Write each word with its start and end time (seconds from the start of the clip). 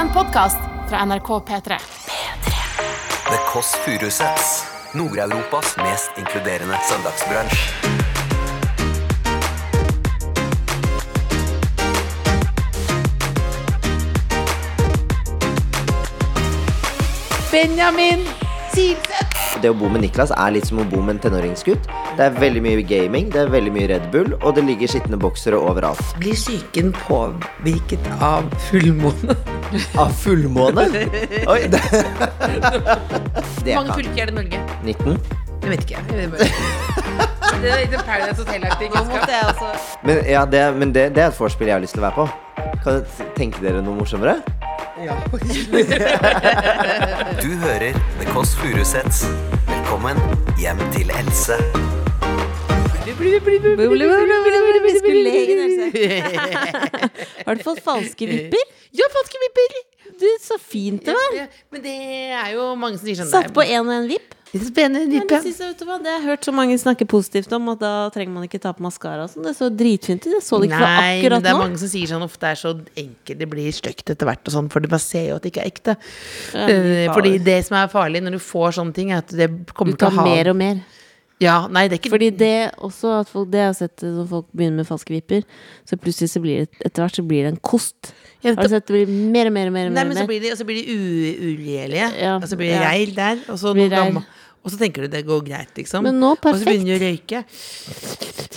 En 0.00 0.08
podkast 0.08 0.56
fra 0.88 1.04
NRK 1.04 1.28
P3. 1.28 1.76
The 3.24 3.38
Kåss 3.52 3.74
Furuseths. 3.84 4.64
Nord-Europas 4.94 5.76
mest 5.76 6.10
inkluderende 6.18 6.76
søndagsbransj. 6.88 7.58
Benjamin 17.52 18.24
Silseth. 18.72 19.60
Det 19.60 19.68
å 19.68 19.76
bo 19.76 19.92
med 19.92 20.06
Niklas 20.06 20.32
er 20.32 20.56
litt 20.56 20.70
som 20.70 20.80
å 20.80 20.88
bo 20.88 21.04
med 21.04 21.18
en 21.18 21.24
tenåringsgutt. 21.26 21.92
Det 22.16 22.24
er 22.24 22.40
veldig 22.40 22.64
mye 22.64 22.88
gaming, 22.88 23.28
det 23.28 23.44
er 23.44 23.52
veldig 23.52 23.76
mye 23.76 23.92
Red 23.92 24.08
Bull, 24.14 24.32
og 24.40 24.56
det 24.56 24.64
ligger 24.64 24.96
skitne 24.96 25.20
boksere 25.20 25.60
overalt. 25.60 26.00
Blir 26.22 26.40
psyken 26.40 26.94
påvirket 27.04 28.14
av 28.24 28.48
fullmåne? 28.70 29.59
Av 29.98 30.12
fullmåne? 30.12 30.80
Oi, 31.46 31.60
det, 31.72 31.80
det 33.64 33.74
Hvor 33.74 33.74
mange 33.74 33.94
fylker 33.94 34.22
er 34.22 34.26
det 34.26 34.32
i 34.32 34.34
Norge? 34.34 34.60
19? 34.84 35.18
Det 35.60 35.70
vet 35.70 35.80
ikke 35.84 35.94
jeg. 35.94 36.04
jeg. 36.20 36.32
vet 36.32 36.40
ikke. 36.40 36.54
Det 37.60 37.70
er 37.70 37.76
Paradise 38.06 38.42
Hotel-aktig. 38.42 38.90
Jeg 38.94 39.02
Men, 40.02 40.16
ja, 40.26 40.44
det, 40.44 40.76
men 40.76 40.94
det, 40.94 41.14
det 41.14 41.22
er 41.22 41.26
et 41.28 41.40
vorspiel 41.40 41.68
jeg 41.68 41.74
har 41.76 41.80
lyst 41.84 41.92
til 41.94 42.02
å 42.02 42.04
være 42.08 42.16
på. 42.16 42.28
Kan 42.84 43.04
tenke 43.36 43.60
dere 43.62 43.82
noe 43.84 43.94
morsommere? 44.00 44.34
Ja. 45.00 45.14
Du 47.40 47.48
hører 47.62 47.92
The 48.20 48.26
Kåss 48.32 48.56
Furuseths. 48.56 49.24
Velkommen 49.68 50.16
hjem 50.60 50.78
til 50.92 51.10
Else. 51.20 51.56
Vi 53.06 54.98
skulle 54.98 55.22
le 55.24 55.32
inn, 55.44 55.60
Else. 55.66 55.84
Har 57.46 57.54
du 57.54 57.62
fått 57.64 57.80
falske 57.84 58.26
vipper? 58.28 58.66
Ja, 58.96 59.06
falske 59.14 59.40
vipper! 59.46 59.78
Du, 60.20 60.26
så 60.42 60.58
fint 60.60 61.04
det 61.06 61.14
var. 61.16 61.30
Ja, 61.36 61.46
Men 61.72 61.82
det 61.84 61.94
er 62.34 62.52
jo 62.56 62.74
mange 62.76 62.98
som 62.98 63.06
sier 63.08 63.22
sånn 63.22 63.30
Satt 63.30 63.54
på 63.56 63.64
én 63.64 63.80
og 63.80 63.94
én 63.94 64.08
vipp. 64.10 64.34
Er 64.50 64.64
spennende 64.66 65.06
vipp, 65.06 65.30
ja. 65.30 65.38
du 65.38 65.46
det 65.46 65.86
har 65.86 66.16
jeg 66.16 66.24
hørt 66.24 66.44
så 66.48 66.52
mange 66.52 66.74
snakke 66.82 67.06
positivt 67.06 67.52
om, 67.54 67.68
at 67.70 67.78
da 67.84 67.92
trenger 68.10 68.34
man 68.34 68.48
ikke 68.48 68.58
ta 68.58 68.72
på 68.74 68.82
maskara. 68.82 69.28
Sånn. 69.30 69.44
Det 69.46 69.54
så 69.54 69.68
dritfint 69.70 70.26
ut. 70.26 70.32
Jeg 70.34 70.42
så 70.42 70.58
det 70.58 70.72
ikke 70.72 70.80
Nei, 70.82 70.90
akkurat 71.20 71.38
nå. 71.38 71.38
Nei, 71.38 71.44
det 71.46 71.52
er 71.54 71.60
mange 71.62 71.78
som 71.80 71.92
sier 71.92 72.10
sånn 72.10 72.26
ofte 72.26 72.50
er 72.50 72.58
så 72.58 72.74
enkelt, 72.74 73.38
det 73.38 73.48
blir 73.52 73.70
stygt 73.76 74.10
etter 74.10 74.26
hvert 74.26 74.50
og 74.50 74.56
sånn, 74.56 74.70
for 74.74 74.90
man 74.90 75.02
ser 75.02 75.28
jo 75.28 75.38
at 75.38 75.46
det 75.46 75.54
ikke 75.54 75.62
er 75.62 75.70
ekte. 75.70 75.96
Ja, 76.50 76.66
Eh. 76.70 77.06
Fordi 77.14 77.36
det 77.42 77.60
som 77.66 77.78
er 77.78 77.92
farlig 77.92 78.24
når 78.26 78.36
du 78.36 78.42
får 78.42 78.74
sånne 78.80 78.94
ting, 78.96 79.14
er 79.14 79.22
at 79.22 79.30
det 79.30 79.46
Du 79.48 79.72
kommer 79.72 79.94
til 79.94 80.02
tar 80.02 80.10
å 80.18 80.18
ha 80.18 80.26
mer 80.26 80.50
og 80.50 80.58
mer. 80.58 80.82
Ja, 81.40 81.64
nei, 81.72 81.86
det 81.88 81.96
er 81.96 82.00
ikke 82.02 82.12
Fordi 82.12 82.28
det 82.36 82.54
også 82.84 83.14
at 83.22 83.30
folk, 83.32 83.48
Det 83.52 83.62
har 83.64 83.72
sett 83.76 84.02
når 84.04 84.26
folk 84.28 84.46
begynner 84.52 84.76
med 84.82 84.88
falske 84.88 85.12
vipper, 85.14 85.40
så 85.88 85.96
plutselig 85.96 86.28
så 86.34 86.40
blir 86.44 86.56
det 86.66 86.70
etter 86.84 87.00
hvert 87.06 87.16
så 87.16 87.24
blir 87.24 87.42
det 87.46 87.52
en 87.54 87.62
kost. 87.64 88.12
Ja, 88.44 88.52
Har 88.52 88.60
du 88.60 88.68
sett 88.72 88.84
det 88.88 88.94
blir 88.98 89.08
mer 89.08 89.48
og 89.48 89.54
mer 89.56 89.66
og 89.70 89.74
mer? 89.76 89.86
Nei, 89.88 89.94
mer, 89.94 90.04
men 90.10 90.16
mer. 90.18 90.20
så 90.20 90.28
blir 90.28 90.40
de, 90.44 90.48
og 90.52 90.58
så 90.60 90.64
blir 90.68 90.76
de 90.80 90.84
uregjerlige. 91.40 92.08
Ja, 92.20 92.34
og 92.36 92.44
så 92.50 92.56
blir 92.60 92.68
det 92.74 92.76
ja. 92.76 92.82
reil 92.90 93.10
der. 93.16 93.36
Og 93.48 93.56
så, 93.60 93.68
gammel- 93.72 94.28
og 94.60 94.68
så 94.72 94.76
tenker 94.76 95.06
du 95.06 95.08
det 95.08 95.24
går 95.24 95.40
greit, 95.46 95.72
liksom. 95.76 96.04
Men 96.04 96.20
nå 96.20 96.34
og 96.36 96.44
så 96.44 96.64
begynner 96.68 96.92
de 96.92 96.96
å 96.98 97.00
røyke. 97.08 97.38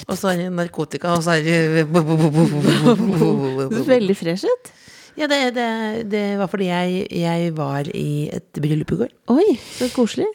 Og 0.03 0.17
så 0.19 0.27
er 0.33 0.37
det 0.41 0.47
narkotika, 0.51 1.13
og 1.15 1.23
så 1.23 1.31
er 1.37 1.41
det 1.47 1.55
veldig 3.93 4.15
fresh 4.19 4.43
ut. 4.43 4.65
Ja, 5.19 5.27
det, 5.29 5.39
det, 5.55 5.67
det 6.09 6.23
var 6.39 6.49
fordi 6.49 6.69
jeg, 6.71 7.03
jeg 7.13 7.51
var 7.57 7.89
i 7.93 8.29
et 8.33 8.47
bryllup 8.57 8.95
i 8.95 8.99
går. 9.03 9.11
Oi, 9.33 9.45
så 9.77 9.89
koselig. 9.93 10.25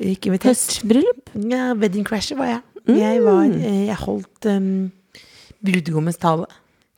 Høstbryllup. 0.44 1.32
Ja, 1.50 1.72
wedding 1.78 2.06
crasher 2.06 2.38
var 2.38 2.52
jeg. 2.52 2.60
Jeg 2.88 3.20
var 3.24 3.42
eh, 3.50 3.82
Jeg 3.88 3.98
holdt 4.00 4.48
um, 4.48 4.70
brudgommens 5.64 6.16
tale. 6.22 6.46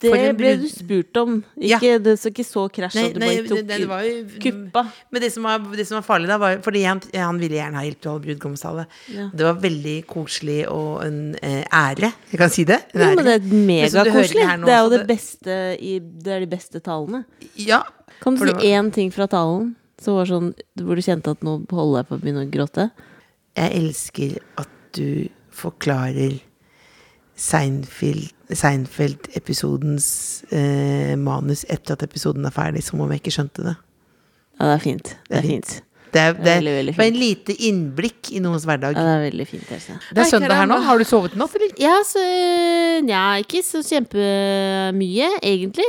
Det 0.00 0.32
ble 0.38 0.54
du 0.62 0.66
spurt 0.70 1.16
om. 1.20 1.34
Ja. 1.60 1.76
Ikke, 1.76 1.98
Det 2.02 2.14
så 2.18 2.30
ikke 2.32 2.44
så 2.48 2.62
krasj 2.72 2.96
at 3.02 3.14
du 3.14 3.20
bare 3.20 3.42
tok 3.44 3.58
det, 3.68 3.78
det 3.82 3.88
var 3.90 4.04
jo 4.06 4.14
kuppa. 4.40 4.82
Men 5.12 5.22
det 5.24 5.30
som 5.34 5.44
var, 5.44 5.58
det 5.76 5.86
som 5.88 5.98
var 5.98 6.06
farlig 6.06 6.30
da, 6.30 6.38
var 6.40 6.56
Fordi 6.64 6.84
han, 6.88 7.02
han 7.12 7.40
ville 7.42 7.58
gjerne 7.58 7.76
ha 7.76 7.84
hjelp 7.84 8.00
til 8.00 8.08
å 8.10 8.14
holde 8.14 8.26
brudgomstale. 8.30 8.86
Ja. 9.12 9.26
Det 9.34 9.44
var 9.44 9.60
veldig 9.60 9.96
koselig 10.08 10.60
og 10.72 11.05
en 11.05 11.20
eh, 11.42 11.64
ære. 11.68 12.12
Jeg 12.33 12.40
kan 12.40 12.55
si 12.55 12.64
det. 12.68 12.80
En 12.94 13.05
ære. 13.10 13.16
men 13.20 13.28
det 13.28 13.36
er 13.36 13.60
megakoselig. 13.70 14.48
Det 14.64 14.74
er 14.77 14.80
jo 14.86 14.94
det 14.96 15.02
beste 15.10 15.58
i 15.77 15.98
Det 16.00 16.36
er 16.39 16.46
de 16.46 16.50
beste 16.56 16.80
talene. 16.80 17.24
Ja. 17.60 17.83
Kan 18.22 18.36
du 18.36 18.44
si 18.46 18.52
var- 18.52 18.64
én 18.72 18.90
ting 18.92 19.12
fra 19.12 19.28
talen 19.28 19.74
som 20.00 20.16
var 20.16 20.24
sånn 20.24 20.55
hvor 20.80 20.96
du 20.96 21.05
kjente 21.05 21.30
at 21.36 21.44
nå 21.44 21.58
holder 21.68 22.00
jeg 22.00 22.08
på 22.08 22.16
å 22.16 22.22
begynne 22.24 22.46
å 22.46 22.50
gråte? 22.50 22.90
Jeg 23.58 23.77
elsker 23.83 24.39
at 24.56 24.68
du 24.96 25.28
forklarer 25.52 26.40
Seinfeld-episodens 27.40 30.06
eh, 30.52 31.14
manus 31.20 31.64
etter 31.70 31.92
at 31.96 32.02
episoden 32.06 32.45
er 32.46 32.51
ferdig, 32.55 32.83
som 32.86 33.01
om 33.02 33.11
jeg 33.14 33.20
ikke 33.23 33.34
skjønte 33.39 33.61
det. 33.70 33.77
Ja, 34.61 34.64
det 34.68 34.74
er 34.74 34.83
fint. 34.84 35.06
Det 35.30 35.36
er 35.40 35.46
fint. 35.48 35.70
Det 36.11 36.18
er, 36.18 36.33
det 36.34 36.51
er 36.51 36.56
veldig, 36.58 36.73
veldig 36.74 36.92
bare 36.96 37.06
fint. 37.06 37.14
en 37.14 37.20
lite 37.23 37.55
innblikk 37.68 38.30
i 38.34 38.40
noens 38.42 38.64
hverdag. 38.67 38.96
Ja, 38.98 39.02
det 39.06 39.12
er 39.14 39.20
veldig 39.28 39.46
fint, 39.46 39.68
altså. 39.77 39.92
Det 40.11 40.18
er 40.24 40.28
søndag 40.33 40.56
her 40.58 40.67
nå. 40.68 40.77
Har 40.89 40.96
du 40.98 41.05
sovet 41.06 41.34
i 41.36 41.39
natt, 41.39 41.55
eller? 41.55 41.70
Ja, 41.78 41.92
så 42.06 42.18
ja, 43.08 43.23
ikke 43.45 43.62
så 43.64 43.78
kjempemye, 43.86 45.28
egentlig. 45.40 45.86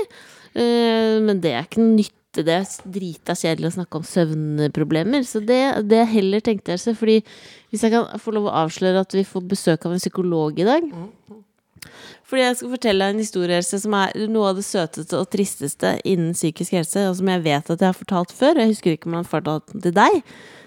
Eh, 0.53 1.17
Men 1.25 1.41
det 1.41 1.51
er 1.57 1.63
ikke 1.65 1.81
noe 1.81 2.05
nytte. 2.31 2.43
Det 2.43 2.91
drita 2.91 3.35
kjedelig 3.35 3.71
å 3.71 3.75
snakke 3.79 3.97
om 3.97 4.03
søvnproblemer. 4.03 5.23
Så 5.23 5.39
det, 5.39 5.83
det 5.87 6.05
heller 6.07 6.39
tenkte, 6.39 6.73
Else, 6.73 6.95
fordi 6.95 7.21
hvis 7.69 7.83
jeg 7.83 7.91
kan 7.91 8.19
få 8.19 8.31
lov 8.31 8.47
å 8.47 8.55
avsløre 8.65 9.01
at 9.01 9.13
vi 9.13 9.23
får 9.23 9.41
besøk 9.47 9.85
av 9.85 9.93
en 9.93 9.99
psykolog 9.99 10.59
i 10.59 10.63
dag 10.67 10.83
Fordi 12.31 12.45
jeg 12.45 12.57
skal 12.59 12.71
fortelle 12.71 13.03
deg 13.03 13.13
en 13.15 13.19
historie 13.19 13.57
Else, 13.59 13.77
som 13.83 13.95
er 13.97 14.13
noe 14.31 14.51
av 14.51 14.59
det 14.59 14.63
søteste 14.63 15.17
og 15.19 15.27
tristeste 15.33 15.97
innen 16.07 16.31
psykisk 16.37 16.77
helse, 16.77 17.03
og 17.09 17.17
som 17.19 17.31
jeg 17.33 17.43
vet 17.43 17.71
at 17.73 17.81
jeg 17.83 17.89
har 17.89 17.97
fortalt 17.97 18.31
før. 18.31 18.61
Jeg 18.61 18.71
husker 18.71 18.95
ikke 18.95 19.09
om 19.09 19.17
jeg 19.17 19.25
har 19.25 19.31
fortalt 19.33 19.73
den 19.73 19.83
til 19.83 19.95
deg, 19.97 20.19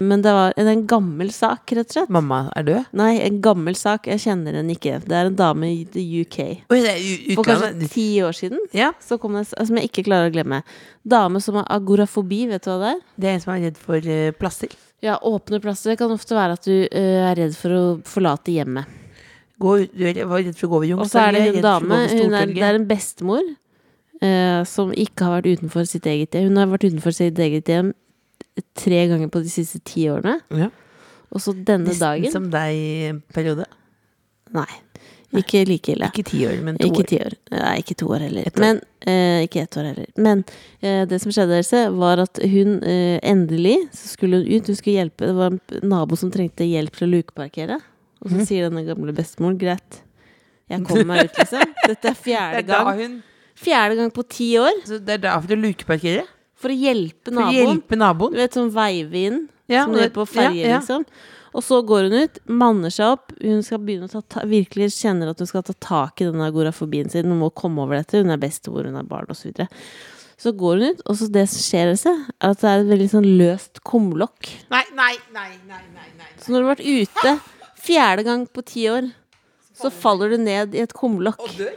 men 0.05 0.25
det 0.27 0.35
var 0.37 0.57
en, 0.61 0.69
en 0.75 0.83
gammel 0.91 1.31
sak, 1.33 1.73
rett 1.73 1.89
og 1.89 1.97
slett. 1.97 2.13
Mamma 2.13 2.43
er 2.59 2.67
død? 2.69 2.91
Nei, 3.01 3.13
en 3.25 3.39
gammel 3.45 3.79
sak. 3.81 4.11
Jeg 4.11 4.21
kjenner 4.27 4.59
henne 4.59 4.77
ikke. 4.77 4.99
Det 5.07 5.17
er 5.17 5.31
en 5.31 5.39
dame 5.39 5.71
i 5.71 5.85
the 5.95 6.05
UK. 6.25 6.41
Oi, 6.75 6.81
det 6.85 6.97
For 7.39 7.49
kanskje 7.49 7.89
ti 7.95 8.09
år 8.25 8.37
siden 8.37 8.61
Ja, 8.77 8.91
så 9.01 9.17
kom 9.23 9.39
det 9.39 9.47
som 9.55 9.79
jeg 9.81 9.89
ikke 9.89 10.05
klarer 10.11 10.29
å 10.29 10.35
glemme. 10.35 10.61
Dame 11.05 11.41
som 11.45 11.57
har 11.61 11.71
agorafobi, 11.73 12.45
vet 12.51 12.67
du 12.67 12.73
hva 12.73 12.81
det 12.83 12.91
er? 12.97 13.01
det 13.17 13.31
er 13.31 13.39
en 13.39 13.47
som 13.47 13.55
er 13.55 13.65
redd 13.69 13.81
for 13.81 14.11
eh, 14.17 14.35
plasser. 14.37 14.75
Ja, 15.05 15.17
åpne 15.25 15.61
plasser. 15.65 15.97
Kan 16.01 16.13
ofte 16.13 16.37
være 16.37 16.59
at 16.59 16.69
du 16.69 16.77
eh, 16.85 17.25
er 17.25 17.37
redd 17.41 17.57
for 17.57 17.77
å 17.77 17.83
forlate 18.09 18.53
hjemmet. 18.53 19.01
Gå, 19.61 19.75
du 19.95 20.05
er- 20.09 20.15
redd 20.27 20.57
for 20.59 20.67
å 20.67 20.71
gå 20.73 20.77
over 20.81 20.95
Og 21.05 21.11
så 21.11 21.29
er 21.29 21.37
det 21.37 21.43
Youngstorget, 21.45 21.57
en 21.57 21.63
dame, 21.63 21.99
hun 22.11 22.35
er, 22.35 22.47
det 22.55 22.65
er 22.67 22.79
en 22.81 22.89
bestemor 22.89 23.45
uh, 24.23 24.63
som 24.67 24.91
ikke 24.93 25.29
har 25.29 25.37
vært 25.39 25.61
utenfor 25.61 25.87
sitt 25.87 26.09
eget 26.11 26.35
hjem. 26.35 26.49
Hun 26.51 26.57
har 26.59 26.73
vært 26.73 26.89
utenfor 26.91 27.15
sitt 27.15 27.39
eget 27.39 27.71
hjem 27.71 27.93
tre 28.79 29.05
ganger 29.11 29.31
på 29.31 29.43
de 29.45 29.51
siste 29.53 29.81
ti 29.87 30.09
årene. 30.11 30.41
Ja. 30.55 30.71
Og 31.35 31.43
så 31.43 31.55
denne 31.55 31.91
Nesten 31.91 32.05
dagen 32.07 32.35
som 32.35 32.51
deg-periode? 32.53 33.67
Nei, 34.55 34.69
ikke 35.35 35.65
like 35.67 35.95
ille. 35.95 36.11
Ikke 36.13 36.23
ti 36.29 36.45
år, 36.47 36.61
men 36.63 36.77
to 36.79 36.87
Ikke 36.87 37.03
år. 37.03 37.09
ti 37.11 37.19
år. 37.19 37.35
Nei, 37.51 37.73
ikke 37.83 37.97
to 37.99 38.11
år 38.15 38.23
heller. 38.29 38.51
År. 38.53 38.61
Men, 38.63 38.81
eh, 39.03 39.43
ikke 39.49 39.65
ett 39.65 39.79
år 39.81 39.89
heller. 39.91 40.07
Men 40.17 40.45
eh, 40.81 41.05
det 41.11 41.19
som 41.23 41.33
skjedde, 41.35 41.59
Else, 41.59 41.81
var 41.99 42.23
at 42.23 42.39
hun 42.39 42.77
eh, 42.85 43.19
endelig 43.23 43.89
så 43.93 44.13
skulle 44.13 44.43
hun 44.43 44.47
ut. 44.47 44.67
Hun 44.71 44.79
skulle 44.79 45.01
hjelpe. 45.01 45.27
Det 45.27 45.35
var 45.35 45.51
en 45.51 45.89
nabo 45.91 46.17
som 46.17 46.31
trengte 46.31 46.69
hjelp 46.69 46.95
til 46.95 47.09
å 47.09 47.13
lukeparkere. 47.17 47.81
Og 48.25 48.31
Mhm. 48.31 48.41
så 48.41 48.47
sier 48.49 48.69
denne 48.71 48.85
gamle 48.87 49.13
bestemoren 49.13 49.59
greit, 49.61 50.01
jeg 50.71 50.83
kommer 50.87 51.05
meg 51.05 51.25
ut, 51.27 51.37
liksom. 51.37 51.61
Dette 51.89 52.09
er 52.09 52.15
Det 52.15 52.17
fjerde 52.25 52.57
er 52.57 52.63
gang. 52.63 52.99
hun 52.99 53.23
Fjerde 53.55 53.97
gang 53.97 54.11
på 54.11 54.25
ti 54.29 54.55
år. 54.59 54.81
så 54.85 54.99
Det 54.99 55.15
er 55.15 55.19
derfor 55.29 55.47
for 55.49 55.57
å? 55.57 56.25
For 56.57 56.69
å 56.71 56.79
hjelpe 56.81 57.29
For 57.29 57.31
å 57.31 57.45
naboen. 57.45 57.55
hjelpe 57.83 57.97
naboen? 58.01 58.33
Du 58.33 58.37
vet, 58.41 58.53
sånn 58.57 58.71
veive 58.73 59.15
inn. 59.15 59.49
Ja, 59.69 59.85
som 59.85 59.93
du 59.95 60.01
gjør 60.01 60.11
på 60.13 60.25
ferje, 60.29 60.57
ja, 60.65 60.69
ja. 60.69 60.79
liksom. 60.81 61.05
Og 61.55 61.63
så 61.63 61.79
går 61.87 62.09
hun 62.11 62.17
ut, 62.25 62.39
manner 62.49 62.91
seg 62.91 63.13
opp. 63.15 63.33
Hun 63.41 63.63
skal 63.63 63.79
begynne 63.79 64.09
å 64.09 64.11
ta, 64.11 64.21
ta, 64.23 64.41
virkelig 64.45 64.91
kjenner 64.97 65.31
at 65.31 65.39
hun 65.39 65.47
skal 65.47 65.63
ta 65.63 65.73
tak 65.79 66.21
i 66.21 66.25
denne 66.27 66.49
agorafobien 66.51 67.09
sin. 67.11 67.25
Hun 67.31 67.39
må 67.39 67.53
komme 67.55 67.79
over 67.85 67.95
dette. 68.01 68.19
Hun 68.25 68.31
er 68.35 68.37
bestemor, 68.43 68.85
hun 68.89 68.97
er 68.97 69.05
barn, 69.07 69.27
osv. 69.31 69.45
Så, 69.45 69.53
videre. 69.53 69.69
så 70.37 70.51
går 70.53 70.81
hun 70.81 70.89
ut, 70.97 71.03
og 71.07 71.17
så 71.17 71.31
det 71.31 71.49
som 71.49 71.63
skjer, 71.63 71.95
er 71.95 72.51
at 72.51 72.61
det 72.61 72.69
er 72.73 72.81
et 72.83 72.91
veldig 72.91 73.11
sånn 73.13 73.29
løst 73.39 73.81
kumlokk. 73.87 74.51
Nei, 74.75 74.83
nei, 74.97 75.15
nei, 75.33 75.51
nei, 75.69 75.83
nei, 75.95 76.09
nei. 76.19 76.31
Så 76.43 76.51
når 76.51 76.59
du 76.59 76.67
har 76.67 76.75
vært 76.75 76.89
ute 77.07 77.41
fjerde 77.85 78.25
gang 78.27 78.47
på 78.49 78.65
ti 78.67 78.87
år, 78.91 79.11
så 79.75 79.91
faller 79.93 80.35
du 80.35 80.39
ned 80.41 80.75
i 80.77 80.83
et 80.85 80.95
kumlokk. 80.97 81.43
Og 81.45 81.59
dør? 81.59 81.75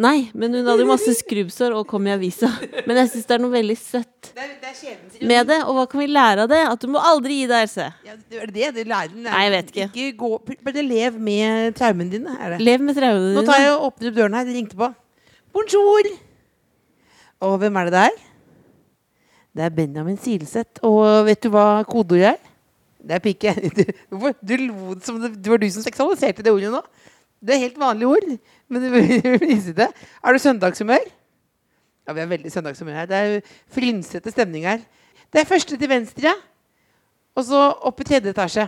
Nei, 0.00 0.30
men 0.38 0.54
hun 0.54 0.68
hadde 0.70 0.84
jo 0.84 0.88
masse 0.88 1.12
skrubbsår 1.18 1.74
og 1.76 1.82
kom 1.90 2.06
i 2.08 2.12
avisa. 2.14 2.48
Men 2.86 3.02
jeg 3.02 3.10
syns 3.12 3.26
det 3.28 3.34
er 3.36 3.42
noe 3.42 3.52
veldig 3.52 3.74
søtt 3.76 4.30
Det 4.30 4.44
er, 4.46 4.52
det 4.62 4.70
er 4.70 5.26
med 5.28 5.50
det. 5.50 5.58
Og 5.66 5.76
hva 5.76 5.84
kan 5.90 6.00
vi 6.00 6.06
lære 6.08 6.46
av 6.46 6.52
det? 6.52 6.60
At 6.70 6.80
du 6.80 6.88
må 6.94 7.02
aldri 7.04 7.42
gi 7.42 7.48
deg, 7.50 7.66
Else. 7.66 7.88
Ja, 8.06 8.16
det 8.16 8.40
er 8.40 8.54
det 8.54 8.70
det 8.78 8.86
lærer. 8.88 9.12
Nei, 9.26 9.42
jeg 9.44 9.52
vet 9.56 9.72
ikke. 9.74 9.88
Ikke 9.90 10.16
gå, 10.22 10.30
bare 10.70 10.84
lev 10.86 11.18
med 11.20 11.76
traumene 11.76 12.14
dine. 12.14 12.36
Er 12.38 12.54
det. 12.54 12.62
Lev 12.64 12.86
med 12.86 12.96
traumene 12.96 13.26
dine. 13.26 13.36
Nå 13.42 13.44
tar 13.50 13.60
jeg 13.60 13.74
og 13.74 13.86
åpner 13.90 14.12
opp 14.12 14.18
døren 14.22 14.38
her. 14.38 14.48
De 14.48 14.56
ringte 14.56 14.80
på. 14.80 14.90
Bonjour! 15.58 16.10
Og 17.50 17.56
hvem 17.60 17.80
er 17.82 17.90
det 17.90 17.96
der? 17.98 18.18
Det 19.58 19.66
er 19.66 19.74
Benjamin 19.74 20.16
Silseth. 20.22 20.80
Og 20.86 21.26
vet 21.28 21.42
du 21.44 21.50
hva 21.52 21.66
kodeordet 21.88 22.30
er? 22.38 22.49
Det 23.00 23.16
er 23.16 23.24
pikke. 23.24 23.54
Du, 24.10 24.32
du 24.42 24.54
lo 24.66 24.96
som 25.04 25.20
det, 25.22 25.34
det 25.40 25.52
var 25.52 25.60
du 25.62 25.68
som 25.72 25.84
seksualiserte 25.84 26.44
det 26.44 26.52
ordet 26.52 26.72
nå. 26.72 26.82
Det 27.40 27.56
er 27.56 27.62
helt 27.64 27.78
vanlige 27.80 28.08
ord, 28.08 28.26
men 28.68 28.82
du 28.84 28.90
viser 29.40 29.76
det. 29.76 29.88
Er 30.20 30.36
du 30.36 30.42
søndagshumør? 30.42 31.06
Ja, 32.06 32.16
vi 32.16 32.20
har 32.24 32.28
veldig 32.30 32.52
søndagshumør 32.52 33.00
her. 33.02 33.08
Det 33.08 33.20
er 33.20 33.54
frynsete 33.72 34.32
stemning 34.34 34.66
her. 34.68 34.84
Det 35.30 35.40
er 35.40 35.48
første 35.48 35.78
til 35.78 35.88
venstre, 35.90 36.34
og 37.38 37.46
så 37.46 37.70
opp 37.86 38.00
i 38.02 38.06
tredje 38.08 38.34
etasje. 38.34 38.66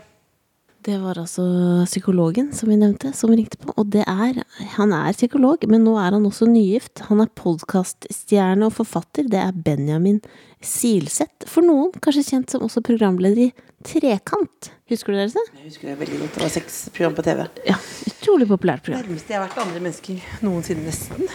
Det 0.83 0.97
var 0.99 1.19
altså 1.21 1.45
psykologen 1.87 2.49
som 2.59 2.71
vi 2.73 2.77
nevnte, 2.79 3.13
som 3.15 3.31
ringte 3.31 3.59
på. 3.61 3.71
Og 3.79 3.87
det 3.95 4.03
er 4.03 4.41
Han 4.75 4.93
er 4.93 5.15
psykolog, 5.15 5.63
men 5.71 5.85
nå 5.85 5.95
er 5.99 6.17
han 6.17 6.27
også 6.27 6.49
nygift. 6.51 7.05
Han 7.07 7.21
er 7.23 7.31
podkaststjerne 7.39 8.67
og 8.67 8.75
forfatter. 8.81 9.29
Det 9.31 9.39
er 9.39 9.53
Benjamin 9.53 10.19
Silseth. 10.61 11.47
For 11.47 11.63
noen 11.63 11.93
kanskje 12.03 12.25
kjent 12.33 12.51
som 12.51 12.67
også 12.67 12.83
programleder 12.83 13.45
i 13.45 13.53
Trekant. 13.87 14.71
Husker 14.93 15.13
du 15.13 15.19
det? 15.19 15.25
Else? 15.29 15.43
Jeg 15.57 15.65
husker 15.71 15.89
det 15.91 15.97
veldig 16.03 16.19
godt. 16.21 16.37
Det 16.37 16.45
var 16.45 16.53
seks 16.55 16.77
program 16.95 17.17
på 17.19 17.25
TV. 17.27 17.43
Ja, 17.69 17.77
utrolig 18.13 18.47
populært 18.51 18.85
program. 18.87 19.03
Nærmeste 19.07 19.35
jeg 19.35 19.41
har 19.41 19.49
vært 19.49 19.59
andre 19.65 19.83
mennesker 19.83 20.45
noensinne, 20.47 20.85
nesten. 20.87 21.27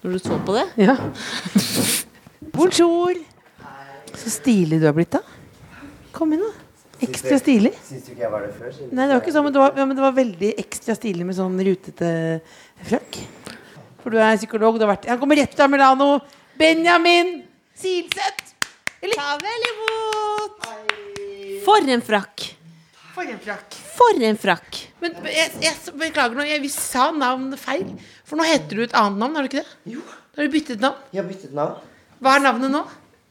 Når 0.00 0.16
du 0.16 0.22
så 0.24 0.38
på 0.46 0.56
det? 0.56 0.64
Ja. 0.80 0.96
Bonjour. 2.56 3.20
Så 4.16 4.32
stilig 4.32 4.80
du 4.80 4.86
har 4.88 4.96
blitt, 4.96 5.12
da. 5.12 5.20
Kom 6.16 6.32
inn, 6.34 6.42
da. 6.44 6.52
Ekstra 7.04 7.38
stilig. 7.40 7.72
Syns 7.86 8.08
du 8.08 8.12
ikke 8.14 8.26
jeg 8.26 8.32
var 8.32 8.44
det 8.44 8.50
før? 8.58 8.72
Nei, 8.90 9.04
det 9.06 9.14
var 9.14 9.22
ikke 9.22 9.32
sånn, 9.36 9.46
men 9.46 9.54
det 9.54 9.60
var, 9.62 9.76
ja, 9.80 9.86
men 9.88 9.96
det 9.96 10.04
var 10.04 10.16
veldig 10.16 10.50
ekstra 10.60 10.96
stilig 10.98 11.28
med 11.28 11.38
sånn 11.38 11.56
rutete 11.68 12.10
frakk. 12.88 13.20
For 14.02 14.12
du 14.12 14.20
er 14.20 14.36
psykolog. 14.40 14.76
Du 14.80 14.84
har 14.84 14.94
vært, 14.94 15.08
han 15.12 15.20
kommer 15.20 15.40
rett 15.40 15.56
fra 15.56 15.68
Milano. 15.68 16.10
Benjamin 16.60 17.38
Silseth! 17.80 18.56
Eller 19.00 19.16
Ta 19.16 19.36
vel 19.40 19.70
imot! 19.70 21.09
For 21.64 21.84
en 21.90 22.02
frakk! 22.04 22.46
For 23.14 23.26
en 23.28 23.40
frakk. 23.42 23.76
For 23.96 24.22
en 24.24 24.38
frakk! 24.40 24.78
Men 25.02 25.16
jeg, 25.28 25.50
jeg 25.64 25.94
beklager 25.98 26.38
nå, 26.38 26.44
jeg, 26.48 26.60
vi 26.62 26.70
sa 26.72 27.08
navnet 27.12 27.60
feil. 27.60 27.86
For 28.28 28.38
nå 28.40 28.46
heter 28.48 28.78
du 28.78 28.84
et 28.86 28.94
annet 28.96 29.18
navn, 29.20 29.36
har 29.36 29.44
du 29.46 29.50
ikke 29.50 29.62
det? 29.64 29.74
Jo. 29.96 30.04
Da 30.30 30.40
har 30.42 30.48
du 30.48 30.54
byttet 30.54 30.80
navn. 30.84 31.02
Jeg 31.12 31.22
har 31.22 31.28
byttet 31.28 31.56
navn. 31.56 31.80
Hva 32.20 32.36
er 32.38 32.44
navnet 32.46 32.72
nå? 32.72 32.82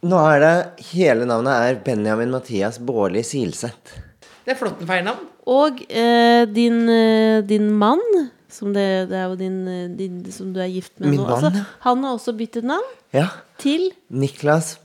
Nå 0.09 0.19
er 0.31 0.39
det 0.43 0.53
Hele 0.91 1.25
navnet 1.27 1.55
er 1.69 1.79
Benjamin 1.85 2.31
Mathias 2.33 2.77
Bårli 2.79 3.23
Silseth. 3.27 3.97
Det 4.45 4.53
er 4.55 4.59
Flåttenfeil-navn. 4.59 5.25
Og 5.49 5.81
eh, 5.89 6.43
din, 6.49 6.83
eh, 6.91 7.39
din 7.49 7.67
mann, 7.81 8.03
som 8.51 8.71
det, 8.75 8.85
det 9.09 9.17
er 9.19 9.27
jo 9.31 9.37
din, 9.39 9.57
eh, 9.69 9.87
din 9.97 10.21
som 10.33 10.51
du 10.53 10.59
er 10.63 10.69
gift 10.71 10.93
med 11.01 11.13
Min 11.15 11.21
nå, 11.23 11.27
mann, 11.29 11.49
altså, 11.49 11.65
han 11.87 12.05
har 12.05 12.15
også 12.19 12.35
byttet 12.37 12.67
navn 12.69 12.95
Ja. 13.15 13.27
til 13.61 13.89
Niklas 14.13 14.75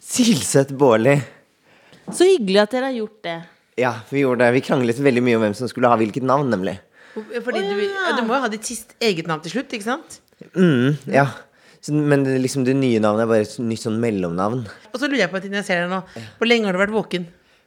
Silseth 0.00 0.72
Baarli. 0.78 1.18
Så 2.12 2.26
hyggelig 2.28 2.60
at 2.62 2.74
dere 2.76 2.90
har 2.90 2.96
gjort 2.98 3.22
det. 3.26 3.36
Ja, 3.80 3.92
vi 4.10 4.22
gjorde 4.22 4.44
det. 4.46 4.52
Vi 4.56 4.62
kranglet 4.64 5.00
veldig 5.02 5.22
mye 5.26 5.36
om 5.38 5.42
hvem 5.46 5.56
som 5.58 5.68
skulle 5.68 5.88
ha 5.90 5.96
hvilket 6.00 6.24
navn, 6.26 6.48
nemlig. 6.52 6.78
Fordi 7.16 7.60
du, 7.64 7.80
ja, 7.86 8.12
du 8.18 8.22
må 8.28 8.36
jo 8.36 8.42
ha 8.44 8.48
ditt 8.52 8.64
siste 8.68 8.94
eget 9.00 9.26
navn 9.28 9.40
til 9.44 9.54
slutt, 9.56 9.72
ikke 9.72 9.86
sant? 9.88 10.18
Mm, 10.54 10.96
ja. 11.12 11.26
Så, 11.80 11.92
men 11.96 12.24
det, 12.26 12.36
liksom 12.42 12.64
det 12.66 12.74
nye 12.76 13.00
navnet 13.00 13.24
er 13.24 13.30
bare 13.30 13.44
et 13.46 13.56
nytt 13.62 13.80
sånn 13.82 13.96
mellomnavn. 14.02 14.62
Og 14.92 14.98
så 15.00 15.08
lurer 15.08 15.22
jeg 15.24 15.32
på 15.32 15.38
en 15.40 15.44
ting 15.46 15.56
jeg 15.56 15.66
ser 15.68 15.82
deg 15.84 15.92
nå. 15.92 16.00
Hvor 16.40 16.48
lenge 16.50 16.68
har 16.68 16.76
du 16.76 16.80
vært 16.82 16.94
våken? 16.96 17.26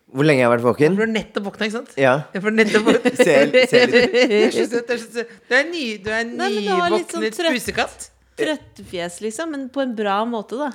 Hvor 0.09 0.25
lenge 0.25 0.41
har 0.41 0.49
jeg 0.49 0.55
vært 0.57 0.65
våken? 0.65 0.95
Du 0.97 1.03
har 1.03 1.11
nettopp 1.13 1.45
våkna, 1.49 1.67
ikke 1.69 1.75
sant? 1.77 1.91
Ja. 2.01 2.13
Jeg 2.33 2.41
får 2.45 2.55
nettopp 2.57 2.87
Ser- 3.19 3.51
ser 3.73 3.93
litt- 3.93 4.15
Det 4.33 4.39
er 4.39 4.55
så 4.55 4.65
søtt. 4.71 4.87
det 4.89 4.95
er 4.97 5.01
så 5.03 5.11
søtt. 5.19 5.35
Du 5.49 5.55
er, 5.59 5.67
ny, 5.69 5.83
du 6.01 6.09
er 6.09 6.23
har 6.25 6.95
litt 6.95 7.13
sånn 7.13 7.21
nyvåknet 7.21 7.37
trøtt- 7.37 7.57
pusekatt. 7.59 8.07
Trøttefjes, 8.39 9.19
liksom, 9.25 9.51
men 9.53 9.67
på 9.73 9.83
en 9.85 9.93
bra 9.97 10.19
måte, 10.29 10.57
da. 10.57 10.69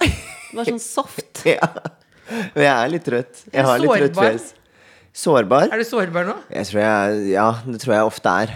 Bare 0.55 0.67
sånn 0.71 0.83
soft. 0.83 1.43
Ja. 1.55 1.67
Men 2.31 2.63
jeg 2.65 2.75
er 2.75 2.93
litt 2.95 3.05
trøtt. 3.07 3.43
Jeg 3.53 3.65
har 3.69 3.81
litt 3.83 3.91
trøtt 4.01 4.19
fjes. 4.21 4.51
Sårbar? 5.15 5.69
Er 5.71 5.79
du 5.79 5.85
sårbar 5.87 6.25
nå? 6.27 6.35
Jeg 6.51 6.67
tror 6.71 6.81
jeg, 6.83 7.19
ja, 7.37 7.47
det 7.69 7.79
tror 7.85 7.93
jeg 7.95 8.07
ofte 8.09 8.33
er. 8.43 8.55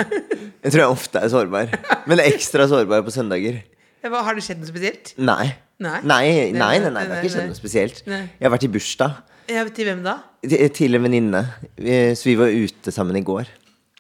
Jeg 0.59 0.73
tror 0.75 0.81
jeg 0.83 0.91
ofte 0.91 1.21
er 1.23 1.31
sårbar. 1.31 1.75
Men 2.11 2.23
ekstra 2.25 2.67
sårbar 2.71 3.05
på 3.07 3.13
søndager. 3.15 3.61
Hva, 4.03 4.23
har 4.27 4.35
det 4.39 4.43
skjedd 4.47 4.59
noe 4.63 4.71
spesielt? 4.71 5.13
Nei. 5.23 5.53
Nei. 5.79 6.01
Nei, 6.03 6.25
nei, 6.51 6.79
nei, 6.83 6.91
nei, 6.91 7.05
det 7.07 7.15
har 7.15 7.23
ikke 7.23 7.31
skjedd 7.37 7.51
noe 7.53 7.59
spesielt. 7.59 8.01
Nei. 8.11 8.25
Jeg 8.41 8.49
har 8.49 8.55
vært 8.57 8.67
i 8.67 8.71
bursdag 8.75 9.21
Ja, 9.53 9.63
til 9.75 9.87
hvem 9.93 10.03
da? 10.07 10.17
til 10.75 10.99
en 10.99 11.07
venninne. 11.07 11.45
Så 12.19 12.27
vi 12.27 12.35
var 12.41 12.51
ute 12.51 12.93
sammen 12.95 13.17
i 13.21 13.23
går. 13.27 13.47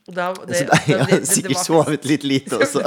Da, 0.09 0.31
det, 0.49 0.57
Så 0.57 0.67
jeg 0.89 0.99
har 1.05 1.25
sikkert 1.29 1.55
var- 1.55 1.65
sovet 1.69 2.05
litt 2.09 2.25
lite 2.27 2.59
også. 2.65 2.81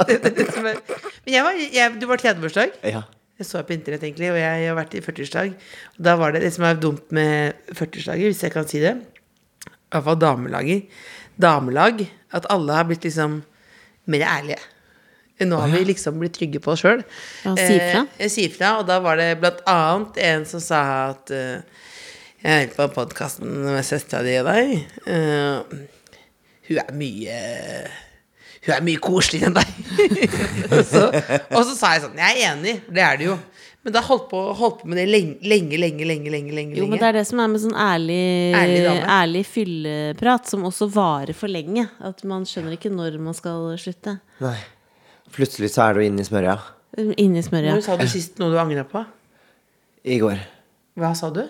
Men 0.66 1.32
jeg 1.32 1.44
var, 1.46 1.58
jeg, 1.78 1.96
du 2.02 2.06
var 2.10 2.20
tredje 2.20 2.42
bursdag? 2.44 2.76
Ja. 2.84 3.04
Jeg 3.42 3.48
så 3.48 3.62
på 3.66 3.74
internett, 3.74 4.04
egentlig, 4.06 4.30
og 4.30 4.38
jeg 4.38 4.66
har 4.68 4.76
vært 4.78 4.94
i 4.94 5.02
40-årsdag. 5.02 5.54
Og 5.96 6.04
da 6.06 6.14
var 6.20 6.34
det 6.34 6.44
det 6.44 6.52
som 6.54 6.66
er 6.68 6.78
dumt 6.78 7.14
med 7.14 7.58
40-årsdager, 7.74 8.30
hvis 8.30 8.44
jeg 8.46 8.54
kan 8.54 8.68
si 8.70 8.82
det, 8.82 8.94
iallfall 9.92 10.20
damelager, 10.22 10.84
damelag, 11.42 12.04
at 12.32 12.46
alle 12.54 12.76
har 12.78 12.86
blitt 12.88 13.08
liksom 13.08 13.40
mer 14.12 14.24
ærlige. 14.28 14.60
Nå 15.42 15.58
har 15.58 15.72
vi 15.72 15.80
liksom 15.88 16.20
blitt 16.20 16.36
trygge 16.36 16.60
på 16.62 16.74
oss 16.74 16.84
sjøl. 16.84 17.02
Ja, 17.42 17.54
si 17.58 17.74
ifra. 17.74 18.04
Eh, 18.18 18.30
si 18.30 18.46
og 18.68 18.84
da 18.86 19.00
var 19.02 19.18
det 19.18 19.40
blant 19.40 19.62
annet 19.66 20.20
en 20.22 20.46
som 20.46 20.62
sa 20.62 20.82
at 21.10 21.32
uh, 21.34 21.88
Jeg 22.42 22.68
hører 22.68 22.72
på 22.76 22.88
podkasten 23.00 23.50
med 23.66 23.82
søstera 23.86 24.22
di 24.26 24.36
og 24.38 24.48
deg. 24.50 24.86
Uh, 25.06 25.82
hun 26.68 26.78
er 26.82 26.94
mye 26.94 27.40
Hun 28.62 28.74
er 28.76 28.84
mye 28.86 29.00
koseligere 29.02 29.50
enn 29.50 29.56
deg. 29.56 29.70
og, 30.72 30.82
så, 30.86 31.06
og 31.10 31.64
så 31.66 31.74
sa 31.76 31.94
jeg 31.96 32.04
sånn 32.04 32.20
Jeg 32.20 32.36
er 32.38 32.52
enig, 32.52 32.74
det 32.92 33.02
er 33.04 33.18
det 33.20 33.26
jo. 33.30 33.38
Men 33.82 33.96
da 33.96 34.02
holdt 34.06 34.28
på, 34.30 34.40
holdt 34.54 34.82
på 34.82 34.90
med 34.92 35.00
det 35.00 35.08
lenge, 35.10 35.40
lenge, 35.42 35.78
lenge, 35.80 36.06
lenge. 36.06 36.30
lenge, 36.30 36.52
lenge, 36.54 36.76
Jo, 36.78 36.86
men 36.86 37.00
det 37.00 37.08
er 37.08 37.16
det 37.18 37.24
som 37.26 37.40
er 37.42 37.48
med 37.50 37.64
sånn 37.64 37.74
ærlig, 37.74 38.20
Ærlig 38.54 38.84
ærlig 39.16 39.42
fylleprat, 39.50 40.46
som 40.52 40.68
også 40.68 40.86
varer 40.94 41.34
for 41.34 41.50
lenge. 41.50 41.88
At 41.98 42.22
man 42.28 42.46
skjønner 42.46 42.76
ikke 42.76 42.92
når 42.94 43.18
man 43.22 43.34
skal 43.34 43.72
slutte. 43.82 44.20
Nei. 44.44 44.54
Plutselig 45.34 45.72
så 45.74 45.88
er 45.88 45.98
du 45.98 46.04
inne 46.04 46.22
i 46.22 46.28
smørja. 46.28 46.54
Inni 47.18 47.42
smørja. 47.42 47.74
Når 47.74 47.84
sa 47.88 47.98
du 47.98 48.06
sist 48.10 48.38
noe 48.38 48.52
du 48.52 48.60
angra 48.62 48.86
på? 48.86 49.02
I 50.06 50.20
går. 50.22 50.38
Hva 51.00 51.10
sa 51.18 51.32
du? 51.34 51.42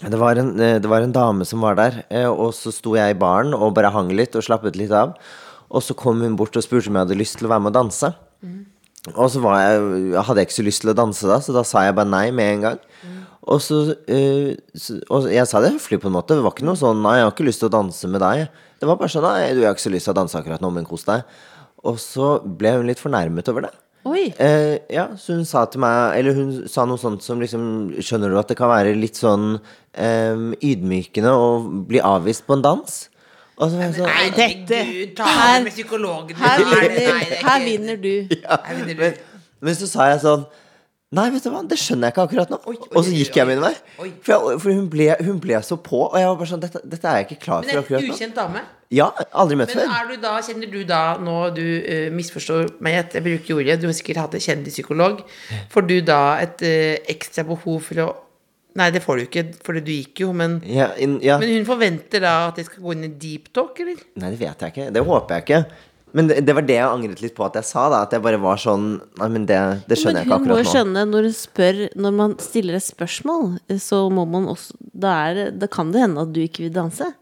Det 0.00 0.16
var, 0.16 0.38
en, 0.40 0.54
eh, 0.60 0.78
det 0.80 0.88
var 0.88 1.04
en 1.04 1.12
dame 1.12 1.44
som 1.44 1.60
var 1.60 1.76
der, 1.76 2.02
eh, 2.08 2.28
og 2.28 2.54
så 2.56 2.72
sto 2.72 2.94
jeg 2.96 3.12
i 3.12 3.18
baren 3.20 3.52
og 3.52 3.74
bare 3.76 3.90
hang 3.92 4.08
litt 4.16 4.36
og 4.38 4.44
slappet 4.46 4.78
litt 4.80 4.94
av. 4.96 5.12
Og 5.70 5.84
så 5.86 5.94
kom 5.94 6.20
hun 6.24 6.36
bort 6.38 6.56
og 6.58 6.64
spurte 6.66 6.90
om 6.90 6.98
jeg 6.98 7.06
hadde 7.06 7.18
lyst 7.20 7.38
til 7.38 7.46
å 7.46 7.52
være 7.52 7.64
med 7.66 7.72
og 7.72 7.78
danse. 7.78 8.12
Og 9.14 9.30
så 9.32 9.40
var 9.40 9.60
jeg, 9.62 9.84
hadde 10.26 10.42
jeg 10.42 10.48
ikke 10.48 10.58
så 10.58 10.66
lyst 10.66 10.82
til 10.84 10.92
å 10.92 10.96
danse 10.98 11.28
da, 11.30 11.38
så 11.40 11.54
da 11.56 11.62
sa 11.64 11.86
jeg 11.86 11.96
bare 11.96 12.10
nei 12.10 12.26
med 12.36 12.54
en 12.54 12.64
gang. 12.66 12.80
Og 13.50 13.62
så, 13.64 13.94
eh, 14.06 14.56
så 14.76 15.00
Og 15.08 15.30
jeg 15.32 15.46
sa 15.48 15.60
det 15.60 15.72
høflig 15.72 16.00
på 16.00 16.10
en 16.10 16.18
måte. 16.18 16.36
Det 16.36 16.44
var 16.44 16.52
ikke 16.52 16.68
noe 16.68 16.76
sånn 16.76 17.00
'nei, 17.02 17.16
jeg 17.16 17.24
har 17.24 17.32
ikke 17.32 17.48
lyst 17.48 17.60
til 17.60 17.70
å 17.70 17.76
danse 17.78 18.08
med 18.08 18.20
deg'. 18.20 18.48
Det 18.78 18.86
var 18.86 18.96
bare 18.96 19.08
sånn 19.08 19.24
'nei, 19.24 19.54
du 19.54 19.60
jeg 19.60 19.66
har 19.66 19.74
ikke 19.74 19.88
så 19.88 19.94
lyst 19.94 20.04
til 20.04 20.14
å 20.14 20.20
danse 20.20 20.36
akkurat 20.36 20.60
nå, 20.60 20.70
men 20.70 20.84
kos 20.84 21.04
deg'. 21.04 21.24
Og 21.84 21.96
så 21.96 22.44
ble 22.44 22.76
hun 22.76 22.86
litt 22.86 23.00
fornærmet 23.00 23.48
over 23.48 23.62
det. 23.62 23.72
Eh, 24.38 24.78
ja, 24.90 25.08
så 25.16 25.34
hun 25.36 25.44
sa 25.44 25.66
til 25.66 25.80
meg 25.80 26.16
Eller 26.16 26.32
hun 26.32 26.68
sa 26.68 26.86
noe 26.86 26.96
sånt 26.96 27.20
som 27.22 27.38
liksom 27.38 27.92
Skjønner 28.00 28.30
du 28.32 28.38
at 28.40 28.48
det 28.48 28.56
kan 28.56 28.70
være 28.72 28.96
litt 28.96 29.18
sånn 29.20 29.60
eh, 29.92 30.36
ydmykende 30.56 31.28
å 31.28 31.60
bli 31.86 32.00
avvist 32.00 32.46
på 32.46 32.56
en 32.56 32.62
dans? 32.64 33.08
Og 33.60 33.68
så 33.68 33.76
var 33.76 33.84
jeg 33.90 33.94
sånn 33.98 34.08
Nei, 34.08 34.30
dette- 34.36 34.80
Gud, 34.88 35.10
ta 35.18 35.26
her- 35.28 35.62
med 35.66 35.74
psykologen. 35.74 36.36
Her 36.40 36.64
her, 36.64 36.88
vinner, 36.88 37.12
er 37.12 37.44
her 37.44 37.60
vinner 37.66 38.00
du. 38.00 38.12
Ja, 38.40 38.56
vinner 38.70 38.94
du. 38.94 39.02
men, 39.04 39.14
men 39.60 39.74
så 39.76 39.86
sa 39.90 40.08
jeg 40.14 40.22
sånn 40.24 40.46
Nei, 41.12 41.24
vet 41.34 41.42
du 41.42 41.50
hva, 41.50 41.60
det 41.66 41.74
skjønner 41.74 42.06
jeg 42.06 42.14
ikke 42.14 42.22
akkurat 42.28 42.50
nå. 42.52 42.56
Oi, 42.70 42.76
oi, 42.78 42.88
og 42.94 43.02
så 43.02 43.10
gikk 43.10 43.34
jeg 43.40 43.46
min 43.48 43.58
vei. 43.64 43.72
For, 43.98 44.30
jeg, 44.30 44.60
for 44.62 44.70
hun, 44.70 44.84
ble, 44.92 45.08
hun 45.26 45.40
ble 45.42 45.58
så 45.66 45.74
på, 45.82 46.04
og 46.06 46.14
jeg 46.20 46.28
var 46.28 46.36
bare 46.38 46.50
sånn 46.52 46.60
Dette, 46.62 46.82
dette 46.86 47.08
er 47.10 47.16
jeg 47.18 47.26
ikke 47.26 47.38
klar 47.48 47.64
for 47.66 47.80
akkurat 47.80 48.04
nå. 48.06 48.14
ukjent 48.14 48.36
dame? 48.38 48.62
Ja, 48.94 49.08
aldri 49.42 49.58
møtt 49.58 49.74
Men 49.74 49.82
før. 49.88 49.96
er 49.96 50.06
du 50.12 50.22
da, 50.22 50.36
kjenner 50.46 50.70
du 50.70 50.78
da, 50.86 51.00
nå 51.18 51.34
du 51.56 51.64
uh, 51.66 52.06
misforstår 52.14 52.70
meg 52.86 53.00
at 53.02 53.18
jeg 53.18 53.26
bruker 53.26 53.58
ordet, 53.58 53.76
du 53.82 53.88
har 53.90 53.96
sikkert 53.98 54.22
hatt 54.22 54.38
en 54.38 54.44
kjendispsykolog, 54.46 55.24
får 55.74 55.86
du 55.90 55.96
da 56.06 56.20
et 56.46 56.62
uh, 56.62 56.94
ekstra 57.10 57.42
behov 57.50 57.82
for 57.90 58.04
å 58.06 58.08
Nei, 58.80 58.88
det 58.94 59.02
får 59.04 59.20
du 59.20 59.26
ikke, 59.28 59.42
for 59.66 59.76
du 59.76 59.92
gikk 59.92 60.24
jo, 60.24 60.32
men 60.36 60.58
Ja, 60.64 60.90
in, 60.96 61.18
ja. 61.24 61.36
Men 61.42 61.52
hun 61.58 61.68
forventer 61.68 62.22
da 62.24 62.34
at 62.48 62.58
jeg 62.60 62.70
skal 62.70 62.82
gå 62.86 62.96
inn 62.96 63.06
i 63.10 63.12
deep 63.20 63.52
talk, 63.56 63.76
eller? 63.84 64.00
Nei, 64.16 64.32
det 64.32 64.40
vet 64.40 64.64
jeg 64.66 64.72
ikke. 64.74 64.88
Det 64.96 65.02
håper 65.04 65.36
jeg 65.36 65.46
ikke. 65.46 65.62
Men 66.16 66.26
det, 66.26 66.40
det 66.42 66.54
var 66.58 66.64
det 66.66 66.74
jeg 66.74 66.88
angret 66.90 67.20
litt 67.22 67.34
på 67.36 67.44
at 67.46 67.54
jeg 67.60 67.66
sa, 67.68 67.84
da. 67.92 68.00
At 68.02 68.14
jeg 68.16 68.22
bare 68.24 68.38
var 68.42 68.58
sånn 68.58 68.86
Nei, 69.20 69.28
men 69.30 69.44
det, 69.46 69.58
det 69.86 69.94
skjønner 70.00 70.24
Men 70.24 70.24
jeg 70.24 70.26
ikke 70.26 70.38
hun 70.40 70.48
må 70.48 70.48
jo 70.48 70.56
akkurat 70.56 70.66
nå. 70.66 70.72
skjønne 70.72 71.04
når 71.12 71.28
hun 71.28 71.36
spør 71.38 71.78
Når 72.06 72.16
man 72.18 72.34
stiller 72.42 72.78
et 72.80 72.86
spørsmål, 72.88 73.44
så 73.84 74.00
må 74.10 74.24
man 74.32 74.48
også 74.50 74.74
Da, 74.90 75.12
er, 75.30 75.52
da 75.54 75.68
kan 75.70 75.92
det 75.94 76.02
hende 76.02 76.24
at 76.26 76.32
du 76.34 76.40
ikke 76.42 76.64
vil 76.66 76.74
danse. 76.74 77.12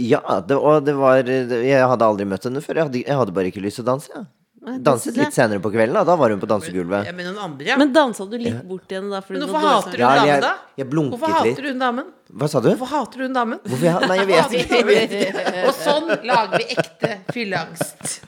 Ja, 0.00 0.22
det, 0.48 0.56
og 0.56 0.86
det 0.86 0.94
var 0.96 1.20
Jeg 1.28 1.82
hadde 1.92 2.08
aldri 2.08 2.24
møtt 2.30 2.46
henne 2.48 2.62
før. 2.64 2.78
Jeg 2.80 2.88
hadde, 2.88 3.04
jeg 3.04 3.20
hadde 3.20 3.36
bare 3.36 3.50
ikke 3.52 3.60
lyst 3.66 3.82
til 3.82 3.84
å 3.84 3.90
danse. 3.90 4.08
Ja. 4.16 4.24
Danset 4.58 5.16
litt 5.16 5.34
senere 5.36 5.62
på 5.62 5.70
kvelden. 5.70 5.94
Da, 5.94 6.02
da 6.04 6.16
var 6.18 6.32
hun 6.34 6.40
på 6.42 6.48
dansegulvet. 6.50 7.06
Ja, 7.06 7.12
men 7.14 7.36
andre, 7.38 7.66
ja. 7.70 7.76
Men 7.78 7.92
dansa 7.94 8.26
du 8.26 8.36
litt 8.38 8.62
bort 8.66 8.90
igjen 8.90 9.06
da? 9.12 9.20
fordi 9.22 9.38
Men 9.38 9.48
hvorfor 9.48 9.68
hater 9.68 9.98
Ja, 10.02 10.08
hun 10.10 10.18
damen, 10.26 10.40
da? 10.42 10.54
jeg 10.80 10.90
blunket 10.90 11.14
Hvorfor 11.14 11.36
hater 11.38 11.62
du 11.62 11.68
hun 11.70 11.78
damen? 11.84 12.08
Hva 12.28 12.44
sa 12.52 12.60
du? 12.60 12.68
Hvorfor 12.74 12.90
hater 12.92 13.22
du 13.22 13.24
hun 13.24 13.32
damen? 13.36 13.60
Hvorfor 13.64 13.86
jeg, 13.88 14.08
nei, 14.10 14.16
jeg 14.20 14.28
vet 14.28 14.58
ikke. 14.58 14.82
Jeg 14.82 14.86
vet. 14.88 15.62
Og 15.64 15.72
sånn 15.78 16.10
lager 16.28 16.58
vi 16.60 16.66
ekte 16.74 17.14
fylleangst. 17.32 18.18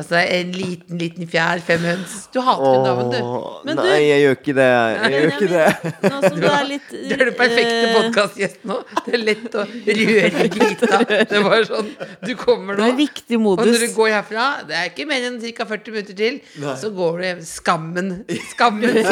Altså 0.00 0.20
en 0.22 0.52
liten, 0.54 0.96
liten 1.00 1.26
fjær, 1.28 1.60
fem 1.66 1.82
høns. 1.84 2.12
Du 2.32 2.38
hater 2.46 2.62
hun 2.70 2.84
damen, 2.86 3.10
du. 3.10 3.18
Men 3.66 3.76
nei, 3.76 3.82
du- 3.82 3.90
nei, 3.90 3.98
jeg 4.06 4.22
gjør 4.22 4.36
ikke 4.38 4.54
det. 4.56 4.68
Jeg 4.70 5.12
gjør 5.12 5.26
ikke 5.34 5.48
det. 5.50 5.92
Nå 6.06 6.20
som 6.24 6.38
du 6.40 6.46
er 6.48 6.64
litt 6.70 6.94
Du 7.10 7.12
er 7.16 7.24
den 7.26 7.36
perfekte 7.40 7.90
podkastgjesten 7.96 8.70
nå. 8.72 8.78
Det 9.08 9.14
er 9.18 9.24
lett 9.26 9.58
å 9.60 9.66
røre 9.66 10.46
i 10.46 10.52
gryta. 10.56 11.02
Det 11.34 11.42
var 11.44 11.66
sånn 11.68 11.90
Du 12.24 12.32
kommer 12.40 12.78
nå. 12.80 12.86
Det 12.86 12.88
er 12.94 12.98
viktig 13.02 13.40
modus. 13.42 13.66
Og 13.66 13.74
når 13.74 13.84
du 13.84 13.98
går 13.98 14.14
herfra, 14.14 14.46
det 14.70 14.78
er 14.80 14.88
ikke 14.94 15.08
mer 15.10 15.28
enn 15.28 15.36
ca. 15.50 15.68
40 15.74 15.98
minutter 15.98 16.18
til, 16.22 16.40
så 16.80 16.94
går 16.96 17.20
du 17.20 17.26
hjem. 17.28 17.44
Skammen. 17.50 18.10
Skammen. 18.54 19.02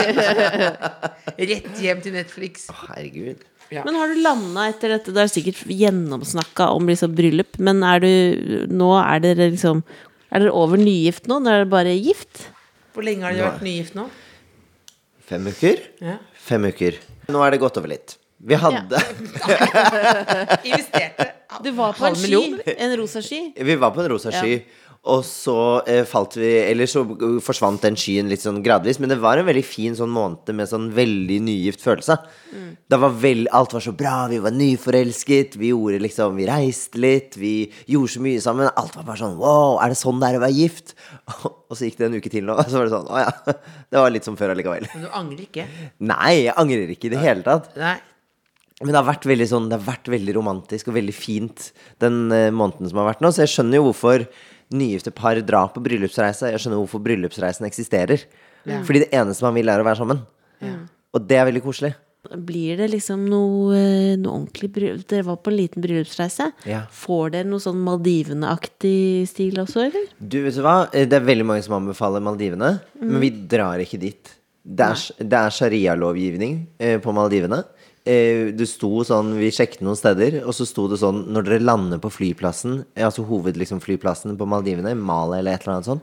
Rett 1.53 1.71
hjem 1.85 2.01
til 2.07 2.17
Netflix. 2.17 2.69
Herregud. 2.87 3.45
Ja. 3.75 3.83
Men 3.85 3.99
har 4.01 4.09
du 4.09 4.21
landa 4.25 4.69
etter 4.71 4.95
dette? 4.95 5.13
Det 5.13 5.21
er 5.27 5.33
sikkert 5.33 5.59
gjennomsnakka 5.69 6.71
om 6.77 6.87
liksom 6.89 7.13
bryllup, 7.19 7.59
men 7.61 7.83
er 7.85 8.01
du 8.01 8.09
Nå 8.73 8.89
er 9.03 9.21
dere 9.25 9.51
liksom 9.53 9.83
Er 10.33 10.45
dere 10.45 10.55
over 10.57 10.81
nygift 10.81 11.29
nå? 11.29 11.37
Nå 11.43 11.53
er 11.53 11.63
dere 11.63 11.71
bare 11.75 11.93
gift? 11.99 12.47
Hvor 12.97 13.05
lenge 13.05 13.27
har 13.27 13.37
dere 13.37 13.51
vært 13.53 13.67
nygift 13.67 13.99
nå? 13.99 14.07
Fem 15.29 15.45
uker? 15.53 15.83
Ja. 16.01 16.17
Fem 16.49 16.65
uker. 16.65 16.97
Nå 17.29 17.43
er 17.45 17.53
det 17.53 17.61
gått 17.61 17.77
over 17.77 17.93
litt. 17.93 18.17
Vi 18.39 18.55
hadde 18.55 19.01
Investerte 20.69 21.27
Du 21.65 21.71
var 21.77 21.93
på 21.99 22.07
en 22.07 22.17
ski. 22.17 22.41
En 22.77 22.97
rosa 22.97 23.23
sky. 23.23 23.41
Vi 23.57 23.77
var 23.77 23.91
på 23.91 24.01
en 24.05 24.09
rosa 24.15 24.33
sky. 24.33 24.61
Og 25.09 25.23
så 25.25 25.55
eh, 25.89 26.03
falt 26.09 26.35
vi 26.37 26.49
Eller 26.67 26.89
så 26.91 27.05
forsvant 27.45 27.85
den 27.85 27.97
skyen 27.99 28.29
litt 28.31 28.43
sånn 28.43 28.59
gradvis. 28.65 28.99
Men 29.01 29.13
det 29.13 29.21
var 29.23 29.39
en 29.39 29.47
veldig 29.47 29.65
fin 29.67 29.95
sånn 29.97 30.11
måned 30.13 30.51
med 30.57 30.71
sånn 30.71 30.89
veldig 30.97 31.39
nygift 31.47 31.85
følelse. 31.85 32.19
Det 32.89 32.99
var 33.01 33.15
vel, 33.23 33.47
alt 33.55 33.75
var 33.77 33.85
så 33.85 33.93
bra, 33.97 34.17
vi 34.31 34.41
var 34.43 34.55
nyforelsket, 34.57 35.59
vi 35.61 35.73
gjorde 35.73 36.01
liksom 36.03 36.37
Vi 36.39 36.49
reiste 36.49 37.01
litt, 37.01 37.39
vi 37.41 37.55
gjorde 37.87 38.15
så 38.17 38.25
mye 38.25 38.43
sammen. 38.45 38.71
Alt 38.75 38.99
var 38.99 39.07
bare 39.09 39.23
sånn 39.23 39.39
Wow, 39.41 39.79
er 39.85 39.95
det 39.95 40.01
sånn 40.01 40.21
det 40.23 40.33
er 40.33 40.41
å 40.41 40.45
være 40.45 40.59
gift? 40.59 40.95
Og 41.69 41.77
så 41.77 41.89
gikk 41.89 41.99
det 42.01 42.09
en 42.09 42.19
uke 42.19 42.33
til 42.33 42.47
nå, 42.49 42.55
og 42.57 42.69
så 42.69 42.81
var 42.81 42.89
det 42.89 42.95
sånn 42.95 43.11
Å 43.13 43.19
ja. 43.21 43.57
Det 43.93 44.01
var 44.01 44.13
litt 44.13 44.25
som 44.25 44.37
før 44.41 44.55
allikevel. 44.55 44.87
Men 44.95 45.05
du 45.05 45.11
angrer 45.13 45.43
ikke? 45.45 45.67
Nei, 46.01 46.47
jeg 46.47 46.57
angrer 46.57 46.95
ikke 46.95 47.11
i 47.11 47.13
det 47.13 47.21
hele 47.21 47.45
tatt. 47.45 47.75
Nei. 47.77 47.99
Men 48.79 48.93
det 48.93 49.01
har 49.01 49.09
vært 49.09 49.27
veldig 49.27 49.49
sånn 49.51 49.67
Det 49.71 49.79
har 49.79 49.87
vært 49.89 50.11
veldig 50.13 50.35
romantisk 50.37 50.91
og 50.91 50.97
veldig 50.99 51.15
fint 51.17 51.71
den 52.03 52.29
eh, 52.35 52.51
måneden 52.55 52.91
som 52.91 53.01
har 53.03 53.11
vært 53.11 53.25
nå. 53.25 53.33
Så 53.35 53.45
jeg 53.45 53.53
skjønner 53.57 53.81
jo 53.81 53.89
hvorfor 53.89 54.25
nygifte 54.75 55.13
par 55.15 55.39
drar 55.47 55.71
på 55.75 55.83
bryllupsreise. 55.85 56.51
Jeg 56.53 56.61
skjønner 56.63 56.83
hvorfor 56.83 57.03
bryllupsreisen 57.05 57.69
eksisterer. 57.69 58.27
Fordi 58.85 59.05
det 59.07 59.13
eneste 59.17 59.47
man 59.47 59.57
vil, 59.57 59.71
er 59.73 59.81
å 59.81 59.87
være 59.87 60.03
sammen. 60.03 60.21
Og 61.15 61.25
det 61.25 61.39
er 61.41 61.49
veldig 61.49 61.65
koselig. 61.65 61.95
Blir 62.29 62.77
det 62.77 62.91
liksom 62.93 63.23
noe, 63.31 63.73
eh, 63.79 64.17
noe 64.21 64.35
ordentlig 64.43 64.69
bryllup? 64.75 65.05
Dere 65.09 65.25
var 65.25 65.37
på 65.41 65.49
en 65.53 65.57
liten 65.57 65.81
bryllupsreise. 65.81 66.51
Ja. 66.69 66.83
Får 66.93 67.31
dere 67.33 67.49
noe 67.49 67.63
sånn 67.63 67.79
Maldivene-aktig 67.87 69.29
stil 69.31 69.61
også, 69.63 69.87
eller? 69.87 70.09
Du, 70.19 70.43
vet 70.45 70.59
du 70.59 70.61
hva? 70.67 70.89
Eh, 70.93 71.07
Det 71.07 71.17
er 71.17 71.25
veldig 71.25 71.47
mange 71.47 71.65
som 71.65 71.79
anbefaler 71.79 72.21
Maldivene, 72.21 72.81
men 73.01 73.21
vi 73.23 73.31
drar 73.31 73.81
ikke 73.81 74.01
dit. 74.03 74.35
Det 74.69 74.85
er, 74.85 75.25
det 75.25 75.39
er 75.39 75.55
sharialovgivning 75.57 76.59
eh, 76.79 76.99
på 77.01 77.15
Maldivene. 77.17 77.63
Eh, 78.09 78.55
det 78.57 78.65
sto 78.71 79.03
sånn, 79.05 79.35
Vi 79.37 79.51
sjekket 79.53 79.83
noen 79.85 79.99
steder, 79.99 80.41
og 80.47 80.55
så 80.57 80.65
sto 80.69 80.87
det 80.89 81.01
sånn 81.03 81.27
Når 81.35 81.45
dere 81.45 81.65
lander 81.67 82.01
på 82.01 82.11
flyplassen, 82.15 82.81
eh, 82.97 83.05
altså 83.05 83.27
hovedflyplassen 83.29 84.39
på 84.39 84.49
Maldivene, 84.49 84.95
Mali 84.97 85.41
eller 85.43 85.59
et 85.59 85.67
eller 85.67 85.75
annet 85.77 85.91
sånt, 85.91 86.03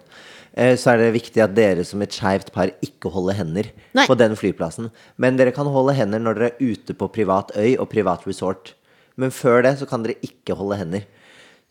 eh, 0.54 0.76
så 0.78 0.94
er 0.94 1.02
det 1.02 1.16
viktig 1.16 1.42
at 1.42 1.56
dere 1.56 1.84
som 1.84 2.02
et 2.06 2.14
skeivt 2.14 2.52
par 2.54 2.70
ikke 2.86 3.10
holder 3.10 3.40
hender 3.40 3.72
Nei. 3.96 4.06
på 4.06 4.18
den 4.18 4.38
flyplassen. 4.38 4.92
Men 5.18 5.38
dere 5.38 5.52
kan 5.56 5.66
holde 5.66 5.96
hender 5.98 6.22
når 6.22 6.38
dere 6.38 6.52
er 6.54 6.74
ute 6.76 6.94
på 6.94 7.10
privat 7.12 7.52
øy 7.58 7.76
og 7.80 7.90
privat 7.90 8.28
resort. 8.28 8.76
Men 9.18 9.32
før 9.32 9.64
det 9.64 9.80
så 9.80 9.90
kan 9.90 10.04
dere 10.04 10.20
ikke 10.22 10.56
holde 10.56 10.78
hender. 10.78 11.06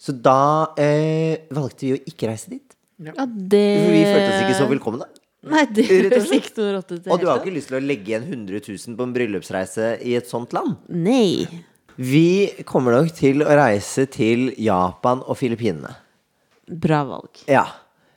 Så 0.01 0.13
da 0.13 0.75
eh, 0.77 1.47
valgte 1.55 1.87
vi 1.87 1.95
å 1.95 2.03
ikke 2.11 2.29
reise 2.33 2.51
dit. 2.51 2.75
Ja, 2.99 3.27
det 3.27 3.67
Vi 3.91 4.03
følte 4.07 4.31
oss 4.31 4.43
ikke 4.43 4.59
så 4.59 4.71
velkomne. 4.71 5.07
Nei, 5.51 5.65
det 5.77 5.85
Rett 5.85 5.93
og 5.93 6.11
høres 6.15 6.27
slett. 6.29 6.49
ikke 6.49 6.61
noe 6.61 6.73
rått 6.79 6.93
ut. 6.95 7.09
Og 7.13 7.21
du 7.21 7.27
har 7.29 7.41
ikke 7.43 7.55
lyst 7.55 7.71
til 7.71 7.79
å 7.79 7.83
legge 7.85 8.13
igjen 8.13 8.27
100 8.27 8.61
000 8.65 8.99
på 8.99 9.07
en 9.09 9.15
bryllupsreise 9.17 9.89
i 10.05 10.15
et 10.19 10.31
sånt 10.31 10.55
land? 10.57 10.77
Nei. 10.89 11.47
Vi 11.97 12.27
kommer 12.67 12.97
nok 12.97 13.13
til 13.15 13.45
å 13.45 13.51
reise 13.55 14.07
til 14.11 14.49
Japan 14.59 15.23
og 15.23 15.39
Filippinene. 15.39 15.93
Bra 16.67 17.03
valg. 17.07 17.45
Ja. 17.51 17.67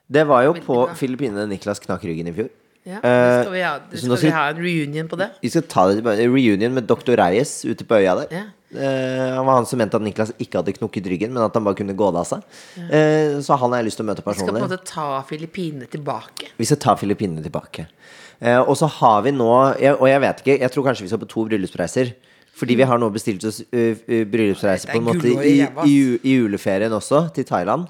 Det 0.08 0.24
var 0.30 0.46
jo 0.48 0.54
på. 0.64 0.80
Filippinene 0.96 1.46
Niklas 1.52 1.84
knakk 1.84 2.06
ryggen 2.08 2.32
i 2.32 2.36
fjor. 2.38 2.48
Ja, 2.88 3.02
det 3.04 3.44
skal 3.44 3.52
vi, 3.52 3.62
ha, 3.66 3.74
det 3.92 4.00
skal 4.00 4.22
vi 4.22 4.30
ha 4.32 4.44
en 4.54 4.60
reunion 4.64 5.10
på 5.12 5.18
det? 5.20 5.26
Vi 5.44 5.50
skal 5.52 5.66
ta 5.68 5.84
det. 5.92 6.00
Reunion 6.24 6.72
med 6.78 6.88
doktor 6.88 7.20
Reyes 7.20 7.66
ute 7.68 7.84
på 7.84 8.00
øya 8.00 8.14
der. 8.22 8.32
Ja. 8.32 8.44
Eh, 8.76 9.34
han 9.36 9.46
var 9.48 9.54
han 9.62 9.66
som 9.66 9.80
mente 9.80 9.96
at 9.96 10.04
Niklas 10.04 10.34
ikke 10.36 10.60
hadde 10.60 10.74
knukket 10.76 11.08
ryggen, 11.08 11.34
men 11.34 11.46
at 11.46 11.56
han 11.56 11.64
bare 11.64 11.78
kunne 11.80 11.96
gå 11.98 12.10
det 12.12 12.20
av 12.20 12.28
seg. 12.28 12.46
Ja. 12.76 13.42
så 13.44 13.56
han 13.62 13.72
har 13.72 13.82
jeg 13.82 13.88
lyst 13.88 14.02
til 14.02 14.06
å 14.06 14.10
møte 14.10 14.26
Vi 14.26 14.36
skal 14.36 14.52
på 14.52 14.60
en 14.60 14.66
måte 14.66 14.80
ta 14.90 15.08
Filippinene 15.28 15.88
tilbake. 15.92 16.52
Vi 16.58 16.68
skal 16.68 16.82
ta 16.84 16.96
Filippinene 17.00 17.46
tilbake. 17.46 17.88
Eh, 18.40 18.60
og 18.60 18.76
så 18.78 18.86
har 19.00 19.24
vi 19.26 19.32
nå 19.34 19.48
Og 19.50 20.06
jeg 20.06 20.22
vet 20.22 20.42
ikke, 20.44 20.58
jeg 20.62 20.72
tror 20.74 20.84
kanskje 20.86 21.08
vi 21.08 21.10
skal 21.14 21.22
på 21.24 21.30
to 21.32 21.46
bryllupsreiser. 21.48 22.14
Fordi 22.58 22.74
vi 22.74 22.86
har 22.90 22.98
nå 22.98 23.08
bestilt 23.14 23.44
oss 23.46 23.60
bryllupsreise 23.70 24.90
på 24.90 24.98
en 24.98 25.06
måte 25.06 25.30
i, 25.30 25.60
i 25.62 25.68
i, 25.86 25.98
i 26.26 26.38
juleferien 26.40 26.94
også, 26.94 27.28
til 27.36 27.46
Thailand. 27.46 27.86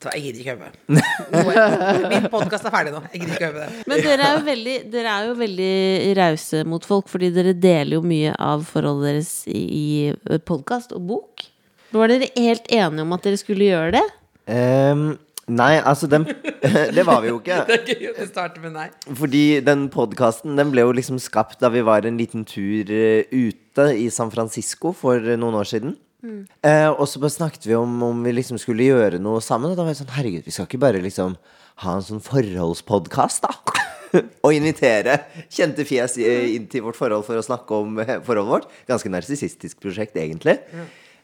Så 0.00 0.08
jeg 0.16 0.22
gidder 0.24 0.40
ikke 0.40 0.52
øve. 0.56 0.68
det 0.88 2.08
Min 2.08 2.26
podkast 2.32 2.64
er 2.64 2.72
ferdig 2.72 2.92
nå. 2.94 3.02
Jeg 3.12 3.20
gidder 3.20 3.34
ikke 3.36 3.48
øve 3.50 3.64
det. 3.66 3.82
Men 3.90 4.04
dere 4.06 4.28
er 4.28 4.38
jo 4.38 4.44
veldig, 4.46 4.76
dere 4.94 5.12
er 5.12 5.26
jo 5.28 5.34
veldig 5.36 5.74
rause 6.16 6.62
mot 6.72 6.86
folk, 6.88 7.10
fordi 7.12 7.28
dere 7.34 7.52
deler 7.52 7.98
jo 7.98 8.04
mye 8.08 8.32
av 8.40 8.64
forholdet 8.68 9.10
deres 9.10 9.32
i, 9.52 9.60
i 9.60 10.38
podkast 10.48 10.96
og 10.96 11.04
bok. 11.10 11.44
Var 11.92 12.14
dere 12.14 12.30
helt 12.38 12.72
enige 12.72 13.04
om 13.04 13.12
at 13.12 13.28
dere 13.28 13.42
skulle 13.42 13.68
gjøre 13.68 13.92
det? 13.98 14.06
Um, 14.48 15.04
nei, 15.52 15.74
altså 15.84 16.08
den 16.08 16.24
Det 16.96 17.04
var 17.04 17.20
vi 17.20 17.34
jo 17.34 17.36
ikke. 17.42 17.60
Det 17.68 17.76
er 17.76 17.92
gøy 17.92 18.10
å 18.14 18.28
det 18.40 18.64
med 18.64 18.76
nei. 18.78 18.88
Fordi 19.20 19.46
den 19.68 19.88
podkasten 19.92 20.56
den 20.56 20.72
ble 20.72 20.88
jo 20.88 20.96
liksom 20.96 21.20
skapt 21.20 21.60
da 21.60 21.68
vi 21.76 21.84
var 21.84 22.08
en 22.08 22.16
liten 22.16 22.48
tur 22.48 22.88
eh, 22.88 23.28
ute 23.28 23.92
i 24.00 24.08
San 24.08 24.32
Francisco 24.32 24.94
for 24.96 25.20
eh, 25.20 25.36
noen 25.36 25.60
år 25.60 25.68
siden. 25.76 25.98
Eh, 26.22 26.88
og 26.90 27.06
så 27.08 27.20
bare 27.22 27.34
snakket 27.34 27.66
vi 27.68 27.76
om 27.78 28.02
om 28.04 28.24
vi 28.24 28.34
liksom 28.36 28.60
skulle 28.60 28.88
gjøre 28.88 29.20
noe 29.22 29.40
sammen. 29.44 29.72
Og 29.72 29.78
da 29.78 29.86
var 29.86 29.94
jeg 29.94 30.02
sånn 30.02 30.14
Herregud, 30.16 30.46
vi 30.46 30.54
skal 30.54 30.68
ikke 30.68 30.82
bare 30.82 31.02
liksom 31.04 31.36
ha 31.84 31.96
en 31.96 32.04
sånn 32.04 32.24
forholdspodkast, 32.24 33.46
da? 33.46 33.78
og 34.44 34.50
invitere 34.52 35.20
kjente 35.52 35.86
fjes 35.86 36.16
inn 36.18 36.66
til 36.70 36.82
vårt 36.82 36.98
forhold 36.98 37.22
for 37.28 37.38
å 37.38 37.44
snakke 37.46 37.78
om 37.78 38.00
eh, 38.02 38.18
forholdet 38.26 38.50
vårt. 38.56 38.74
Ganske 38.90 39.12
narsissistisk 39.12 39.80
prosjekt, 39.82 40.18
egentlig. 40.20 40.58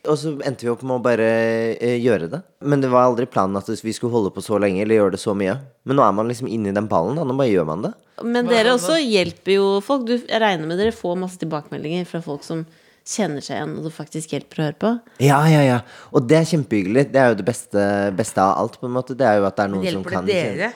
Og 0.06 0.18
så 0.20 0.32
endte 0.46 0.66
vi 0.66 0.70
opp 0.70 0.84
med 0.86 1.00
å 1.00 1.02
bare 1.02 1.28
eh, 1.74 1.98
gjøre 1.98 2.30
det. 2.30 2.40
Men 2.62 2.82
det 2.82 2.92
var 2.92 3.08
aldri 3.08 3.26
planen 3.28 3.58
at 3.58 3.68
vi 3.68 3.94
skulle 3.94 4.14
holde 4.14 4.32
på 4.34 4.44
så 4.44 4.60
lenge 4.62 4.84
eller 4.84 5.00
gjøre 5.00 5.16
det 5.16 5.22
så 5.22 5.34
mye. 5.36 5.58
Men 5.86 5.98
nå 5.98 6.06
er 6.06 6.14
man 6.16 6.30
liksom 6.30 6.50
inne 6.50 6.70
i 6.70 6.76
den 6.76 6.88
ballen, 6.90 7.18
da. 7.18 7.26
Nå 7.26 7.36
bare 7.36 7.52
gjør 7.52 7.68
man 7.68 7.88
det. 7.88 7.92
Men 8.24 8.48
dere 8.48 8.72
også 8.76 8.96
hjelper 9.02 9.58
jo 9.58 9.68
folk. 9.84 10.06
Du, 10.08 10.14
jeg 10.16 10.40
regner 10.40 10.68
med 10.68 10.78
dere 10.80 10.94
får 10.94 11.18
masse 11.20 11.40
tilbakemeldinger 11.42 12.06
fra 12.08 12.22
folk 12.24 12.46
som 12.46 12.64
kjenner 13.06 13.44
seg 13.44 13.60
igjen, 13.60 13.74
og 13.78 13.86
det 13.86 13.94
faktisk 13.94 14.34
hjelper 14.34 14.60
å 14.60 14.66
høre 14.66 14.78
på. 14.82 14.92
Ja, 15.22 15.40
ja, 15.50 15.62
ja. 15.64 15.80
Og 16.12 16.26
det 16.28 16.40
er 16.40 16.48
kjempehyggelig. 16.50 17.06
Det 17.14 17.22
er 17.22 17.32
jo 17.32 17.38
det 17.38 17.46
beste, 17.46 17.84
beste 18.18 18.42
av 18.42 18.56
alt, 18.62 18.80
på 18.80 18.88
en 18.88 18.96
måte. 18.96 19.16
Det 19.18 19.28
er 19.28 19.40
jo 19.40 19.46
at 19.48 19.58
det 19.58 19.66
er 19.66 19.74
noen 19.74 19.84
som 19.86 20.00
Hjelper 20.00 20.16
kan 20.16 20.28
det 20.28 20.40
dere? 20.56 20.72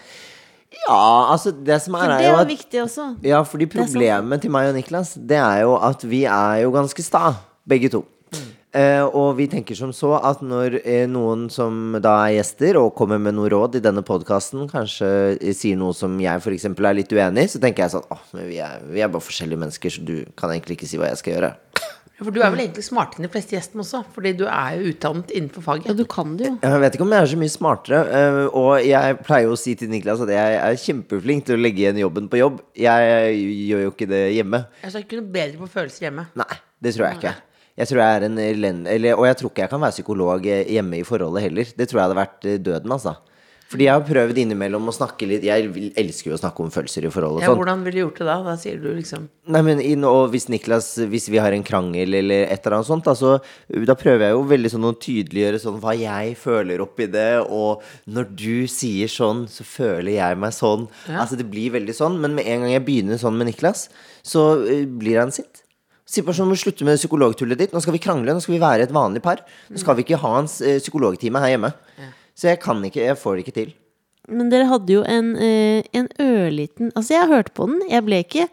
Ja, 0.84 1.02
altså, 1.32 1.50
det 1.50 1.80
som 1.82 1.96
er, 1.98 2.06
For 2.06 2.14
er 2.14 2.22
det 2.22 2.28
jo 2.28 2.36
er 2.36 2.44
at 2.44 2.52
viktig 2.52 2.82
også. 2.84 3.08
Ja, 3.26 3.42
fordi 3.42 3.66
problemet 3.72 4.44
til 4.44 4.54
meg 4.54 4.70
og 4.70 4.78
Niklas, 4.78 5.16
det 5.18 5.40
er 5.42 5.64
jo 5.64 5.74
at 5.82 6.06
vi 6.06 6.22
er 6.30 6.62
jo 6.62 6.72
ganske 6.76 7.04
sta, 7.04 7.34
begge 7.68 7.90
to. 7.92 8.04
Eh, 8.70 9.02
og 9.02 9.32
vi 9.34 9.48
tenker 9.50 9.74
som 9.74 9.90
så 9.90 10.12
at 10.22 10.44
når 10.46 10.76
eh, 10.84 11.08
noen 11.10 11.48
som 11.50 11.96
da 11.98 12.12
er 12.28 12.36
gjester 12.36 12.76
og 12.78 12.92
kommer 12.94 13.18
med 13.18 13.34
noe 13.34 13.50
råd 13.50 13.80
i 13.80 13.82
denne 13.82 14.04
podkasten, 14.06 14.68
kanskje 14.70 15.08
eh, 15.40 15.50
sier 15.58 15.78
noe 15.80 15.96
som 15.96 16.14
jeg 16.22 16.38
f.eks. 16.38 16.68
er 16.70 16.94
litt 16.94 17.10
uenig 17.10 17.48
i, 17.48 17.50
så 17.50 17.58
tenker 17.62 17.82
jeg 17.82 17.96
sånn 17.96 18.06
Åh, 18.14 18.22
men 18.38 18.46
vi 18.46 18.60
er, 18.62 18.78
vi 18.86 19.02
er 19.02 19.10
bare 19.10 19.26
forskjellige 19.26 19.64
mennesker, 19.64 19.96
så 19.96 20.06
du 20.06 20.14
kan 20.38 20.54
egentlig 20.54 20.78
ikke 20.78 20.90
si 20.92 21.02
hva 21.02 21.10
jeg 21.10 21.18
skal 21.18 21.34
gjøre. 21.34 21.50
Ja, 22.20 22.26
For 22.26 22.36
du 22.36 22.42
er 22.44 22.50
vel 22.52 22.60
egentlig 22.66 22.84
smartere 22.84 23.22
enn 23.22 23.24
de 23.24 23.32
fleste 23.32 23.54
gjestene 23.56 23.80
også, 23.80 24.02
fordi 24.12 24.34
du 24.36 24.44
er 24.44 24.74
jo 24.76 24.90
utdannet 24.92 25.30
innenfor 25.32 25.64
faget. 25.64 25.86
Ja, 25.88 25.94
du 25.96 26.04
kan 26.04 26.34
det 26.36 26.50
jo. 26.50 26.54
Jeg 26.60 26.80
vet 26.84 26.98
ikke 26.98 27.06
om 27.06 27.14
jeg 27.16 27.24
er 27.24 27.30
så 27.32 27.38
mye 27.40 27.52
smartere. 27.54 28.00
eh, 28.20 28.40
og 28.60 28.72
jeg 28.84 29.18
pleier 29.24 29.46
jo 29.48 29.54
å 29.56 29.60
si 29.60 29.72
til 29.80 29.88
Niklas 29.88 30.20
at 30.20 30.32
jeg 30.34 30.58
er 30.60 30.76
kjempeflink 30.84 31.46
til 31.48 31.56
å 31.56 31.62
legge 31.64 31.80
igjen 31.86 32.02
jobben 32.02 32.28
på 32.28 32.42
jobb. 32.42 32.60
Jeg 32.76 33.40
gjør 33.70 33.86
jo 33.86 33.94
ikke 33.94 34.10
det 34.12 34.20
hjemme. 34.36 34.66
Jeg 34.84 34.92
er 34.92 35.06
ikke 35.06 35.22
noe 35.22 35.32
bedre 35.40 35.62
på 35.62 35.70
følelser 35.78 36.10
hjemme. 36.10 36.26
Nei, 36.36 36.60
det 36.84 36.92
tror 36.94 37.08
jeg 37.08 37.22
ikke. 37.22 37.34
Jeg 37.80 37.88
tror 37.88 38.02
jeg 38.02 38.18
er 38.20 38.28
en. 38.28 38.38
Eller, 38.92 39.16
og 39.16 39.24
jeg 39.24 39.36
tror 39.40 39.50
ikke 39.54 39.64
jeg 39.64 39.72
kan 39.72 39.80
være 39.80 39.96
psykolog 39.96 40.46
eh, 40.52 40.66
hjemme 40.76 41.00
i 41.00 41.06
forholdet 41.08 41.46
heller. 41.48 41.72
Det 41.78 41.88
tror 41.88 42.02
jeg 42.02 42.08
hadde 42.10 42.20
vært 42.20 42.44
eh, 42.44 42.58
døden, 42.60 42.92
altså. 42.98 43.16
Fordi 43.70 43.86
jeg 43.86 43.94
har 43.94 44.02
prøvd 44.02 44.38
innimellom 44.42 44.88
å 44.90 44.92
snakke 44.94 45.28
litt. 45.30 45.44
Jeg 45.46 45.68
elsker 46.00 46.32
jo 46.32 46.34
å 46.34 46.40
snakke 46.40 46.64
om 46.64 46.72
følelser 46.74 47.04
i 47.06 47.10
forhold 47.14 47.36
og 47.38 47.44
Ja, 47.44 47.52
sånn. 47.52 47.58
hvordan 47.60 47.84
ville 47.86 47.94
du 47.94 48.02
gjort 48.02 48.18
det 48.18 48.26
da? 48.26 48.34
Hva 48.42 48.54
sier 48.58 48.80
du 48.82 48.88
liksom? 48.96 49.28
Nei, 49.46 49.62
men 49.62 50.04
og 50.04 50.32
hvis 50.32 50.48
Niklas 50.50 50.88
Hvis 51.10 51.28
vi 51.30 51.38
har 51.38 51.54
en 51.54 51.62
krangel 51.62 52.18
eller 52.18 52.48
et 52.50 52.66
eller 52.66 52.80
annet 52.80 52.88
sånt 52.90 53.06
da, 53.06 53.14
så, 53.14 53.36
da 53.70 53.94
prøver 53.94 54.26
jeg 54.26 54.34
jo 54.34 54.42
veldig 54.50 54.72
sånn 54.74 54.88
å 54.90 54.92
tydeliggjøre 55.06 55.62
sånn 55.62 55.78
hva 55.84 55.94
jeg 55.94 56.34
føler 56.40 56.82
oppi 56.82 57.06
det 57.14 57.28
Og 57.46 57.86
når 58.10 58.34
du 58.34 58.66
sier 58.66 59.06
sånn, 59.06 59.46
så 59.46 59.62
føler 59.62 60.18
jeg 60.18 60.42
meg 60.42 60.50
sånn. 60.56 60.88
Ja. 61.06 61.22
Altså 61.22 61.38
det 61.38 61.46
blir 61.46 61.70
veldig 61.78 61.94
sånn 61.94 62.18
Men 62.20 62.34
med 62.34 62.50
en 62.50 62.66
gang 62.66 62.74
jeg 62.74 62.86
begynner 62.90 63.22
sånn 63.22 63.38
med 63.38 63.52
Niklas 63.52 63.86
Så 64.26 64.66
eh, 64.66 64.82
blir 64.84 65.22
han 65.22 65.30
sint. 65.30 65.62
Si 66.10 66.24
bare 66.26 66.34
sånn, 66.34 66.50
må 66.50 66.58
slutte 66.58 66.82
med 66.82 66.98
psykologtullet 66.98 67.54
ditt. 67.60 67.70
Nå 67.72 67.78
skal 67.84 67.94
vi 67.94 68.02
krangle, 68.02 68.34
nå 68.34 68.42
skal 68.42 68.56
vi 68.56 68.64
være 68.64 68.82
et 68.88 68.90
vanlig 68.90 69.22
par. 69.22 69.44
Nå 69.70 69.78
skal 69.78 69.94
vi 69.94 70.02
ikke 70.02 70.18
ha 70.18 70.40
en 70.40 70.48
eh, 70.66 70.80
psykologtime 70.82 71.38
her 71.38 71.54
hjemme 71.54 71.70
Så 72.40 72.48
jeg 72.54 72.60
kan 72.62 72.80
ikke, 72.88 73.02
jeg 73.04 73.18
får 73.20 73.36
det 73.36 73.44
ikke 73.44 73.56
til 73.58 73.72
Men 74.30 74.48
dere 74.52 74.68
hadde 74.70 74.94
jo 74.94 75.02
en, 75.04 75.34
eh, 75.36 75.82
en 75.96 76.08
ørliten 76.22 76.92
Altså, 76.94 77.14
jeg 77.18 77.28
hørte 77.28 77.52
på 77.56 77.66
den. 77.68 77.82
Jeg 77.90 78.04
ble 78.06 78.22
ikke, 78.24 78.46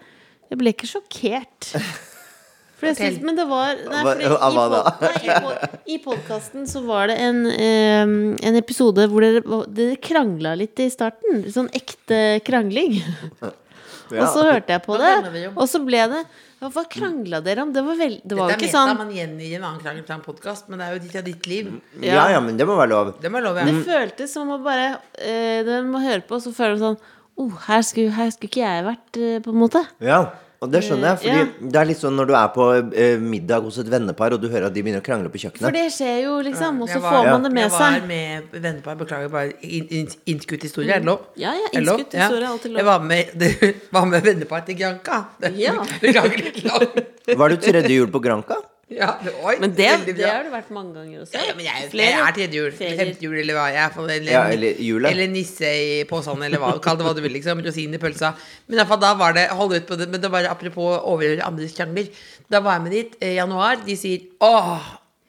jeg 0.51 0.59
ble 0.59 0.73
ikke 0.73 0.89
sjokkert. 0.89 1.71
For 2.77 2.91
jeg 2.91 2.97
synes, 2.99 3.21
men 3.25 3.37
det 3.39 3.45
var 3.49 3.71
nei, 3.89 4.01
fordi 4.05 4.27
hva- 4.29 4.49
i, 4.51 4.57
da? 4.73 4.81
i, 5.17 5.37
pod, 5.41 5.77
I 5.89 5.97
podkasten 6.03 6.67
så 6.69 6.83
var 6.85 7.07
det 7.09 7.15
en, 7.25 7.39
eh, 7.49 8.03
en 8.49 8.59
episode 8.59 9.07
hvor 9.09 9.25
dere, 9.25 9.41
dere 9.73 9.95
krangla 10.03 10.51
litt 10.59 10.77
i 10.83 10.89
starten. 10.93 11.41
Sånn 11.49 11.71
ekte 11.77 12.19
krangling. 12.45 12.99
Og 14.15 14.29
så 14.33 14.45
hørte 14.47 14.75
jeg 14.75 14.83
på 14.85 14.97
det, 15.01 15.13
og 15.53 15.65
så 15.69 15.81
ble 15.83 16.03
det 16.13 16.21
Hva 16.61 16.83
krangla 16.89 17.41
dere 17.45 17.65
om? 17.65 17.73
Det 17.75 17.83
var, 17.85 17.99
vel, 17.99 18.15
det 18.23 18.37
var 18.37 18.47
jo 18.47 18.55
Dette 18.55 18.65
er 18.65 18.69
ikke 18.69 18.71
meta, 18.71 18.85
sånn 18.93 19.01
man 19.03 19.11
gjengir 19.13 19.57
en 19.59 19.67
annen 19.67 19.83
krangel 19.83 20.07
fra 20.07 20.15
en 20.17 20.23
podkast, 20.25 20.71
men 20.71 20.81
det 20.81 20.87
er 20.87 20.95
jo 20.95 21.03
ditt, 21.03 21.17
ja, 21.19 21.23
ditt 21.25 21.49
liv. 21.49 21.69
Ja, 22.01 22.23
ja, 22.33 22.39
men 22.41 22.57
det 22.57 22.65
må 22.69 22.79
være 22.79 22.91
lov. 22.95 23.11
Det 23.21 23.31
må 23.33 23.43
lov, 23.43 23.59
ja. 23.61 23.67
Det 23.67 23.83
føltes 23.85 24.33
som 24.33 24.49
å 24.55 24.57
bare 24.65 24.89
eh, 25.21 25.61
Når 25.67 25.91
man 25.91 26.07
hører 26.07 26.25
på, 26.25 26.41
så 26.41 26.53
føler 26.55 26.79
man 26.79 26.83
sånn 26.85 26.99
oh, 27.37 27.53
her, 27.67 27.85
skulle, 27.85 28.15
her 28.17 28.33
skulle 28.33 28.49
ikke 28.49 28.65
jeg 28.65 28.85
vært, 28.87 29.21
eh, 29.21 29.39
på 29.45 29.53
en 29.53 29.61
måte. 29.61 29.83
Ja, 30.03 30.23
og 30.61 30.71
det 30.71 30.81
skjønner 30.83 31.11
jeg. 31.13 31.17
Fordi 31.21 31.37
Ja. 31.37 31.69
det 31.71 31.75
er 31.81 31.85
litt 31.85 31.97
sånn 32.01 32.15
når 32.17 32.27
du 32.27 32.33
er 32.33 32.47
på 32.55 32.65
eh, 32.95 33.17
middag 33.19 33.61
hos 33.61 33.77
et 33.77 33.87
vennepar, 33.91 34.33
og 34.33 34.41
du 34.41 34.47
hører 34.49 34.65
at 34.67 34.73
de 34.73 34.81
begynner 34.83 35.01
å 35.01 35.05
krangle 35.05 35.29
på 35.29 35.37
For 35.39 35.49
kjøkkenet. 35.49 35.73
det 35.73 35.85
skjer 35.93 36.23
jo, 36.23 36.37
liksom. 36.41 36.81
Og 36.81 36.89
så 36.89 37.01
får 37.01 37.29
man 37.31 37.43
det 37.43 37.51
med 37.53 37.71
seg. 37.71 37.93
Jeg 37.93 38.01
var 38.01 38.07
med 38.07 38.61
vennepar, 38.63 38.95
beklager 38.97 39.29
bare 39.29 39.51
in- 39.61 39.87
in- 39.89 40.15
innskutt 40.25 40.61
historie, 40.63 40.91
er 40.95 40.99
det 40.99 41.05
lov? 41.05 41.19
Ja, 41.35 41.51
ja, 41.53 41.67
det 41.71 41.81
innskutt 41.83 42.13
historie 42.13 42.43
er 42.43 42.51
alltid 42.51 42.71
lov. 42.71 42.77
Jeg 42.77 42.85
var 42.85 42.99
med, 42.99 43.25
det, 43.39 43.75
var 43.91 44.05
med 44.05 44.23
vennepar 44.23 44.65
til 44.65 44.75
Granca. 44.75 45.25
Det- 45.39 45.53
Ja. 45.57 45.73
Beklager 46.01 46.37
litt 46.43 46.63
langt. 46.63 47.37
Var 47.37 47.49
du 47.49 47.57
tredje 47.57 47.89
jul 47.89 48.07
på 48.07 48.19
Granca? 48.23 48.57
Ja, 48.87 49.17
det, 49.19 49.33
oi, 49.43 49.57
Men 49.59 49.73
det, 49.75 49.87
det 50.15 50.23
har 50.23 50.45
det 50.45 50.51
vært 50.53 50.69
mange 50.71 50.93
ganger 50.95 51.23
også. 51.25 51.33
Ja, 51.35 51.41
ja, 51.49 51.53
men 51.57 51.65
jeg, 51.65 51.89
jeg 51.91 52.13
er 52.23 52.35
tredje 52.37 52.55
jul, 52.55 52.71
femte 52.71 53.25
jul, 53.25 53.33
eller 53.41 53.57
hva 53.57 53.65
jeg 53.73 53.81
er. 53.83 53.89
for- 53.91 54.07
Eller, 54.13 54.31
Ja, 54.31 54.43
eller. 54.53 55.09
Eller 55.09 55.27
nisse 55.27 55.67
i 55.67 56.03
posen, 56.07 56.41
eller 56.47 56.57
hva. 56.63 56.69
Kall 56.79 56.95
det 56.95 57.03
hva 57.03 57.11
du 57.17 57.19
vil, 57.25 57.33
liksom. 57.35 57.59
Rosin 57.65 57.93
i 57.97 57.99
pølsa. 57.99 58.29
Men 58.69 58.79
iallfall 58.79 59.01
da 59.03 59.09
var 59.19 59.33
det 59.35 59.49
Hold 59.51 59.75
ut 59.75 59.87
på 59.89 59.97
det, 59.99 60.07
men 60.07 60.21
det 60.23 60.31
var 60.31 60.47
apropos 60.47 60.87
å 60.95 61.01
overhøre 61.17 61.43
andres 61.43 61.75
krangler. 61.75 62.07
Da 62.49 62.61
var 62.63 62.77
jeg 62.77 62.85
med 62.87 62.95
dit 62.95 63.17
i 63.27 63.33
januar. 63.35 63.83
De 63.83 63.97
sier 63.99 64.23
åh, 64.39 64.79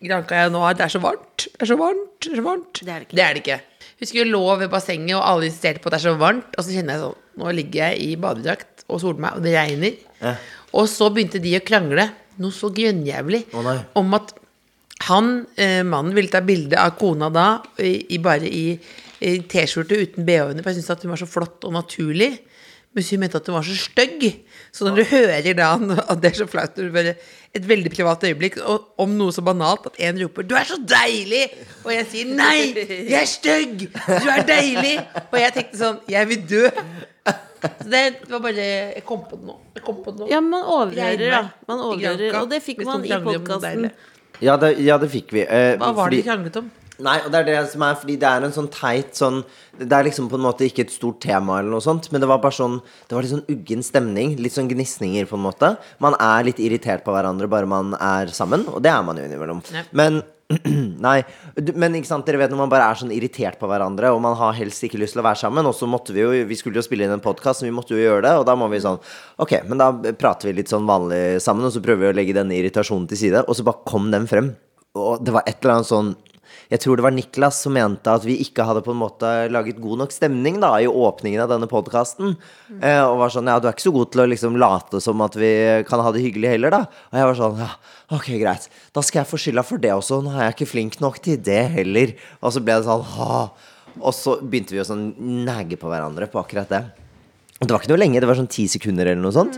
Granca 0.06 0.36
i 0.38 0.44
januar, 0.46 0.74
det 0.78 0.84
er 0.86 0.94
så 0.94 1.00
varmt. 1.02 1.48
Det 1.50 1.66
er 1.66 1.72
så 1.72 1.76
varmt. 1.80 2.20
Det 2.22 2.30
er 2.30 2.38
så 2.38 2.46
varmt. 2.46 2.72
Det 2.84 2.88
er 2.94 3.00
det 3.02 3.08
ikke. 3.08 3.16
Det 3.18 3.24
er 3.26 3.34
det 3.34 3.42
ikke. 3.42 3.58
Husker 3.98 4.20
jeg 4.22 4.30
lå 4.30 4.44
ved 4.62 4.70
bassenget, 4.70 5.16
og 5.18 5.24
alle 5.26 5.48
insisterte 5.50 5.82
på 5.82 5.90
at 5.90 5.96
det 5.96 5.98
er 5.98 6.06
så 6.12 6.14
varmt. 6.20 6.54
Og 6.54 6.62
så 6.62 6.70
kjenner 6.78 6.94
jeg 6.94 7.02
sånn 7.08 7.18
Nå 7.42 7.50
ligger 7.54 7.90
jeg 7.90 7.98
i 8.06 8.14
badedrakt 8.18 8.86
og 8.90 8.98
soler 9.02 9.20
meg, 9.26 9.34
og 9.38 9.42
det 9.42 9.52
regner. 9.58 9.98
Og 10.74 10.86
så 10.90 11.10
begynte 11.10 11.38
de 11.42 11.52
å 11.58 11.60
krangle 11.66 12.06
noe 12.42 12.54
så 12.54 12.70
grønnjævlig 12.74 13.44
oh, 13.56 13.70
om 13.98 14.14
at 14.18 14.34
han, 15.08 15.46
eh, 15.56 15.82
mannen, 15.86 16.14
ville 16.16 16.32
ta 16.32 16.42
bilde 16.44 16.78
av 16.80 16.96
kona 16.98 17.28
da 17.30 17.48
i, 17.78 18.14
i 18.14 18.18
bare 18.22 18.48
i, 18.50 18.72
i 19.22 19.36
T-skjorte 19.46 19.98
uten 19.98 20.26
bh-under, 20.26 20.62
for 20.62 20.72
jeg 20.72 20.80
syntes 20.80 20.96
at 20.96 21.04
hun 21.06 21.14
var 21.14 21.20
så 21.22 21.28
flott 21.30 21.66
og 21.68 21.76
naturlig. 21.76 22.32
Mens 22.98 23.10
hun 23.14 23.20
mente 23.22 23.38
at 23.38 23.46
hun 23.46 23.54
var 23.54 23.66
så 23.66 23.76
stygg. 23.78 24.24
Så 24.74 24.86
når 24.86 24.98
du 24.98 25.04
hører 25.12 25.54
da 25.56 25.68
at 25.78 26.22
det 26.22 26.32
er 26.32 26.38
så 26.40 26.46
flaut 26.50 26.78
Et 26.78 27.64
veldig 27.64 27.90
privat 27.94 28.24
øyeblikk 28.26 28.58
og, 28.60 28.88
om 29.00 29.14
noe 29.16 29.32
så 29.32 29.42
banalt 29.46 29.86
at 29.88 30.00
en 30.04 30.18
roper 30.20 30.42
'Du 30.44 30.54
er 30.58 30.66
så 30.68 30.76
deilig!' 30.82 31.46
Og 31.84 31.92
jeg 31.94 32.06
sier 32.10 32.32
'Nei, 32.34 32.74
jeg 33.08 33.20
er 33.22 33.30
stygg! 33.30 33.86
Du 33.94 34.28
er 34.28 34.42
deilig!' 34.44 34.98
Og 35.30 35.38
jeg 35.38 35.54
tenkte 35.54 35.78
sånn 35.80 36.02
'Jeg 36.08 36.28
vil 36.28 36.42
dø'. 36.50 36.68
Så 37.58 37.88
det 37.90 38.02
var 38.28 38.42
bare 38.44 38.66
Jeg 38.96 39.04
kom 39.06 39.24
på 39.30 39.38
det 39.38 39.46
nå. 39.46 39.56
Jeg 39.74 39.82
kom 39.86 40.02
på 40.04 40.12
det 40.12 40.20
nå. 40.20 40.28
Ja, 40.30 40.40
man 40.40 40.62
overhører, 40.62 41.30
da. 41.30 41.42
Man 41.70 41.80
overhører, 41.86 42.36
og 42.42 42.50
det 42.50 42.62
fikk 42.62 42.84
man 42.86 43.04
i 43.04 43.08
podkasten. 43.08 43.90
Ja, 44.42 44.56
det, 44.56 44.76
ja, 44.84 44.98
det 44.98 45.10
fikk 45.10 45.32
vi. 45.34 45.42
eh, 45.42 45.76
Hva 45.80 45.94
var 45.96 46.10
det 46.10 46.20
de 46.20 46.28
kranglet 46.28 46.60
om? 46.60 46.70
Nei, 47.04 47.18
og 47.22 47.30
det 47.30 47.40
er 47.40 47.46
det 47.46 47.58
som 47.70 47.82
er 47.86 47.98
fordi 47.98 48.16
det 48.18 48.26
er 48.26 48.42
en 48.42 48.54
sånn 48.54 48.70
teit 48.74 49.14
sånn 49.14 49.36
Det 49.78 49.94
er 49.94 50.08
liksom 50.08 50.26
på 50.30 50.34
en 50.34 50.42
måte 50.42 50.66
ikke 50.66 50.82
et 50.82 50.94
stort 50.94 51.20
tema 51.22 51.60
eller 51.60 51.70
noe 51.70 51.84
sånt, 51.84 52.08
men 52.10 52.22
det 52.22 52.30
var 52.30 52.40
bare 52.42 52.56
sånn 52.56 52.80
Det 53.06 53.14
var 53.14 53.22
litt 53.22 53.34
sånn 53.36 53.44
uggen 53.54 53.84
stemning. 53.86 54.34
Litt 54.42 54.56
sånn 54.56 54.70
gnisninger, 54.70 55.28
på 55.30 55.38
en 55.38 55.44
måte. 55.46 55.76
Man 56.02 56.16
er 56.18 56.48
litt 56.48 56.58
irritert 56.62 57.04
på 57.06 57.14
hverandre 57.14 57.50
bare 57.50 57.70
man 57.70 57.94
er 57.94 58.34
sammen, 58.34 58.66
og 58.72 58.82
det 58.82 58.90
er 58.90 59.06
man 59.06 59.20
jo 59.20 59.28
innimellom. 59.28 59.62
Ja. 59.74 59.84
Men 59.96 60.22
Nei, 61.06 61.18
men 61.76 61.96
ikke 61.98 62.08
sant, 62.08 62.24
dere 62.24 62.38
vet 62.40 62.52
når 62.52 62.62
man 62.62 62.70
bare 62.72 62.86
er 62.88 62.96
sånn 62.96 63.12
irritert 63.12 63.58
på 63.60 63.68
hverandre, 63.68 64.14
og 64.14 64.22
man 64.24 64.36
har 64.38 64.54
helst 64.56 64.80
ikke 64.86 65.00
lyst 65.00 65.12
til 65.12 65.20
å 65.20 65.26
være 65.26 65.42
sammen, 65.42 65.66
og 65.68 65.76
så 65.76 65.84
måtte 65.90 66.14
vi 66.16 66.22
jo 66.22 66.30
Vi 66.48 66.56
skulle 66.56 66.80
jo 66.80 66.86
spille 66.86 67.04
inn 67.04 67.12
en 67.12 67.24
podkast, 67.24 67.66
vi 67.66 67.72
måtte 67.74 67.92
jo 67.92 68.00
gjøre 68.00 68.24
det, 68.24 68.32
og 68.40 68.46
da 68.48 68.54
må 68.56 68.70
vi 68.72 68.80
sånn 68.80 68.96
Ok, 69.44 69.58
men 69.68 69.82
da 69.82 69.90
prater 70.16 70.48
vi 70.48 70.56
litt 70.62 70.72
sånn 70.72 70.88
vanlig 70.88 71.42
sammen, 71.44 71.68
og 71.68 71.74
så 71.74 71.84
prøver 71.84 72.06
vi 72.06 72.12
å 72.14 72.16
legge 72.16 72.38
denne 72.38 72.56
irritasjonen 72.56 73.04
til 73.10 73.20
side, 73.20 73.44
og 73.44 73.58
så 73.58 73.66
bare 73.68 73.84
kom 73.88 74.08
den 74.14 74.24
frem. 74.30 74.54
Og 74.96 75.20
det 75.20 75.36
var 75.36 75.44
et 75.44 75.60
eller 75.60 75.78
annet 75.78 75.90
sånn 75.90 76.14
jeg 76.68 76.82
tror 76.82 76.98
det 76.98 77.04
var 77.06 77.14
Niklas 77.16 77.62
som 77.64 77.72
mente 77.72 78.12
at 78.12 78.24
vi 78.28 78.34
ikke 78.44 78.66
hadde 78.68 78.82
på 78.84 78.92
en 78.92 79.00
måte 79.00 79.28
laget 79.48 79.78
god 79.80 80.02
nok 80.02 80.12
stemning 80.12 80.58
da 80.60 80.74
i 80.82 80.88
åpningen 80.88 81.40
av 81.40 81.48
denne 81.54 81.68
podkasten. 81.70 82.34
Eh, 82.76 83.00
og 83.00 83.22
var 83.22 83.32
sånn 83.32 83.48
Ja, 83.48 83.56
du 83.56 83.70
er 83.70 83.76
ikke 83.76 83.86
så 83.86 83.94
god 83.94 84.10
til 84.12 84.24
å 84.24 84.28
liksom 84.28 84.58
late 84.60 85.00
som 85.00 85.24
at 85.24 85.38
vi 85.40 85.50
kan 85.88 86.02
ha 86.04 86.12
det 86.12 86.26
hyggelig 86.26 86.52
heller, 86.52 86.76
da. 86.76 86.82
Og 87.08 87.16
jeg 87.16 87.30
var 87.30 87.40
sånn 87.40 87.62
Ja, 87.64 87.70
ok, 88.18 88.28
greit. 88.42 88.68
Da 88.92 89.04
skal 89.06 89.22
jeg 89.22 89.30
få 89.32 89.40
skylda 89.40 89.64
for 89.64 89.80
det 89.80 89.94
også. 89.96 90.20
Nå 90.24 90.36
er 90.36 90.50
jeg 90.50 90.58
ikke 90.58 90.72
flink 90.74 91.00
nok 91.00 91.16
til 91.24 91.40
det 91.40 91.62
heller. 91.78 92.12
Og 92.42 92.52
så 92.52 92.60
ble 92.64 92.76
det 92.76 92.88
sånn 92.90 93.08
ha. 93.16 93.40
Og 93.98 94.12
så 94.14 94.36
begynte 94.42 94.76
vi 94.76 94.84
å 94.84 94.88
sånn 94.88 95.14
negge 95.48 95.80
på 95.80 95.88
hverandre 95.88 96.28
på 96.28 96.42
akkurat 96.42 96.68
det. 96.68 96.84
Og 97.58 97.66
det 97.66 97.72
var 97.72 97.80
ikke 97.80 97.90
noe 97.90 98.02
lenge, 98.04 98.20
det 98.22 98.28
var 98.28 98.38
sånn 98.38 98.52
ti 98.52 98.68
sekunder 98.70 99.08
eller 99.08 99.24
noe 99.24 99.34
sånt. 99.34 99.56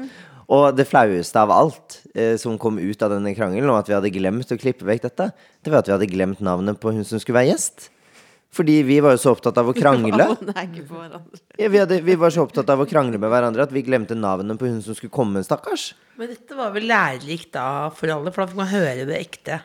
Og 0.50 0.74
det 0.74 0.88
flaueste 0.90 1.38
av 1.38 1.52
alt 1.54 2.00
eh, 2.14 2.34
som 2.40 2.58
kom 2.58 2.80
ut 2.82 3.02
av 3.06 3.12
denne 3.14 3.32
krangelen, 3.36 3.70
og 3.70 3.84
at 3.84 3.90
vi 3.90 3.94
hadde 3.94 4.12
glemt 4.14 4.50
å 4.50 4.58
klippe 4.58 4.86
vekk 4.88 5.06
dette, 5.06 5.30
det 5.62 5.70
var 5.70 5.84
at 5.84 5.90
vi 5.90 5.94
hadde 5.94 6.10
glemt 6.10 6.42
navnet 6.42 6.80
på 6.82 6.90
hun 6.94 7.06
som 7.06 7.22
skulle 7.22 7.38
være 7.38 7.52
gjest. 7.52 7.90
Fordi 8.50 8.80
vi 8.82 8.96
var 8.98 9.14
jo 9.14 9.20
så 9.22 9.32
opptatt 9.36 9.58
av 9.62 9.68
å 9.70 9.74
krangle. 9.76 10.26
Ja, 11.60 11.68
vi, 11.68 11.78
hadde, 11.78 12.00
vi 12.02 12.14
var 12.18 12.32
så 12.34 12.46
opptatt 12.46 12.70
av 12.72 12.80
å 12.82 12.86
krangle 12.88 13.18
med 13.20 13.30
hverandre 13.30 13.66
at 13.66 13.72
vi 13.74 13.84
glemte 13.84 14.16
navnet 14.16 14.58
på 14.58 14.66
hun 14.66 14.80
som 14.82 14.96
skulle 14.96 15.12
komme, 15.12 15.42
stakkars. 15.44 15.90
Men 16.18 16.32
dette 16.32 16.56
var 16.56 16.72
vel 16.74 16.88
lærerikt 16.88 17.52
da 17.54 17.66
for 17.94 18.10
alle, 18.10 18.32
for 18.32 18.42
da 18.42 18.50
fikk 18.50 18.58
man 18.62 18.70
høre 18.72 19.04
det 19.06 19.18
ekte. 19.20 19.60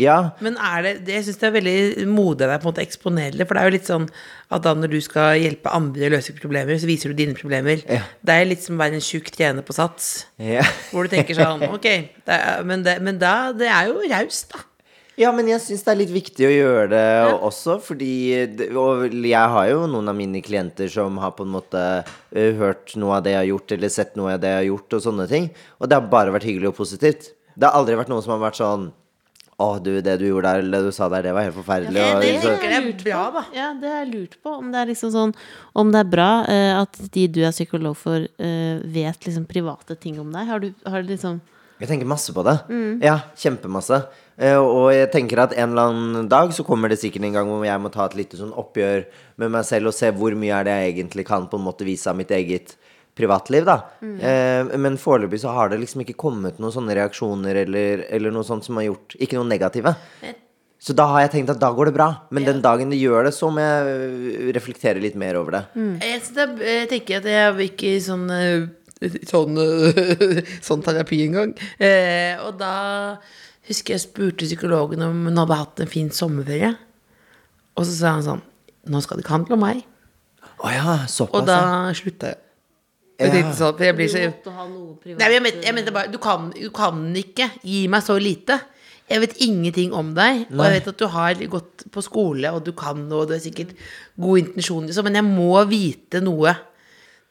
Ja, 0.00 0.18
Men 0.44 0.56
er 0.56 0.84
det, 0.86 0.92
det 1.06 1.16
jeg 1.18 1.26
syns 1.28 1.40
det 1.40 1.48
er 1.48 1.54
veldig 1.58 2.06
modig 2.10 2.46
av 2.46 2.54
deg 2.54 2.62
på 2.62 2.68
en 2.68 2.70
måte 2.70 2.84
å 2.84 2.86
eksponere 2.86 3.34
det. 3.36 3.46
For 3.48 3.58
det 3.58 3.62
er 3.62 3.70
jo 3.70 3.76
litt 3.76 3.90
sånn 3.90 4.06
at 4.54 4.64
da 4.64 4.72
når 4.78 4.94
du 4.94 5.00
skal 5.04 5.36
hjelpe 5.42 5.74
andre 5.74 6.08
å 6.08 6.14
løse 6.16 6.36
problemer, 6.38 6.78
så 6.80 6.88
viser 6.88 7.12
du 7.12 7.18
dine 7.18 7.36
problemer. 7.38 7.82
Ja. 7.84 8.04
Det 8.24 8.38
er 8.38 8.48
litt 8.48 8.64
som 8.64 8.78
å 8.78 8.82
være 8.84 8.98
en 9.00 9.04
tjukk 9.04 9.32
trener 9.34 9.66
på 9.66 9.76
sats. 9.76 10.26
ja. 10.40 10.64
Hvor 10.92 11.04
du 11.04 11.12
tenker 11.12 11.36
sånn 11.36 11.66
Ok, 11.68 11.86
det 12.24 12.34
er, 12.38 12.64
men, 12.66 12.82
det, 12.86 12.98
men 13.04 13.18
da 13.20 13.52
Det 13.56 13.68
er 13.68 13.90
jo 13.90 14.02
raust, 14.08 14.52
da. 14.54 14.64
Ja, 15.18 15.32
men 15.34 15.48
jeg 15.50 15.58
syns 15.64 15.82
det 15.82 15.90
er 15.90 15.98
litt 15.98 16.12
viktig 16.14 16.46
å 16.46 16.50
gjøre 16.52 16.84
det 16.92 17.06
også, 17.42 17.80
fordi 17.82 18.12
Og 18.70 19.08
jeg 19.10 19.54
har 19.54 19.66
jo 19.72 19.80
noen 19.90 20.12
av 20.12 20.14
mine 20.14 20.38
klienter 20.46 20.86
som 20.92 21.18
har 21.18 21.32
på 21.34 21.42
en 21.42 21.56
måte 21.56 21.82
hørt 22.30 22.94
noe 22.94 23.16
av 23.16 23.24
det 23.26 23.34
jeg 23.34 23.40
har 23.40 23.48
gjort, 23.50 23.74
eller 23.74 23.90
sett 23.90 24.14
noe 24.20 24.36
av 24.36 24.44
det 24.44 24.52
jeg 24.52 24.60
har 24.60 24.68
gjort, 24.68 24.94
og 24.94 25.02
sånne 25.08 25.26
ting. 25.30 25.50
Og 25.82 25.90
det 25.90 25.98
har 25.98 26.06
bare 26.12 26.34
vært 26.36 26.46
hyggelig 26.46 26.70
og 26.70 26.78
positivt. 26.78 27.32
Det 27.58 27.66
har 27.66 27.74
aldri 27.74 27.98
vært 27.98 28.12
noen 28.12 28.22
som 28.22 28.36
har 28.36 28.44
vært 28.46 28.60
sånn 28.60 28.86
Å, 29.58 29.82
du, 29.82 29.96
det 30.00 30.12
du 30.20 30.28
gjorde 30.28 30.46
der, 30.52 30.60
eller 30.62 30.78
det 30.84 30.92
du 30.92 30.94
sa 30.94 31.08
der, 31.10 31.24
det 31.26 31.32
var 31.34 31.42
helt 31.48 31.56
forferdelig. 31.56 31.98
Ja, 31.98 32.20
det- 32.20 32.28
det- 32.30 32.42
så, 32.44 32.52
tenker 32.54 32.70
jeg 32.70 32.82
er 32.94 33.02
bra, 33.04 33.22
da. 33.34 33.42
Ja, 33.56 33.72
det 33.74 33.88
har 33.90 34.04
jeg 34.04 34.12
lurt 34.14 34.36
på. 34.42 34.52
Om 34.58 34.70
det 34.70 34.78
er 34.78 34.86
liksom 34.92 35.10
sånn 35.10 35.34
Om 35.74 35.90
det 35.92 35.98
er 36.04 36.10
bra 36.12 36.44
eh, 36.46 36.78
at 36.78 36.98
de 37.10 37.26
du 37.26 37.40
er 37.42 37.50
psykolog 37.50 37.96
for, 37.96 38.16
eh, 38.38 38.78
vet 38.84 39.18
liksom 39.26 39.46
private 39.50 39.98
ting 39.98 40.20
om 40.20 40.30
deg. 40.32 40.46
Har 40.46 40.60
du, 40.60 40.72
har 40.86 41.02
du 41.02 41.08
liksom 41.14 41.40
jeg 41.78 41.86
tenker 41.88 42.06
masse 42.10 42.32
på 42.34 42.42
det. 42.42 42.56
Ja, 43.06 43.20
kjempemasse. 43.38 44.00
Eh, 44.36 44.56
og 44.58 44.90
jeg 44.92 45.12
tenker 45.12 45.38
at 45.38 45.52
en 45.54 45.70
eller 45.70 45.92
annen 45.92 46.28
dag 46.28 46.50
så 46.50 46.64
kommer 46.66 46.88
det 46.90 46.98
sikkert 46.98 47.22
en 47.28 47.32
gang 47.32 47.46
hvor 47.46 47.62
jeg 47.64 47.78
må 47.80 47.90
ta 47.94 48.04
et 48.06 48.16
lite 48.18 48.34
sånn 48.36 48.50
oppgjør 48.52 49.04
med 49.38 49.50
meg 49.54 49.64
selv 49.64 49.86
og 49.86 49.94
se 49.94 50.10
hvor 50.10 50.34
mye 50.34 50.58
er 50.58 50.64
det 50.66 50.74
jeg 50.74 50.94
egentlig 50.96 51.24
kan 51.26 51.46
på 51.46 51.54
en 51.56 51.62
måte 51.64 51.86
vise 51.86 52.10
av 52.10 52.16
mitt 52.18 52.30
eget 52.34 52.74
privatliv, 53.18 53.66
da. 53.68 53.76
Eh, 54.00 54.74
men 54.78 54.98
foreløpig 55.00 55.40
så 55.42 55.52
har 55.56 55.72
det 55.72 55.80
liksom 55.82 56.04
ikke 56.04 56.16
kommet 56.18 56.60
noen 56.62 56.74
sånne 56.74 56.94
reaksjoner 56.98 57.64
eller, 57.66 58.04
eller 58.08 58.34
noe 58.34 58.46
sånt 58.46 58.66
som 58.66 58.78
har 58.80 58.86
gjort 58.88 59.16
Ikke 59.18 59.36
noe 59.40 59.48
negative. 59.50 59.92
Så 60.78 60.94
da 60.94 61.08
har 61.10 61.24
jeg 61.24 61.32
tenkt 61.32 61.50
at 61.50 61.58
da 61.58 61.72
går 61.74 61.90
det 61.90 61.96
bra. 61.96 62.06
Men 62.30 62.46
den 62.46 62.60
dagen 62.62 62.92
det 62.94 63.00
gjør 63.00 63.26
det, 63.26 63.32
så 63.34 63.48
må 63.50 63.62
jeg 63.64 63.88
øh, 63.90 64.50
reflektere 64.54 65.02
litt 65.02 65.16
mer 65.18 65.40
over 65.40 65.56
det. 65.56 65.62
Jeg, 66.06 66.20
synes 66.28 66.38
er- 66.44 66.66
jeg 66.70 66.90
tenker 66.92 67.18
at 67.18 67.26
jeg 67.32 67.56
vil 67.56 67.70
ikke 67.72 67.94
i 67.96 68.02
sånn 68.04 68.28
eh, 68.34 68.68
Sånn, 69.30 69.54
eh, 69.62 70.38
sånn 70.66 70.80
terapi 70.82 71.20
engang. 71.28 71.52
Eh, 71.78 72.34
og 72.42 72.56
da 72.58 73.18
husker 73.68 73.94
jeg 73.94 74.02
spurte 74.02 74.46
psykologen 74.48 75.04
om 75.06 75.20
hun 75.28 75.38
hadde 75.38 75.58
hatt 75.60 75.82
en 75.84 75.90
fin 75.90 76.08
sommerferie. 76.14 76.72
Og 77.78 77.86
så 77.86 77.94
sa 77.94 78.16
han 78.16 78.26
sånn 78.26 78.44
Nå 78.88 79.02
skal 79.04 79.18
det 79.18 79.26
ikke 79.26 79.34
handle 79.36 79.54
om 79.58 79.62
meg. 79.62 79.82
Å 80.64 80.70
ja, 80.72 80.94
såpass. 81.10 81.34
Og 81.36 81.46
da 81.46 81.58
ja. 81.60 81.94
slutta 81.98 82.32
jeg. 82.32 82.40
Jeg 83.18 83.32
tenkte 83.34 83.54
sånn, 83.58 83.74
for 83.76 83.84
jeg 83.88 83.94
blir 83.98 84.08
så 84.12 84.20
måtte 84.28 84.52
ha 84.54 84.64
noe 84.70 84.92
privat 85.02 85.18
Nei, 85.18 85.28
men 85.28 85.34
jeg 85.34 85.42
mente, 85.48 85.62
jeg 85.66 85.74
mente 85.74 85.94
bare 85.96 86.10
du 86.12 86.18
kan, 86.22 86.50
du 86.54 86.68
kan 86.70 87.00
ikke 87.18 87.48
gi 87.66 87.80
meg 87.90 88.04
så 88.06 88.14
lite. 88.22 88.60
Jeg 89.08 89.22
vet 89.24 89.38
ingenting 89.42 89.94
om 89.96 90.12
deg, 90.14 90.44
og 90.52 90.60
jeg 90.66 90.74
vet 90.76 90.88
at 90.92 90.98
du 91.00 91.06
har 91.10 91.34
gått 91.50 91.86
på 91.90 92.02
skole, 92.04 92.50
og 92.54 92.62
du 92.66 92.70
kan 92.76 93.00
noe, 93.08 93.22
og 93.24 93.30
du 93.30 93.34
har 93.34 93.40
sikkert 93.42 93.72
gode 94.20 94.44
intensjoner, 94.44 94.92
så, 94.94 95.02
men 95.02 95.16
jeg 95.18 95.24
må 95.26 95.50
vite 95.70 96.20
noe. 96.22 96.52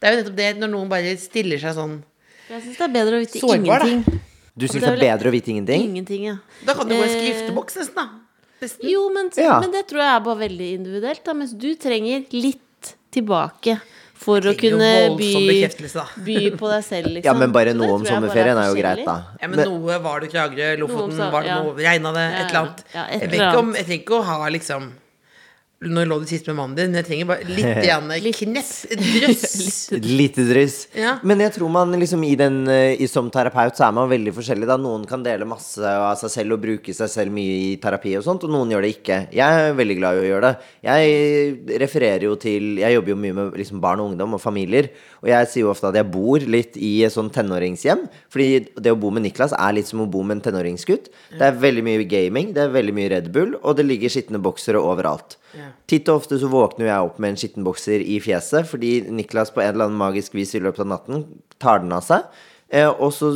Det 0.02 0.10
er 0.10 0.16
jo 0.16 0.20
nettopp 0.24 0.38
det 0.42 0.50
når 0.60 0.72
noen 0.74 0.90
bare 0.92 1.14
stiller 1.18 1.58
seg 1.62 1.74
sånn 1.78 1.96
Jeg 2.50 2.62
syns 2.66 2.76
det 2.78 2.84
er 2.86 2.92
bedre 2.94 3.18
å 3.18 3.22
vite 3.24 3.40
Sårbar, 3.42 3.80
da. 3.82 3.88
ingenting. 3.88 4.22
Du 4.58 4.66
syns 4.68 4.82
Det 4.82 4.90
det 4.90 4.94
er 4.98 5.04
bedre 5.06 5.30
å 5.30 5.34
vite 5.38 5.52
ingenting? 5.54 5.86
Ingenting, 5.88 6.26
ja. 6.32 6.36
Da 6.68 6.74
kan 6.78 6.90
du 6.90 6.96
gå 6.98 7.02
i 7.02 7.08
Eh, 7.08 7.16
skrifteboks 7.16 7.78
nesten, 7.80 7.96
da. 7.96 8.08
Nesten. 8.62 8.90
Jo, 8.90 9.08
men, 9.14 9.30
Ja. 9.38 9.60
men 9.62 9.72
det 9.72 9.86
tror 9.88 10.02
jeg 10.02 10.16
er 10.16 10.20
bare 10.26 10.40
veldig 10.50 10.70
individuelt. 10.82 11.24
Da, 11.24 11.34
mens 11.34 11.54
du 11.54 11.70
trenger 11.76 12.26
litt 12.34 12.94
tilbake 13.14 13.80
for 14.18 14.42
å 14.42 14.54
kunne 14.58 14.92
by, 15.18 15.32
by 16.26 16.40
på 16.58 16.70
deg 16.72 16.84
selv, 16.84 17.08
liksom. 17.14 17.26
Ja, 17.30 17.34
men 17.38 17.52
bare 17.56 17.74
noe 17.78 17.94
om 18.00 18.06
sommerferien 18.08 18.58
er 18.58 18.70
jo 18.72 18.78
greit, 18.80 19.04
da. 19.06 19.18
Ja, 19.42 19.48
men, 19.48 19.60
Men- 19.62 19.70
noe 19.72 19.98
var 20.04 20.20
det 20.24 20.32
Kragerø, 20.34 20.78
Lofoten, 20.82 21.18
Noe 21.18 21.32
var 21.32 21.42
det 21.46 21.52
ja. 21.54 21.60
noe, 21.64 21.76
regna 21.78 22.14
det, 22.18 22.26
Ja, 22.28 22.38
et 22.42 22.50
eller 22.50 22.62
annet. 22.64 22.84
ja, 22.94 23.04
et 23.06 23.22
jeg, 23.22 23.30
vet 23.30 23.40
ikke, 23.40 23.58
om- 23.58 23.68
annet. 23.70 23.78
jeg 23.78 23.86
trenger 23.86 24.04
ikke 24.04 24.18
å 24.20 24.24
ha 24.32 24.50
liksom 24.50 24.90
Når 25.78 26.08
lå 26.10 26.16
du 26.24 26.26
sist 26.26 26.48
med 26.50 26.56
mannen 26.58 26.74
din? 26.74 26.96
Jeg 26.98 27.06
trenger 27.06 27.28
bare 27.30 27.46
litt 27.46 27.84
igjen, 27.84 28.08
knepp. 28.34 28.70
Drøss. 28.98 29.76
Lite 30.02 30.46
drøss. 30.48 30.78
Ja. 30.98 31.12
Men 31.22 31.44
jeg 31.44 31.54
tror 31.54 31.70
man 31.70 31.94
liksom 32.02 32.24
i 32.26 32.32
den 32.40 32.64
eh, 32.66 32.96
i, 32.98 33.06
Som 33.12 33.30
terapeut 33.34 33.78
så 33.78 33.86
er 33.86 33.94
man 33.94 34.10
veldig 34.10 34.34
forskjellig. 34.34 34.66
Da 34.66 34.80
Noen 34.82 35.06
kan 35.06 35.22
dele 35.22 35.46
masse 35.46 35.86
av 35.86 36.16
seg 36.18 36.34
selv 36.34 36.58
og 36.58 36.64
bruke 36.64 36.96
seg 36.98 37.12
selv 37.14 37.36
mye 37.36 37.60
i 37.68 37.70
terapi 37.82 38.16
og 38.18 38.26
sånt, 38.26 38.48
og 38.48 38.56
noen 38.56 38.74
gjør 38.74 38.88
det 38.88 38.92
ikke. 38.96 39.20
Jeg 39.38 39.68
er 39.68 39.78
veldig 39.78 40.00
glad 40.00 40.18
i 40.18 40.24
å 40.24 40.28
gjøre 40.32 40.50
det. 40.50 40.72
Jeg 40.90 41.78
refererer 41.86 42.26
jo 42.26 42.34
til 42.42 42.82
Jeg 42.82 42.98
jobber 42.98 43.14
jo 43.14 43.20
mye 43.28 43.38
med 43.38 43.62
liksom 43.62 43.84
barn 43.84 44.02
og 44.02 44.16
ungdom 44.16 44.34
og 44.40 44.42
familier, 44.42 44.90
og 45.24 45.30
jeg 45.32 45.50
sier 45.50 45.66
jo 45.66 45.72
ofte 45.72 45.90
at 45.90 45.98
jeg 45.98 46.10
bor 46.14 46.44
litt 46.56 46.78
i 46.78 46.92
et 47.08 47.14
sånn 47.14 47.32
tenåringshjem. 47.34 48.06
Fordi 48.34 48.48
det 48.84 48.94
å 48.94 49.00
bo 49.00 49.12
med 49.14 49.26
Niklas 49.26 49.56
er 49.58 49.78
litt 49.78 49.90
som 49.90 50.04
å 50.04 50.10
bo 50.12 50.24
med 50.26 50.38
en 50.38 50.44
tenåringsgutt. 50.50 51.10
Det 51.34 51.48
er 51.48 51.62
veldig 51.62 51.86
mye 51.88 52.08
gaming, 52.10 52.52
det 52.56 52.66
er 52.66 52.76
veldig 52.76 52.96
mye 52.98 53.12
Red 53.16 53.32
Bull, 53.36 53.56
og 53.62 53.80
det 53.80 53.88
ligger 53.88 54.14
skitne 54.14 54.42
boksere 54.44 54.82
overalt. 54.82 55.40
Ja. 55.58 55.72
Titt 55.90 56.12
og 56.12 56.24
ofte 56.24 56.40
så 56.42 56.50
våkner 56.52 56.90
jeg 56.90 57.08
opp 57.08 57.18
med 57.24 57.34
en 57.34 57.40
skittenbokser 57.40 58.04
i 58.04 58.20
fjeset 58.22 58.68
fordi 58.68 59.00
Niklas 59.16 59.54
på 59.56 59.64
en 59.64 59.72
eller 59.72 59.88
annen 59.88 60.00
magisk 60.00 60.36
vis 60.38 60.54
i 60.58 60.62
løpet 60.62 60.84
av 60.84 60.92
natten 60.92 61.26
tar 61.62 61.82
den 61.84 61.96
av 61.96 62.06
seg. 62.06 62.28
Eh, 62.68 62.90
og 62.90 63.14
så 63.16 63.32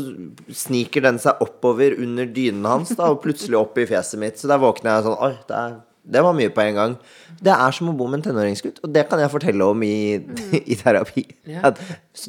sniker 0.51 1.05
den 1.05 1.19
seg 1.23 1.39
oppover 1.43 1.95
under 2.03 2.27
dynen 2.27 2.67
hans 2.67 2.91
da, 2.97 3.13
og 3.13 3.21
plutselig 3.23 3.59
opp 3.61 3.79
i 3.79 3.87
fjeset 3.87 4.19
mitt. 4.19 4.39
Så 4.39 4.49
der 4.51 4.59
våkner 4.61 4.97
jeg 4.97 5.07
sånn 5.07 5.21
Oi, 5.23 5.31
det, 5.47 5.61
er, 5.61 5.77
det 6.01 6.21
var 6.25 6.33
mye 6.33 6.49
på 6.49 6.61
en 6.63 6.77
gang. 6.77 6.93
Det 7.41 7.53
er 7.53 7.75
som 7.75 7.89
å 7.91 7.93
bo 7.97 8.07
med 8.09 8.19
en 8.19 8.23
tenåringsgutt, 8.29 8.79
og 8.81 8.93
det 8.93 9.03
kan 9.09 9.21
jeg 9.21 9.31
fortelle 9.33 9.67
om 9.69 9.83
i, 9.85 10.17
i 10.73 10.77
terapi. 10.79 11.23
Ja. 11.49 11.61
At, 11.69 11.81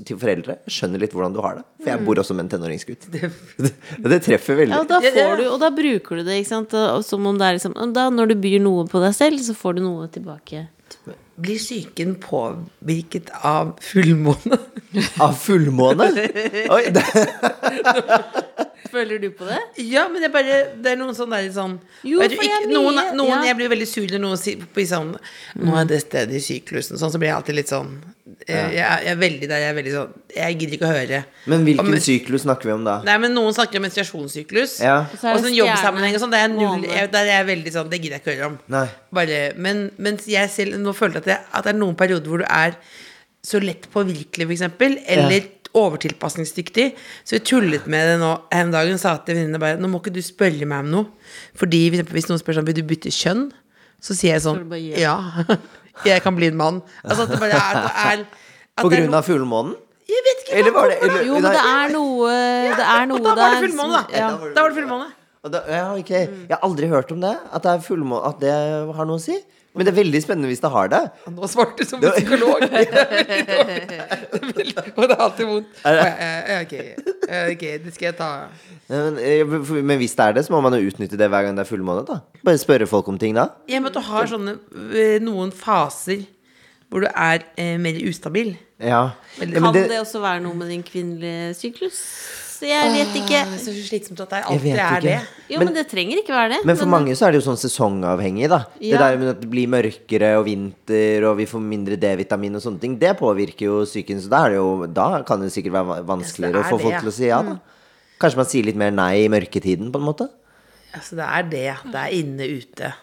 til 0.05 0.19
foreldre. 0.21 0.59
Skjønner 0.71 1.03
litt 1.03 1.15
hvordan 1.17 1.35
du 1.35 1.41
har 1.45 1.59
det, 1.59 1.65
for 1.81 1.93
jeg 1.93 2.05
bor 2.07 2.21
også 2.21 2.37
med 2.37 2.47
en 2.47 2.53
tenåringsgutt. 2.57 3.09
Og 4.03 4.11
det 4.13 4.21
treffer 4.27 4.61
veldig. 4.61 4.77
Ja, 4.77 4.83
og 4.85 4.91
da, 4.93 5.01
du, 5.39 5.47
og 5.49 5.59
da 5.63 5.73
bruker 5.75 6.21
du 6.21 6.27
det, 6.27 6.43
ikke 6.43 6.53
sant. 6.53 6.77
Og 6.77 7.05
Som 7.07 7.27
om 7.29 7.41
det 7.41 7.49
er 7.49 7.59
liksom 7.59 7.75
da 7.95 8.09
Når 8.13 8.33
du 8.33 8.37
byr 8.43 8.61
noe 8.63 8.87
på 8.91 9.01
deg 9.03 9.17
selv, 9.17 9.41
så 9.45 9.57
får 9.57 9.79
du 9.79 9.85
noe 9.87 10.09
tilbake. 10.13 10.67
Blir 11.43 11.57
psyken 11.57 12.15
påvirket 12.21 13.33
av 13.49 13.73
fullmåne? 13.83 14.59
Av 15.25 15.33
fullmåne? 15.41 16.11
Oi, 16.77 16.83
det, 16.93 17.07
Føler 18.91 19.19
du 19.23 19.29
på 19.37 19.47
det? 19.47 19.59
Ja, 19.87 20.09
men 20.09 20.21
det 20.23 20.29
er 20.31 20.33
bare 20.35 20.57
Det 20.83 20.91
er 20.93 20.97
noen 21.01 21.15
sånn 21.15 21.31
der 21.31 21.47
sånn 21.55 21.77
Jo, 22.03 22.19
du, 22.19 22.35
for 22.35 22.43
det 22.43 22.49
er 22.51 22.65
ikke, 22.65 22.73
noen, 22.73 22.99
noen 23.17 23.31
ja. 23.37 23.43
Jeg 23.53 23.57
blir 23.61 23.71
veldig 23.73 23.87
sur 23.89 24.09
når 24.11 24.23
noen 24.25 24.41
sier 24.41 24.65
på 24.75 24.85
sånn 24.89 25.13
Nå 25.63 25.77
er 25.79 25.85
det 25.93 26.01
stedet 26.03 26.35
i 26.35 26.43
syklusen, 26.43 26.99
sånn, 26.99 27.13
så 27.15 27.21
blir 27.23 27.31
jeg 27.31 27.37
alltid 27.39 27.59
litt 27.61 27.71
sånn 27.73 27.93
jeg, 28.43 28.57
jeg, 28.75 28.81
er- 28.83 29.03
jeg 29.05 29.13
er 29.13 29.19
veldig 29.21 29.49
der, 29.51 29.61
jeg 29.63 29.71
er 29.71 29.77
veldig 29.79 29.93
sånn 29.95 30.13
Jeg 30.35 30.57
gidder 30.59 30.75
ikke 30.79 30.89
å 30.89 30.93
høre. 30.97 31.19
men 31.53 31.65
hvilken 31.67 31.93
Om- 31.95 32.01
syklus 32.03 32.43
snakker 32.47 32.71
vi 32.71 32.75
om 32.75 32.85
da? 32.87 32.97
Nei, 33.07 33.17
men 33.23 33.35
noen 33.37 33.55
snakker 33.55 33.79
om 33.79 33.85
menstruasjonssyklus. 33.87 34.79
Ja. 34.83 34.97
Og 35.13 35.19
så 35.21 35.35
sånn 35.45 35.55
jobbsammenheng 35.57 36.15
og 36.17 36.23
sånn. 36.25 36.33
Det 36.33 36.41
er 36.41 36.49
null 36.53 36.87
jeg, 36.89 37.11
Der 37.13 37.27
er 37.29 37.33
jeg 37.43 37.47
veldig 37.51 37.73
sånn 37.75 37.91
Det 37.93 38.01
gidder 38.01 38.17
jeg 38.19 38.23
ikke 38.25 38.33
å 38.33 38.37
høre 38.39 38.51
om. 38.53 38.59
Nei. 38.73 38.85
Bare, 39.13 39.41
men 39.57 39.83
mens 39.99 40.27
jeg 40.31 40.51
selv 40.51 40.79
nå 40.81 40.95
føler 40.97 41.21
at, 41.23 41.27
jeg, 41.35 41.39
at 41.53 41.65
det 41.69 41.75
er 41.75 41.79
noen 41.79 41.95
perioder 41.99 42.27
hvor 42.33 42.43
du 42.43 42.47
er 42.49 42.75
så 43.45 43.59
lett 43.63 43.89
påvirkelig, 43.93 44.47
eksempel, 44.55 44.97
eller 45.11 45.49
overtilpasningsdyktig. 45.79 46.87
Så 47.25 47.37
vi 47.37 47.43
tullet 47.49 47.87
med 47.91 48.09
det 48.11 48.17
nå 48.23 48.33
en 48.53 48.73
dag. 48.75 48.89
Hun 48.91 49.01
sa 49.01 49.15
til 49.25 49.39
venninnene 49.39 49.61
bare 49.63 49.81
Nå 49.81 49.91
må 49.91 50.01
ikke 50.03 50.15
du 50.15 50.23
spørre 50.25 50.69
meg 50.69 50.85
om 50.87 50.91
noe. 50.97 51.31
Fordi 51.59 51.85
for 51.89 51.99
eksempel, 51.99 52.19
hvis 52.19 52.29
noen 52.31 52.43
spør 52.43 52.59
sånn 52.59 52.69
Vil 52.69 52.79
du 52.81 52.85
bytte 52.89 53.13
kjønn? 53.15 53.47
Så 54.03 54.17
sier 54.19 54.37
jeg 54.37 54.45
sånn 54.47 54.67
Ja. 54.99 55.17
Jeg 56.09 56.23
kan 56.25 56.33
bli 56.35 56.49
en 56.49 56.57
mann. 56.57 56.79
Altså 57.05 57.27
at 57.27 57.35
det 57.35 57.41
bare 57.41 57.59
er, 57.59 57.81
det 57.85 57.91
er 58.03 58.23
at 58.25 58.81
På 58.81 58.89
grunn 58.93 59.13
av 59.15 59.27
fullmånen? 59.29 59.75
Jeg 60.09 60.23
vet 60.27 60.45
ikke. 60.45 60.55
Eller 60.59 60.75
var 60.75 60.89
det 60.91 60.97
eller, 61.05 61.27
Jo, 61.29 61.41
men 61.41 61.49
det 61.53 61.65
er 61.73 61.93
noe 61.93 62.37
Det 62.81 62.87
er 62.95 63.11
noe 63.11 63.21
Og 63.21 63.27
da 63.27 63.35
var 63.39 63.53
det 63.57 63.67
fullmåne, 63.67 63.99
da. 63.99 64.23
ja. 64.23 64.31
Da 64.57 64.65
var 64.65 64.73
det 64.73 64.79
fullmåne. 64.81 65.11
Da, 65.43 65.61
ja, 65.67 65.87
okay. 65.99 66.29
Jeg 66.47 66.53
har 66.55 66.63
aldri 66.63 66.89
hørt 66.91 67.11
om 67.15 67.23
det. 67.23 67.33
At 67.51 67.65
det 67.67 67.73
er 67.75 68.19
At 68.31 68.43
det 68.43 68.55
har 68.97 69.09
noe 69.09 69.19
å 69.19 69.23
si. 69.23 69.41
Men 69.73 69.87
det 69.87 69.93
er 69.95 69.97
veldig 70.03 70.21
spennende 70.21 70.51
hvis 70.51 70.61
det 70.61 70.71
har 70.73 70.91
det. 70.93 71.01
Nå 71.33 71.49
svarte 71.49 71.81
du 71.81 71.89
som 71.89 72.03
en 72.03 72.13
psykolog. 72.13 72.61
Det. 74.53 74.75
Og 74.97 75.07
det 75.09 75.15
er 75.15 75.23
alltid 75.23 75.47
vondt. 75.49 75.79
Ok, 75.83 76.75
ok, 77.53 77.63
det 77.85 77.93
skal 77.95 78.07
jeg 78.11 78.17
ta. 78.19 78.29
Men, 78.91 79.17
eh, 79.23 79.47
men 79.83 79.97
hvis 80.01 80.15
det 80.19 80.25
er 80.27 80.37
det, 80.37 80.45
så 80.47 80.53
må 80.53 80.61
man 80.65 80.77
jo 80.77 80.91
utnytte 80.91 81.17
det 81.19 81.29
hver 81.33 81.47
gang 81.47 81.57
det 81.57 81.65
er 81.65 81.71
fullmåne. 81.71 82.05
da 82.09 82.19
Bare 82.45 82.61
spørre 82.61 82.89
folk 82.91 83.09
om 83.09 83.19
ting 83.19 83.37
da. 83.39 83.49
Ja, 83.71 83.81
men 83.81 83.89
at 83.89 83.97
du 83.97 84.03
har 84.05 84.29
sånne 84.29 84.57
eh, 84.93 85.17
noen 85.23 85.53
faser 85.55 86.27
hvor 86.93 87.07
du 87.07 87.09
er 87.09 87.47
eh, 87.57 87.79
mer 87.81 87.97
ustabil. 88.05 88.53
Ja. 88.77 89.15
ja 89.39 89.49
Kan 89.49 89.73
det, 89.73 89.87
det, 89.89 90.01
også 90.03 90.21
være 90.21 90.43
noe 90.45 90.59
med 90.59 90.69
din 90.75 90.85
kvinnelige 90.85 91.55
syklus? 91.57 92.03
Jeg 92.69 92.93
vet 92.95 93.17
ikke. 93.23 93.41
Åh, 93.43 93.55
er 93.55 93.61
så 93.63 93.73
slitsomt 93.75 94.21
at 94.25 94.31
det 94.31 94.41
alltid 94.45 94.79
er 94.79 95.01
det. 95.01 95.17
Jo, 95.49 95.59
Men- 95.59 95.67
men, 95.69 95.75
det 95.75 95.89
trenger 95.91 96.21
ikke 96.23 96.33
være 96.33 96.49
det. 96.55 96.61
men 96.65 96.77
for 96.77 96.87
mange 96.87 97.13
så 97.19 97.27
er 97.27 97.33
det 97.33 97.43
jo 97.43 97.51
sånn 97.51 97.59
sesongavhengig, 97.61 98.49
da. 98.49 98.65
Det 98.81 98.99
der 98.99 99.17
med 99.19 99.29
at 99.29 99.41
det 99.41 99.51
blir 99.51 99.67
mørkere 99.69 100.39
og 100.39 100.45
vinter, 100.47 101.25
og 101.31 101.37
vi 101.37 101.47
får 101.47 101.61
mindre 101.61 101.97
D-vitamin 101.97 102.55
og 102.57 102.63
sånne 102.63 102.81
ting, 102.81 102.99
det 102.99 103.17
påvirker 103.19 103.67
jo 103.67 103.85
psyken. 103.85 104.21
Så 104.23 104.29
da, 104.29 104.45
er 104.47 104.49
det 104.51 104.57
jo, 104.57 104.87
da 104.87 105.23
kan 105.23 105.41
det 105.41 105.51
sikkert 105.53 105.73
være 105.73 106.05
vanskeligere 106.07 106.63
Ja, 106.63 106.63
å 106.63 106.71
få 106.71 106.81
folk 106.81 107.01
til 107.01 107.09
å 107.09 107.13
si 107.13 107.27
ja, 107.27 107.43
da. 107.43 107.59
Kanskje 108.21 108.37
man 108.37 108.47
sier 108.47 108.65
litt 108.65 108.77
mer 108.77 108.91
nei 108.91 109.25
i 109.25 109.29
mørketiden, 109.29 109.91
på 109.91 109.99
en 109.99 110.07
måte. 110.07 110.29
Altså, 110.95 111.17
det 111.17 111.27
er 111.27 111.43
det. 111.43 111.93
Det 111.93 111.99
er 111.99 112.11
inne 112.13 112.47
ute. 112.61 112.95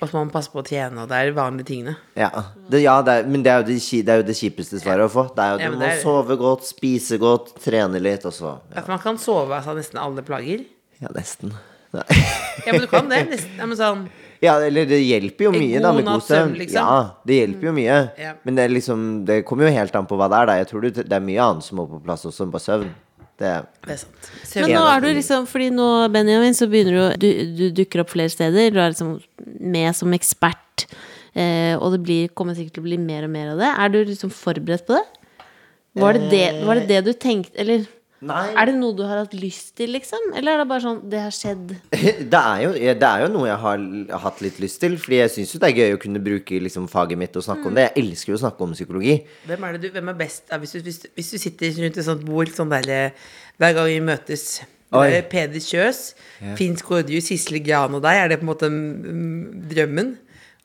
Og 0.00 0.08
så 0.08 0.16
må 0.16 0.24
man 0.24 0.30
passe 0.34 0.50
på 0.52 0.60
å 0.60 0.66
tjene, 0.66 1.04
og 1.04 1.08
det 1.08 1.16
er 1.16 1.28
de 1.30 1.36
vanlige 1.36 1.68
tingene. 1.70 1.94
Ja, 2.18 2.30
det, 2.70 2.80
ja 2.84 2.96
det 3.06 3.12
er, 3.20 3.28
men 3.30 3.44
det 3.46 3.52
er, 3.52 3.62
jo 3.62 3.68
det, 3.70 4.00
det 4.08 4.16
det 4.28 4.36
kjipeste 4.36 4.80
svaret 4.82 5.06
å 5.06 5.12
få. 5.12 5.26
Det 5.36 5.44
er 5.44 5.52
jo 5.54 5.60
Ja, 5.62 5.70
Du 5.70 5.78
må 5.80 5.86
er- 5.88 6.00
sove 6.02 6.36
godt, 6.40 6.66
spise 6.68 7.18
godt, 7.22 7.54
trene 7.64 8.00
litt, 8.02 8.26
og 8.28 8.34
så 8.34 8.58
Ja, 8.74 8.80
for 8.82 8.90
man 8.96 8.98
kan 9.04 9.20
sove 9.22 9.54
av 9.56 9.64
seg 9.64 9.78
nesten 9.80 10.00
alle 10.02 10.22
plager. 10.26 10.66
Ja, 11.00 11.08
nesten. 11.14 11.54
Ja, 11.94 12.72
men 12.72 12.80
du 12.82 12.88
kan 12.90 13.08
det. 13.08 13.20
Nesten. 13.30 13.56
Ja, 13.58 13.66
men 13.70 13.78
sånn 13.78 14.04
Ja, 14.42 14.56
eller 14.58 14.84
det 14.84 14.98
hjelper 14.98 15.46
jo 15.46 15.52
mye, 15.54 15.80
da, 15.80 15.92
med 15.94 16.04
god 16.04 16.24
søvn, 16.26 16.56
liksom. 16.58 16.74
Ja, 16.82 17.10
det 17.24 17.36
hjelper 17.38 17.68
jo 17.70 17.72
mye. 17.76 17.98
Ja. 18.18 18.32
Men 18.44 18.58
det 18.58 18.66
liksom 18.72 19.24
Det 19.24 19.44
kommer 19.46 19.68
jo 19.68 19.72
helt 19.78 19.94
an 19.94 20.08
på 20.10 20.18
hva 20.18 20.28
det 20.28 20.40
er, 20.42 20.46
da. 20.50 20.56
Jeg 20.58 20.68
tror 20.72 20.88
det 20.90 21.06
er 21.12 21.20
mye 21.24 21.40
annet 21.40 21.64
som 21.64 21.78
må 21.78 21.86
på 21.88 22.02
plass 22.04 22.26
også, 22.26 22.44
enn 22.44 22.52
bare 22.52 22.66
søvn. 22.66 22.90
Det 23.40 23.50
Det 23.84 23.94
er 23.96 23.98
sant. 23.98 24.28
Men 24.54 24.70
nå 24.76 24.82
er 24.86 25.00
du 25.02 25.08
liksom 25.10 25.48
Fordi 25.50 25.70
nå, 25.74 25.88
Benjamin, 26.14 26.54
så 26.54 26.68
begynner 26.70 26.94
du 26.94 27.24
Du, 27.24 27.28
du 27.58 27.64
dukker 27.82 28.04
opp 28.04 28.12
flere 28.14 28.30
steder. 28.30 28.70
Du 28.70 28.78
er 28.78 28.92
liksom 28.94 29.16
med 29.74 29.96
som 29.96 30.14
ekspert. 30.14 30.86
Eh, 31.34 31.74
og 31.74 31.96
det 31.96 32.02
blir, 32.06 32.30
kommer 32.30 32.54
sikkert 32.54 32.76
til 32.78 32.84
å 32.84 32.88
bli 32.88 33.00
mer 33.00 33.26
og 33.26 33.32
mer 33.34 33.52
av 33.54 33.62
det. 33.62 33.70
Er 33.74 33.90
du 33.90 33.98
liksom 34.04 34.30
forberedt 34.30 34.86
på 34.86 34.94
det? 34.94 35.04
Var 35.98 36.16
det 36.16 36.30
det, 36.30 36.46
var 36.66 36.78
det, 36.78 36.88
det 36.90 37.04
du 37.06 37.12
tenkte 37.14 37.54
Eller 37.62 37.84
Nei. 38.24 38.44
er 38.56 38.70
det 38.70 38.74
noe 38.78 38.96
du 38.96 39.02
har 39.04 39.20
hatt 39.22 39.34
lyst 39.36 39.74
til, 39.78 39.92
liksom? 39.94 40.30
Eller 40.38 40.54
er 40.54 40.62
det 40.62 40.66
bare 40.70 40.84
sånn 40.84 41.00
Det 41.12 41.20
har 41.20 41.34
skjedd. 41.34 41.74
Det 42.32 42.40
er, 42.40 42.62
jo, 42.64 42.72
det 42.74 43.08
er 43.08 43.24
jo 43.24 43.30
noe 43.34 43.48
jeg 43.50 43.60
har 43.62 44.20
hatt 44.24 44.42
litt 44.44 44.60
lyst 44.62 44.80
til. 44.82 44.96
Fordi 45.00 45.20
jeg 45.20 45.32
syns 45.36 45.54
jo 45.54 45.62
det 45.62 45.70
er 45.70 45.80
gøy 45.82 45.96
å 45.96 46.02
kunne 46.02 46.22
bruke 46.24 46.60
liksom, 46.66 46.88
faget 46.92 47.20
mitt 47.20 47.36
og 47.38 47.46
snakke 47.46 47.70
om 47.70 47.76
det. 47.76 47.88
Jeg 47.90 48.04
elsker 48.04 48.34
jo 48.34 48.38
å 48.38 48.44
snakke 48.44 48.66
om 48.66 48.76
psykologi. 48.76 49.18
Hvem 49.48 49.68
er, 49.68 49.76
det 49.76 49.86
du, 49.86 49.90
hvem 49.94 50.12
er 50.14 50.20
best 50.24 50.54
hvis, 50.64 50.76
du, 50.76 50.84
hvis, 50.88 51.00
hvis 51.14 51.34
du 51.34 51.40
sitter 51.42 51.80
rundt 51.84 52.00
et 52.00 52.08
sånt 52.08 52.24
bord 52.26 52.52
sånn 52.54 52.72
der, 52.72 52.90
eh, 52.90 53.26
hver 53.60 53.76
gang 53.76 53.90
vi 53.90 54.00
møtes 54.04 54.48
er 54.94 55.24
Peder 55.30 55.62
Kjøs, 55.62 56.02
Finn 56.58 56.76
Skårdius, 56.78 57.30
Sissel 57.30 57.58
Gran 57.64 57.96
og 57.96 58.04
deg. 58.04 58.20
Er 58.20 58.30
det 58.32 58.40
på 58.40 58.46
en 58.46 58.52
måte 58.52 58.70
mm, 58.70 59.64
drømmen? 59.72 60.14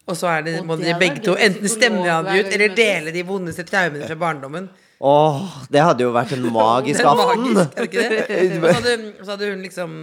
Og 0.10 0.18
så 0.18 0.30
er 0.32 0.46
det, 0.46 0.54
må 0.66 0.78
dere 0.80 0.98
begge 1.00 1.22
to 1.26 1.36
enten 1.38 1.70
stemme 1.70 2.02
hver 2.02 2.24
hverandre 2.24 2.38
ut 2.42 2.54
eller 2.56 2.78
dele 2.78 3.14
de 3.14 3.26
vondeste 3.26 3.66
traumene 3.68 4.08
fra 4.10 4.18
barndommen. 4.18 4.70
Åh, 5.00 5.44
det 5.72 5.80
hadde 5.80 6.04
jo 6.04 6.12
vært 6.12 6.34
en 6.36 6.44
magisk 6.52 7.06
aften. 7.12 7.54
magisk, 7.56 7.82
ikke 7.88 8.06
det? 8.12 8.22
Så 8.60 8.74
hadde, 8.76 8.96
så 9.24 9.32
hadde 9.34 9.50
hun 9.54 9.62
liksom 9.64 9.94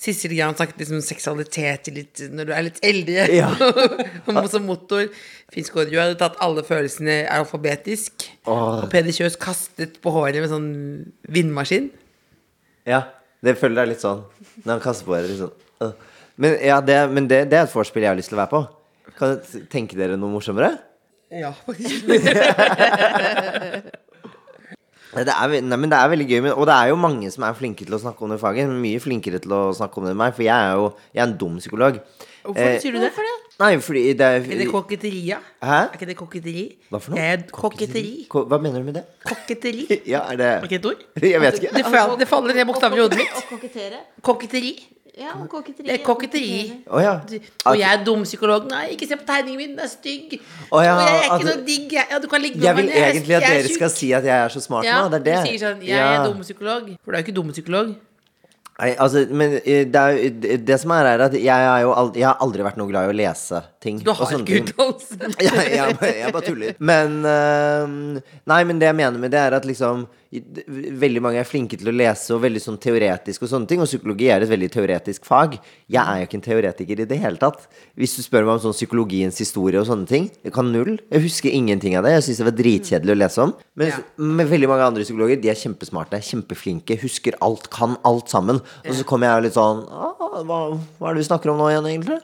Sissel 0.00 0.32
Gran 0.32 0.54
snakket 0.56 0.78
liksom 0.80 1.02
seksualitet 1.04 1.90
litt, 1.92 2.22
når 2.32 2.46
du 2.48 2.52
er 2.56 2.62
litt 2.70 2.78
eldre. 2.88 3.24
Ja. 3.36 3.50
Som 4.52 4.64
motor. 4.70 5.10
Finn 5.52 5.66
Skårdius 5.66 6.00
hadde 6.00 6.16
tatt 6.22 6.38
alle 6.40 6.62
følelsene 6.64 7.18
alfabetisk. 7.28 8.24
Åh. 8.48 8.78
Og 8.78 8.86
Peder 8.94 9.12
Kjøs 9.12 9.36
kastet 9.42 9.98
på 10.00 10.14
håret 10.14 10.40
med 10.40 10.48
sånn 10.54 10.70
vindmaskin. 11.28 11.90
Ja, 12.88 13.02
det 13.44 13.58
føler 13.60 13.82
jeg 13.84 13.92
litt 13.96 14.06
sånn. 14.06 14.22
Når 14.64 14.72
han 14.78 14.84
kaster 14.86 15.04
på 15.10 15.18
håret. 15.18 15.44
Øh. 15.84 15.92
Men, 16.40 16.56
ja, 16.64 16.80
det, 16.80 16.96
men 17.12 17.28
det, 17.28 17.42
det 17.52 17.58
er 17.60 17.68
et 17.68 17.76
vorspiel 17.76 18.06
jeg 18.06 18.14
har 18.14 18.20
lyst 18.22 18.32
til 18.32 18.38
å 18.38 18.44
være 18.46 18.54
på. 18.54 18.62
Kan 19.20 19.34
dere 19.36 19.66
tenke 19.68 20.00
dere 20.00 20.16
noe 20.16 20.32
morsommere? 20.32 20.78
Ja, 21.30 21.52
faktisk. 21.68 22.08
Det 25.10 25.26
er, 25.26 25.54
nei, 25.66 25.76
men 25.76 25.90
det 25.90 25.98
er 25.98 26.08
veldig 26.12 26.26
gøy, 26.30 26.40
men, 26.44 26.52
og 26.54 26.66
det 26.70 26.74
er 26.76 26.88
jo 26.92 26.96
mange 27.02 27.30
som 27.34 27.42
er 27.48 27.54
flinke 27.58 27.82
til 27.86 27.96
å 27.96 27.98
snakke 27.98 28.22
om 28.22 28.30
det 28.30 28.38
faget. 28.38 28.68
Mye 28.70 29.00
flinkere 29.02 29.40
til 29.42 29.50
å 29.56 29.60
snakke 29.74 29.98
om 29.98 30.04
det 30.06 30.12
enn 30.14 30.20
meg, 30.22 30.34
for 30.36 30.46
jeg 30.46 30.54
er 30.54 30.76
jo 30.78 30.84
jeg 31.14 31.22
er 31.24 31.26
en 31.26 31.36
dum 31.40 31.56
psykolog. 31.58 31.98
Hvorfor 32.44 32.60
Eh, 32.62 32.78
sier 32.80 32.92
du 32.94 33.00
det? 33.02 33.10
det? 33.16 33.32
Nei, 33.60 33.72
fordi 33.84 34.02
det 34.16 34.24
er, 34.24 34.36
Er 34.40 34.60
det 34.62 34.68
koketteri, 34.70 35.18
ja? 35.28 35.36
Hæ? 35.60 35.80
Er 35.82 35.96
ikke 35.98 36.06
det 36.08 36.16
koketteri? 36.16 36.62
Hva 36.88 37.00
for 37.02 37.10
noe? 37.12 37.20
Er 37.20 37.42
koketteri. 37.52 38.14
Ko- 38.32 38.46
Hva 38.48 38.58
mener 38.62 38.80
du 38.80 38.86
med 38.86 38.94
det? 38.96 39.02
Koketteri. 39.26 39.84
Ja, 40.14 40.22
er 40.32 40.36
det 40.40 40.46
Er 40.46 40.64
ikke 40.64 40.78
et 40.78 40.86
ord? 40.88 41.02
Jeg 41.34 41.40
vet 41.42 41.58
ikke. 41.60 41.74
Det, 41.76 41.84
fall, 41.92 42.14
det 42.22 42.28
faller 42.30 42.54
ned 42.56 42.66
bokstaven 42.70 42.96
i 42.96 43.02
hodet 43.02 43.18
mitt. 43.20 43.42
Kokettere. 43.50 44.00
Koketteri. 44.24 44.72
Ja, 45.20 45.34
koketteri. 45.52 45.86
Det 45.86 45.94
er 45.98 46.04
koketteri. 46.04 46.50
Oh, 46.88 47.00
ja. 47.04 47.14
Og 47.68 47.76
jeg 47.78 47.88
er 47.92 48.04
dum 48.06 48.22
psykolog. 48.24 48.66
Nei, 48.70 48.86
ikke 48.94 49.06
se 49.10 49.18
på 49.20 49.26
tegningen 49.28 49.60
min, 49.60 49.74
den 49.76 49.84
er 49.84 49.90
stygg. 49.92 50.38
Oh, 50.70 50.80
ja, 50.80 50.94
og 50.96 51.02
jeg 51.04 51.16
er 51.18 51.24
ikke 51.26 51.34
at- 51.36 51.48
noe 51.50 51.64
digg. 51.66 51.92
Ja, 51.98 52.18
du 52.22 52.28
kan 52.32 52.40
ligge 52.40 52.62
Jeg 52.64 52.76
vil 52.76 52.88
egentlig 52.88 53.36
at 53.36 53.42
er 53.50 53.56
dere 53.60 53.74
skal 53.74 53.90
si 53.92 54.12
at 54.16 54.24
jeg 54.24 54.36
er 54.46 54.48
så 54.54 54.62
smart 54.64 54.84
ja, 54.88 55.02
nå. 55.04 55.10
Det 55.12 55.20
er 55.20 55.26
det. 55.30 55.40
Du 55.44 55.50
sier 55.50 55.58
sånn 55.66 55.82
Jeg 55.84 55.98
Ja. 55.98 56.12
er 56.22 56.24
dum 56.32 56.40
psykolog. 56.40 56.88
For 57.04 57.12
du 57.12 57.16
er 57.18 57.20
jo 57.22 57.26
ikke 57.28 57.36
dum 57.36 57.52
psykolog. 57.52 57.92
Nei, 58.80 58.94
altså, 58.96 59.26
men 59.28 59.58
eh, 59.60 59.84
det, 59.84 59.94
er, 60.00 60.56
det 60.64 60.76
som 60.80 60.90
er, 60.96 61.04
er 61.04 61.20
at 61.26 61.34
jeg, 61.36 61.48
er 61.52 61.82
jo 61.84 61.90
aldri, 61.92 62.22
jeg 62.22 62.28
har 62.30 62.38
aldri 62.40 62.64
vært 62.64 62.78
noe 62.80 62.88
glad 62.88 63.10
i 63.10 63.12
å 63.12 63.16
lese 63.18 63.60
ting. 63.84 63.98
Du 64.00 64.08
har 64.16 64.30
ikke 64.38 64.62
utdannelse. 64.62 65.18
jeg, 65.36 65.66
jeg, 65.76 65.98
jeg 66.22 66.32
bare 66.32 66.46
tuller. 66.46 66.78
Men 66.80 67.18
øhm, 67.28 68.22
Nei, 68.48 68.64
men 68.64 68.80
det 68.80 68.88
jeg 68.88 68.96
mener 69.02 69.20
med 69.20 69.34
det, 69.36 69.42
er 69.50 69.58
at 69.58 69.68
liksom 69.68 70.06
Veldig 70.30 71.18
mange 71.24 71.40
er 71.40 71.46
flinke 71.48 71.74
til 71.74 71.88
å 71.90 71.94
lese, 71.94 72.30
og 72.36 72.44
veldig 72.44 72.60
sånn 72.62 72.76
teoretisk 72.78 73.42
og 73.42 73.50
sånne 73.50 73.66
ting. 73.70 73.80
Og 73.82 73.88
psykologi 73.90 74.28
er 74.30 74.44
et 74.44 74.50
veldig 74.50 74.68
teoretisk 74.70 75.24
fag. 75.26 75.56
Jeg 75.90 75.98
er 75.98 76.20
jo 76.20 76.28
ikke 76.28 76.38
en 76.38 76.44
teoretiker 76.44 77.02
i 77.02 77.06
det 77.10 77.18
hele 77.18 77.40
tatt. 77.40 77.64
Hvis 77.98 78.14
du 78.14 78.22
spør 78.22 78.46
meg 78.46 78.54
om 78.54 78.60
sånn 78.62 78.76
psykologiens 78.76 79.40
historie 79.42 79.80
og 79.80 79.88
sånne 79.88 80.06
ting, 80.06 80.28
jeg 80.46 80.54
kan 80.54 80.70
null. 80.70 81.00
Jeg 81.10 81.24
husker 81.26 81.50
ingenting 81.50 81.96
av 81.98 82.06
det. 82.06 82.12
Jeg 82.14 82.28
syns 82.28 82.42
det 82.42 82.46
var 82.46 82.58
dritkjedelig 82.60 83.16
å 83.16 83.18
lese 83.18 83.42
om. 83.42 83.54
Men 83.74 83.90
Ja. 83.90 83.96
veldig 84.46 84.68
mange 84.68 84.86
andre 84.86 85.02
psykologer, 85.02 85.40
de 85.40 85.50
er 85.50 85.58
kjempesmarte, 85.58 86.22
kjempeflinke, 86.22 87.00
husker 87.02 87.34
alt, 87.42 87.68
kan 87.70 87.96
alt 88.04 88.28
sammen. 88.30 88.62
Og 88.86 88.94
så 88.94 89.04
kommer 89.04 89.26
jeg 89.26 89.34
jo 89.34 89.46
litt 89.48 89.58
sånn 89.58 89.82
«Ah, 89.90 90.14
hva, 90.44 90.78
hva 91.00 91.10
er 91.10 91.14
det 91.14 91.26
vi 91.26 91.28
snakker 91.34 91.50
om 91.50 91.58
nå 91.58 91.70
igjen, 91.74 91.90
egentlig? 91.90 92.20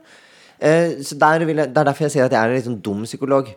Eh, 0.60 0.98
så 1.04 1.18
der 1.20 1.44
vil 1.44 1.56
jeg, 1.56 1.68
Det 1.68 1.80
er 1.80 1.88
derfor 1.90 2.06
jeg 2.06 2.14
sier 2.16 2.24
at 2.24 2.32
jeg 2.32 2.40
er 2.40 2.52
en 2.52 2.56
litt 2.56 2.68
sånn 2.68 2.82
dum 2.82 3.04
psykolog. 3.04 3.50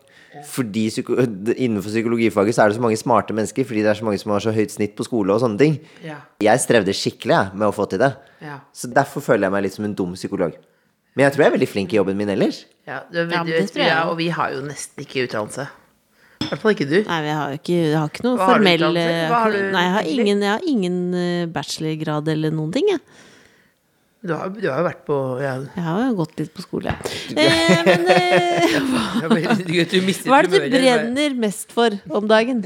Fordi 0.46 0.86
psyko 0.92 1.16
Innenfor 1.56 1.90
psykologifaget 1.90 2.56
så 2.56 2.64
er 2.64 2.70
det 2.70 2.78
så 2.78 2.84
mange 2.84 3.00
smarte 3.02 3.34
mennesker 3.34 3.66
fordi 3.66 3.82
det 3.82 3.90
er 3.90 3.98
så 3.98 4.06
mange 4.06 4.20
som 4.22 4.34
har 4.36 4.44
så 4.44 4.54
høyt 4.54 4.74
snitt 4.76 4.94
på 4.98 5.08
skole 5.08 5.34
og 5.34 5.42
sånne 5.42 5.58
ting. 5.62 5.80
Ja. 6.06 6.20
Jeg 6.46 6.62
strevde 6.62 6.94
skikkelig 6.94 7.36
jeg, 7.36 7.56
med 7.58 7.70
å 7.70 7.76
få 7.76 7.88
til 7.90 8.04
det. 8.04 8.12
Ja. 8.46 8.60
Så 8.76 8.92
derfor 8.94 9.26
føler 9.26 9.48
jeg 9.48 9.56
meg 9.58 9.66
litt 9.66 9.78
som 9.78 9.88
en 9.90 9.98
dum 9.98 10.14
psykolog. 10.14 10.54
Men 11.18 11.26
jeg 11.26 11.34
tror 11.34 11.44
jeg 11.44 11.52
er 11.52 11.58
veldig 11.58 11.70
flink 11.72 11.94
i 11.94 11.98
jobben 11.98 12.20
min 12.20 12.30
ellers. 12.32 12.64
Ja, 12.88 13.02
du, 13.10 13.24
du, 13.26 13.34
du, 13.50 13.82
ja, 13.82 14.04
og 14.08 14.20
vi 14.22 14.30
har 14.34 14.54
jo 14.54 14.62
nesten 14.64 15.04
ikke 15.04 15.26
utdannelse. 15.26 15.66
I 16.40 16.48
hvert 16.48 16.62
fall 16.62 16.76
ikke 16.76 16.88
du. 16.88 17.00
Nei, 17.04 17.18
jeg 17.26 17.36
har 17.36 17.56
ikke, 17.58 17.74
jeg 17.76 17.98
har 17.98 18.12
ikke 18.14 18.24
noe 18.26 18.38
Hva 18.40 18.46
har 18.48 18.62
du 18.62 18.64
formell 18.64 18.86
Hva 18.86 18.92
har 18.94 19.34
har 19.34 19.52
du 19.54 19.58
Nei, 19.74 19.82
jeg 19.84 19.94
har 19.96 20.08
ingen, 20.14 20.46
jeg 20.46 20.52
har 20.54 20.70
ingen 20.72 21.02
eh, 21.20 21.50
bachelorgrad 21.52 22.32
eller 22.32 22.56
noen 22.56 22.72
ting, 22.74 22.94
jeg. 22.94 23.02
Du 24.20 24.34
har, 24.36 24.50
du 24.52 24.66
har 24.68 24.82
jo 24.82 24.84
vært 24.84 25.04
på 25.08 25.18
ja. 25.40 25.54
Jeg 25.78 25.84
har 25.86 26.00
jo 26.10 26.16
gått 26.18 26.34
litt 26.42 26.50
på 26.52 26.64
skole. 26.66 26.92
Eh, 27.40 27.78
men 27.88 28.02
eh, 28.12 28.74
hva, 28.90 29.04
hva 29.32 30.40
er 30.42 30.50
det 30.50 30.60
du 30.60 30.74
brenner 30.74 31.38
mest 31.40 31.72
for 31.72 31.96
om 32.12 32.28
dagen? 32.28 32.66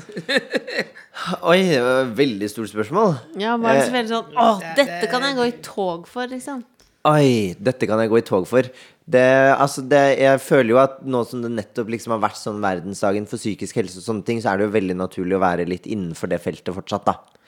Oi, 1.52 1.60
det 1.70 1.84
var 1.86 2.00
et 2.08 2.16
veldig 2.18 2.50
stort 2.50 2.72
spørsmål. 2.72 3.14
Ja, 3.38 3.54
hva 3.62 3.70
er 3.70 3.84
det 3.84 3.86
som 3.86 3.98
er 4.00 4.10
sånn 4.10 4.34
Å, 4.34 4.48
dette 4.80 5.12
kan 5.12 5.28
jeg 5.28 5.38
gå 5.38 5.46
i 5.52 5.54
tog 5.62 6.10
for, 6.10 6.26
liksom. 6.32 6.66
Oi, 7.06 7.54
dette 7.62 7.86
kan 7.86 8.02
jeg 8.02 8.10
gå 8.10 8.18
i 8.24 8.26
tog 8.26 8.50
for. 8.50 8.74
Det, 9.04 9.24
altså 9.54 9.84
det, 9.86 10.02
jeg 10.24 10.42
føler 10.42 10.74
jo 10.74 10.82
at 10.82 11.02
nå 11.06 11.22
som 11.28 11.46
det 11.46 11.54
nettopp 11.54 11.94
liksom 11.94 12.16
har 12.16 12.24
vært 12.24 12.40
sånn 12.40 12.64
verdensdagen 12.64 13.30
for 13.30 13.38
psykisk 13.38 13.78
helse 13.78 14.02
og 14.02 14.08
sånne 14.08 14.26
ting, 14.26 14.42
så 14.42 14.56
er 14.56 14.58
det 14.62 14.72
jo 14.72 14.74
veldig 14.80 14.98
naturlig 15.04 15.38
å 15.38 15.44
være 15.44 15.70
litt 15.70 15.86
innenfor 15.86 16.34
det 16.34 16.42
feltet 16.42 16.74
fortsatt, 16.74 17.06
da. 17.12 17.43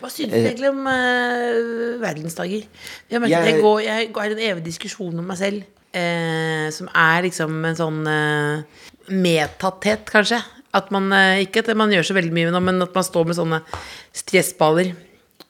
Hva 0.00 0.10
syns 0.12 0.32
du 0.32 0.38
egentlig 0.38 0.70
om 0.70 0.82
uh, 0.86 2.00
verdensdager? 2.02 2.66
Jeg, 3.10 3.20
merker 3.20 3.34
Jeg- 3.34 3.54
jeg, 3.54 3.62
går, 3.62 3.80
jeg 3.86 4.12
går 4.14 4.24
i 4.24 4.34
en 4.36 4.42
evig 4.50 4.64
diskusjon 4.68 5.18
om 5.18 5.26
meg 5.30 5.38
selv. 5.40 5.62
Uh, 5.94 6.70
som 6.74 6.88
er 6.90 7.22
liksom 7.28 7.64
en 7.68 7.76
sånn 7.78 8.00
uh, 8.06 8.62
medtatthet, 9.14 10.04
kanskje. 10.10 10.40
At 10.74 10.88
man, 10.90 11.06
uh, 11.14 11.38
ikke 11.42 11.62
at 11.62 11.70
man 11.78 11.92
gjør 11.94 12.08
så 12.08 12.16
veldig 12.16 12.32
mye, 12.34 12.50
men 12.60 12.82
at 12.82 12.94
man 12.96 13.06
står 13.06 13.28
med 13.30 13.38
sånne 13.38 13.60
stressballer. 14.14 14.94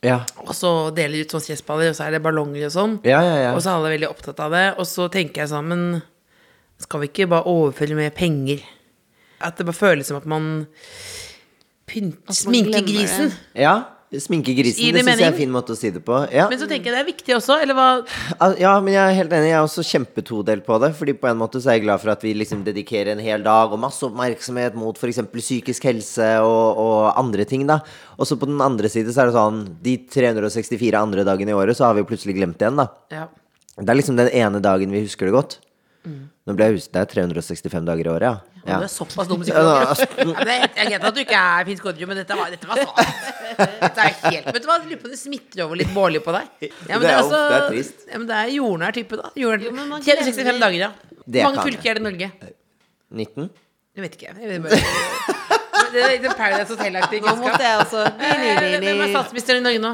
Ja, 0.05 0.19
Og 0.45 0.53
så 0.53 0.71
deler 0.93 1.17
de 1.17 1.23
ut 1.25 1.33
sånne 1.33 1.47
stressballer, 1.47 1.89
og 1.89 1.97
så 1.97 2.05
er 2.05 2.11
det 2.13 2.23
ballonger 2.27 2.67
og 2.67 2.73
sånn. 2.75 2.99
ja, 3.09 3.23
ja. 3.25 3.37
ja. 3.47 3.55
Og 3.57 3.63
så 3.65 3.71
er 3.73 3.79
alle 3.79 3.95
veldig 3.95 4.11
opptatt 4.11 4.43
av 4.45 4.53
det. 4.53 4.67
Og 4.77 4.85
så 4.91 5.09
tenker 5.09 5.41
jeg 5.47 5.49
sånn, 5.55 5.71
men 5.73 6.03
skal 6.85 7.01
vi 7.01 7.09
ikke 7.09 7.31
bare 7.33 7.49
overføre 7.49 7.97
mer 7.97 8.13
penger? 8.13 8.61
At 9.41 9.57
det 9.57 9.65
bare 9.65 9.77
føles 9.81 10.11
som 10.13 10.19
at 10.21 10.27
man 10.29 10.67
pynt, 11.89 12.21
man 12.29 12.37
sminker 12.37 12.85
grisen. 12.85 13.33
ja 13.57 13.79
sminke 14.23 14.55
grisen, 14.57 14.93
det 14.95 15.03
syns 15.03 15.21
jeg 15.21 15.27
er 15.27 15.33
en 15.33 15.39
fin 15.39 15.53
måte 15.53 15.75
å 15.75 15.79
si 15.79 15.91
det 15.95 16.03
på. 16.05 16.19
Ja. 16.35 16.47
Men 16.51 16.61
så 16.61 16.69
tenker 16.71 16.91
jeg 16.91 16.97
det 16.97 17.03
er 17.03 17.09
viktig 17.09 17.37
også, 17.37 17.57
eller 17.65 17.79
hva? 17.79 17.89
Ja, 18.61 18.75
men 18.85 18.95
jeg 18.95 19.03
er 19.03 19.19
helt 19.19 19.35
enig. 19.35 19.51
Jeg 19.51 19.59
er 19.59 19.67
også 19.67 19.85
kjempetodelt 19.89 20.67
på 20.67 20.79
det. 20.83 20.93
Fordi 20.99 21.17
på 21.19 21.31
en 21.31 21.41
måte 21.41 21.63
så 21.63 21.73
er 21.73 21.79
jeg 21.79 21.87
glad 21.87 22.03
for 22.03 22.15
at 22.15 22.25
vi 22.25 22.35
liksom 22.37 22.65
dedikerer 22.67 23.15
en 23.15 23.23
hel 23.25 23.45
dag 23.47 23.75
og 23.75 23.83
masse 23.83 24.05
oppmerksomhet 24.07 24.79
mot 24.79 24.99
f.eks. 24.99 25.23
psykisk 25.35 25.89
helse 25.91 26.31
og, 26.45 26.83
og 26.85 26.99
andre 27.21 27.47
ting, 27.49 27.67
da. 27.71 27.81
Og 28.19 28.29
så 28.29 28.39
på 28.41 28.49
den 28.51 28.63
andre 28.65 28.91
side 28.93 29.11
så 29.11 29.25
er 29.25 29.31
det 29.31 29.35
sånn 29.35 29.63
De 29.83 29.97
364 30.07 31.01
andre 31.01 31.25
dagene 31.27 31.51
i 31.51 31.57
året 31.59 31.77
så 31.79 31.89
har 31.89 31.99
vi 31.99 32.07
plutselig 32.07 32.37
glemt 32.39 32.61
det 32.61 32.69
igjen, 32.69 32.83
da. 32.83 32.91
Ja. 33.15 33.29
Det 33.75 33.91
er 33.91 33.99
liksom 33.99 34.19
den 34.19 34.31
ene 34.31 34.61
dagen 34.63 34.93
vi 34.95 35.03
husker 35.03 35.27
det 35.27 35.35
godt. 35.35 35.59
Nå 36.05 36.53
ble 36.57 36.67
jeg 36.69 36.75
huset, 36.77 36.91
Det 36.93 37.01
er 37.01 37.07
365 37.33 37.87
dager 37.89 38.05
i 38.05 38.11
året, 38.13 38.27
ja. 38.29 38.35
Du 38.65 38.71
ja. 38.71 38.79
er 38.85 38.89
såpass 38.93 39.29
dum 39.29 39.41
psykolog. 39.45 39.93
Ja, 40.49 40.57
Jeg 40.77 40.91
vet 40.95 41.05
at 41.09 41.15
du 41.17 41.21
ikke 41.23 41.39
er 41.41 41.65
Finn 41.69 41.79
Skårderud, 41.81 42.09
men 42.11 42.21
dette 42.21 42.37
var, 42.37 42.51
dette 42.53 42.69
var. 42.69 42.81
Dette 42.81 44.05
er 44.05 44.15
helt, 44.29 44.47
vet 44.53 44.63
du 44.65 44.69
hva, 44.69 44.79
jeg 44.81 44.89
lurer 44.91 45.01
på 45.03 45.09
om 45.09 45.15
det 45.15 45.21
smitter 45.21 45.65
over 45.67 45.81
litt 45.81 45.93
Bårli 45.97 46.21
på 46.25 46.33
deg. 46.37 46.49
Ja, 46.89 46.99
men 46.99 47.05
Det 47.05 47.11
er 47.11 47.19
jo- 47.19 47.25
også- 47.25 47.43
det 47.49 47.57
er 47.61 47.69
trist. 47.71 48.07
Ja, 48.11 48.19
men 48.19 48.27
det 48.29 48.37
er 48.41 48.53
jordnær 48.57 48.93
type, 48.97 49.17
da. 49.21 49.31
Jordnær 49.37 49.73
men 49.81 49.89
man 49.89 50.03
365 50.03 50.61
dager, 50.61 50.79
ja. 50.79 50.91
Hvor 51.25 51.43
mange 51.49 51.57
kan 51.61 51.69
fylker 51.71 51.91
er 51.91 51.95
det 51.95 52.03
i 52.03 52.09
Norge? 52.11 52.31
19? 53.13 53.51
Jeg 53.95 54.03
vet 54.05 54.17
ikke. 54.19 54.33
Jeg 54.41 54.49
vet 54.49 54.63
bare. 54.63 54.81
Det 55.95 56.03
er 56.03 56.11
litt 56.19 56.37
Paradise 56.37 56.75
Hotel-aktig 56.75 57.21
Nå 57.23 57.37
måtte 57.39 57.61
jeg 57.63 57.79
også 57.79 58.01
Hvem 58.19 58.99
er 59.05 59.11
statsministeren 59.13 59.61
i 59.61 59.63
Norge 59.63 59.79
nå? 59.85 59.93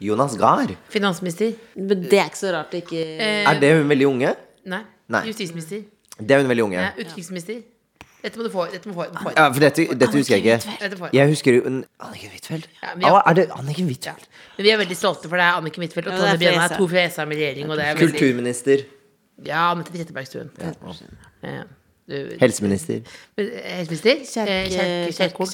Jonas 0.00 0.36
Gahr. 0.40 0.70
Finansminister? 0.88 1.52
Men 1.76 2.06
det 2.08 2.16
er 2.16 2.30
ikke 2.30 2.40
så 2.40 2.52
rart 2.54 2.70
det 2.72 2.84
ikke 2.86 3.02
Eh, 3.20 3.44
Er 3.50 3.60
det 3.60 3.72
hun 3.76 3.88
veldig 3.90 4.06
unge? 4.08 4.30
Nei. 4.64 4.80
Nei. 5.12 5.26
Justisminister? 5.28 5.84
Det 6.18 6.30
er 6.36 6.42
hun 6.42 6.48
veldig 6.52 6.64
unge. 6.64 6.80
Ja, 6.80 6.90
Utenriksminister? 6.98 7.62
Dette 8.22 8.38
må 8.38 8.44
du 8.46 8.50
få. 8.54 8.64
Dette 8.70 8.86
må 8.88 8.92
du 8.94 8.98
få. 9.00 9.06
få. 9.24 9.30
Ja, 9.34 9.48
for 9.50 9.60
dette, 9.64 9.84
dette 9.98 10.12
husker 10.14 10.36
jeg 10.38 10.44
ikke. 10.44 10.76
Dette 10.80 10.96
får 11.00 11.08
jeg. 11.10 11.14
Jeg 11.18 11.28
husker 11.32 11.56
jo 11.56 11.62
en- 11.66 11.84
Anniken 12.06 12.30
Huitfeldt. 12.30 12.68
Ja, 12.82 13.10
Å, 13.10 13.22
er 13.26 13.34
det 13.34 13.46
Anniken 13.50 13.88
Ja. 13.88 13.92
Huitfeldt? 13.92 14.28
Men 14.56 14.64
vi 14.66 14.70
er 14.70 14.78
veldig 14.78 14.96
stolte, 14.96 15.28
for 15.28 15.36
det 15.40 15.46
er 15.48 15.58
Anniken 15.58 15.82
Huitfeldt 15.82 16.06
og 16.06 16.12
Ja, 16.12 16.18
det 16.18 16.22
er 16.22 16.36
Tonje 16.36 16.38
Brenna 16.38 16.68
fra 16.68 16.74
er 16.74 16.78
to 16.78 16.88
fra 16.88 17.24
med 17.26 17.36
regjering. 17.42 17.70
Og 17.70 17.76
det 17.76 17.84
er 17.86 17.94
veldig, 17.96 18.12
Kulturminister. 18.12 18.84
ja, 19.44 19.70
Anette 19.72 19.92
Trettebergstuen. 19.92 20.50
Ja. 20.60 20.72
Du, 21.42 21.66
Helseminister. 22.10 23.00
Eh, 23.38 23.44
Helseminister? 23.78 24.46
Eh, 24.46 25.12
Kjerkol. 25.14 25.46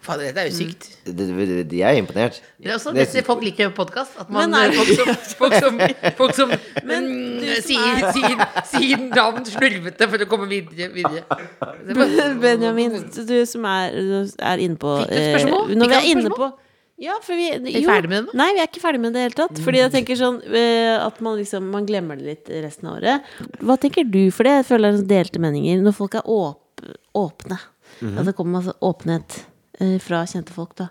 Fader, 0.00 0.24
dette 0.30 0.40
er 0.40 0.48
jo 0.48 0.54
sykt. 0.56 0.86
De, 1.04 1.82
er 1.84 1.98
imponert. 2.00 2.40
Det 2.58 2.70
er 2.70 2.74
også 2.78 2.94
Det- 2.94 3.06
dette 3.12 3.24
folk 3.26 3.42
liker 3.44 3.68
podkast. 3.76 4.16
At 4.18 4.30
man, 4.30 4.50
Men 4.50 4.60
er- 4.60 4.72
folk 4.72 4.88
som, 4.96 5.14
folk 5.36 5.54
som, 5.54 5.80
folk 6.16 6.34
som 6.34 6.48
Men 6.84 7.04
mm, 7.04 7.44
sier, 7.60 8.00
er- 8.00 8.12
sier, 8.12 8.46
sier 8.72 8.96
navn 9.14 9.44
slurvete 9.44 10.08
for 10.08 10.18
å 10.18 10.26
komme 10.26 10.48
videre. 10.48 10.88
videre. 10.94 11.24
Er 11.28 11.94
bare- 11.94 12.34
Benjamin, 12.40 12.96
du 13.26 13.44
som 13.46 13.64
er, 13.64 13.92
er 14.40 14.56
inne 14.64 14.76
på 14.80 14.96
Fikk 15.04 15.08
du 15.10 15.20
spørsmål? 15.28 15.70
eh, 15.70 15.76
Når 15.76 15.88
vi 15.88 15.94
er 15.94 16.10
inne 16.16 16.30
på 16.30 16.52
ja, 17.00 17.14
for 17.24 17.38
vi, 17.38 17.46
vi 17.64 17.80
ferdig 17.86 18.10
med 18.12 18.18
det 18.18 18.26
nå? 18.28 18.36
Nei, 18.36 18.50
vi 18.56 18.60
er 18.60 18.68
ikke 18.68 18.82
ferdig 18.82 19.00
med 19.00 19.14
det 19.14 19.20
i 19.20 19.22
det 19.22 19.28
hele 19.30 19.38
tatt. 19.38 19.60
Fordi 19.64 19.80
jeg 19.80 19.92
tenker 19.94 20.18
sånn 20.20 20.40
eh, 20.52 20.96
at 21.00 21.20
man 21.24 21.38
liksom 21.40 21.70
Man 21.72 21.86
glemmer 21.88 22.18
det 22.20 22.26
litt 22.26 22.50
resten 22.60 22.90
av 22.90 22.98
året. 22.98 23.30
Hva 23.64 23.78
tenker 23.80 24.04
du 24.04 24.22
for 24.34 24.44
det? 24.44 24.58
Jeg 24.58 24.68
føler 24.68 24.98
det 24.98 25.06
er 25.06 25.12
delte 25.14 25.40
meninger. 25.40 25.80
Når 25.86 25.96
folk 25.96 26.18
er 26.20 26.28
åp 26.28 26.58
åpne. 27.16 27.58
At 28.00 28.24
det 28.28 28.32
kommer 28.36 28.60
masse 28.60 28.72
åpenhet 28.84 29.42
eh, 29.80 29.96
fra 30.00 30.22
kjente 30.28 30.54
folk, 30.54 30.76
da. 30.78 30.88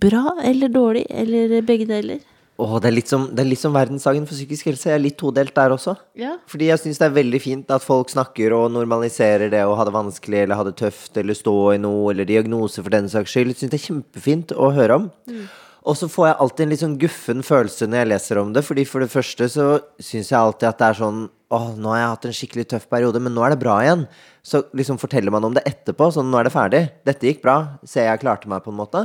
Bra 0.00 0.38
eller 0.44 0.72
dårlig, 0.72 1.06
eller 1.10 1.60
begge 1.66 1.88
deler? 1.88 2.20
Åh, 2.56 2.76
det, 2.80 2.88
er 2.88 2.94
litt 2.96 3.10
som, 3.10 3.26
det 3.36 3.42
er 3.42 3.48
litt 3.50 3.60
som 3.60 3.74
verdensdagen 3.76 4.24
for 4.24 4.36
psykisk 4.36 4.70
helse. 4.70 4.88
Jeg 4.88 4.96
er 4.96 5.02
litt 5.04 5.18
todelt 5.20 5.52
der 5.56 5.74
også. 5.74 5.92
Ja. 6.16 6.36
Fordi 6.48 6.70
jeg 6.70 6.80
syns 6.80 7.00
det 7.02 7.08
er 7.10 7.18
veldig 7.18 7.40
fint 7.44 7.74
at 7.74 7.84
folk 7.84 8.12
snakker 8.12 8.54
og 8.56 8.70
normaliserer 8.72 9.52
det 9.52 9.60
å 9.66 9.76
ha 9.76 9.84
det 9.84 9.92
vanskelig 9.96 10.40
eller 10.42 10.56
ha 10.56 10.64
det 10.64 10.76
tøft 10.80 11.20
eller 11.20 11.36
stå 11.36 11.56
i 11.74 11.82
noe 11.84 12.14
eller 12.14 12.28
diagnose 12.28 12.80
for 12.80 12.96
den 12.96 13.10
saks 13.12 13.36
skyld. 13.36 13.52
Jeg 13.52 13.60
syns 13.60 13.74
det 13.74 13.80
er 13.82 13.86
kjempefint 13.90 14.56
å 14.56 14.72
høre 14.76 15.00
om. 15.02 15.08
Og 15.86 15.94
så 16.00 16.08
får 16.10 16.30
jeg 16.30 16.38
alltid 16.42 16.64
en 16.64 16.72
litt 16.72 16.82
sånn 16.82 16.98
guffen 17.02 17.44
følelse 17.46 17.86
når 17.86 18.00
jeg 18.00 18.10
leser 18.14 18.40
om 18.40 18.56
det. 18.56 18.64
Fordi 18.66 18.86
for 18.88 19.04
det 19.04 19.12
første 19.12 19.50
så 19.52 19.68
syns 20.00 20.32
jeg 20.32 20.40
alltid 20.40 20.70
at 20.72 20.80
det 20.80 20.88
er 20.88 21.00
sånn 21.04 21.26
Åh, 21.54 21.66
nå 21.78 21.92
har 21.92 22.00
jeg 22.00 22.10
hatt 22.10 22.24
en 22.26 22.34
skikkelig 22.34 22.64
tøff 22.72 22.88
periode, 22.90 23.20
men 23.22 23.30
nå 23.30 23.44
er 23.46 23.52
det 23.54 23.60
bra 23.60 23.76
igjen. 23.84 24.00
Så 24.42 24.64
liksom 24.74 24.98
forteller 24.98 25.30
man 25.30 25.44
om 25.46 25.54
det 25.54 25.62
etterpå. 25.68 26.08
Sånn, 26.14 26.26
nå 26.30 26.40
er 26.40 26.48
det 26.48 26.52
ferdig. 26.54 26.80
Dette 27.06 27.28
gikk 27.28 27.38
bra. 27.44 27.54
Se, 27.86 28.00
jeg 28.02 28.18
klarte 28.22 28.50
meg, 28.50 28.64
på 28.64 28.72
en 28.74 28.78
måte. 28.80 29.04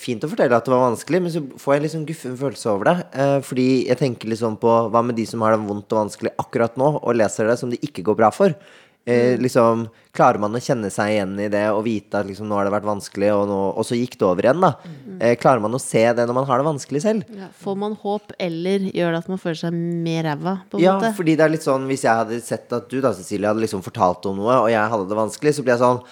Fint 0.00 0.24
å 0.24 0.28
fortelle 0.28 0.56
at 0.56 0.68
det 0.68 0.74
var 0.74 0.84
vanskelig, 0.84 1.22
men 1.24 1.32
så 1.32 1.40
får 1.62 1.74
jeg 1.78 1.84
liksom 1.86 2.04
guffen 2.08 2.36
følelse 2.40 2.72
over 2.74 2.90
det. 2.90 2.96
Eh, 3.16 3.36
fordi 3.48 3.68
jeg 3.86 4.00
tenker 4.02 4.28
liksom 4.32 4.58
på 4.60 4.74
hva 4.92 5.04
med 5.04 5.16
de 5.16 5.24
som 5.28 5.44
har 5.44 5.56
det 5.56 5.62
vondt 5.64 5.96
og 5.96 6.02
vanskelig 6.02 6.34
akkurat 6.44 6.76
nå, 6.76 6.92
og 7.00 7.16
leser 7.16 7.48
det 7.48 7.56
som 7.62 7.72
det 7.72 7.80
ikke 7.88 8.04
går 8.10 8.20
bra 8.20 8.30
for. 8.36 8.52
Eh, 9.06 9.36
liksom, 9.38 9.86
Klarer 10.16 10.40
man 10.42 10.56
å 10.56 10.58
kjenne 10.58 10.88
seg 10.90 11.12
igjen 11.12 11.34
i 11.44 11.46
det 11.52 11.60
og 11.70 11.84
vite 11.86 12.18
at 12.18 12.26
liksom, 12.26 12.48
nå 12.50 12.56
har 12.58 12.66
det 12.66 12.72
vært 12.72 12.88
vanskelig, 12.88 13.28
og, 13.36 13.44
nå, 13.46 13.58
og 13.78 13.84
så 13.86 13.94
gikk 13.94 14.16
det 14.18 14.24
over 14.26 14.48
igjen? 14.48 14.64
da 14.64 14.70
eh, 15.20 15.36
Klarer 15.38 15.62
man 15.62 15.76
å 15.76 15.80
se 15.82 16.02
det 16.16 16.24
når 16.26 16.34
man 16.40 16.48
har 16.48 16.58
det 16.58 16.66
vanskelig 16.66 17.02
selv? 17.04 17.28
Ja. 17.36 17.46
Får 17.62 17.76
man 17.78 17.94
håp, 18.02 18.32
eller 18.42 18.88
gjør 18.90 19.14
det 19.14 19.20
at 19.20 19.28
man 19.30 19.38
føler 19.42 19.60
seg 19.60 19.76
mer 19.76 20.26
ræva, 20.26 20.56
Ja, 20.82 20.96
måte? 20.96 21.12
fordi 21.20 21.36
det 21.38 21.46
er 21.46 21.52
litt 21.54 21.66
sånn 21.68 21.86
Hvis 21.86 22.02
jeg 22.08 22.18
hadde 22.24 22.40
sett 22.42 22.74
at 22.74 22.88
du 22.90 22.98
da, 23.04 23.12
Cecilie, 23.14 23.46
hadde 23.46 23.62
liksom 23.62 23.84
fortalt 23.86 24.26
om 24.32 24.40
noe, 24.42 24.58
og 24.64 24.72
jeg 24.74 24.90
hadde 24.96 25.06
det 25.12 25.20
vanskelig, 25.22 25.54
så 25.54 25.62
blir 25.66 25.76
jeg 25.76 25.84
sånn 25.84 26.02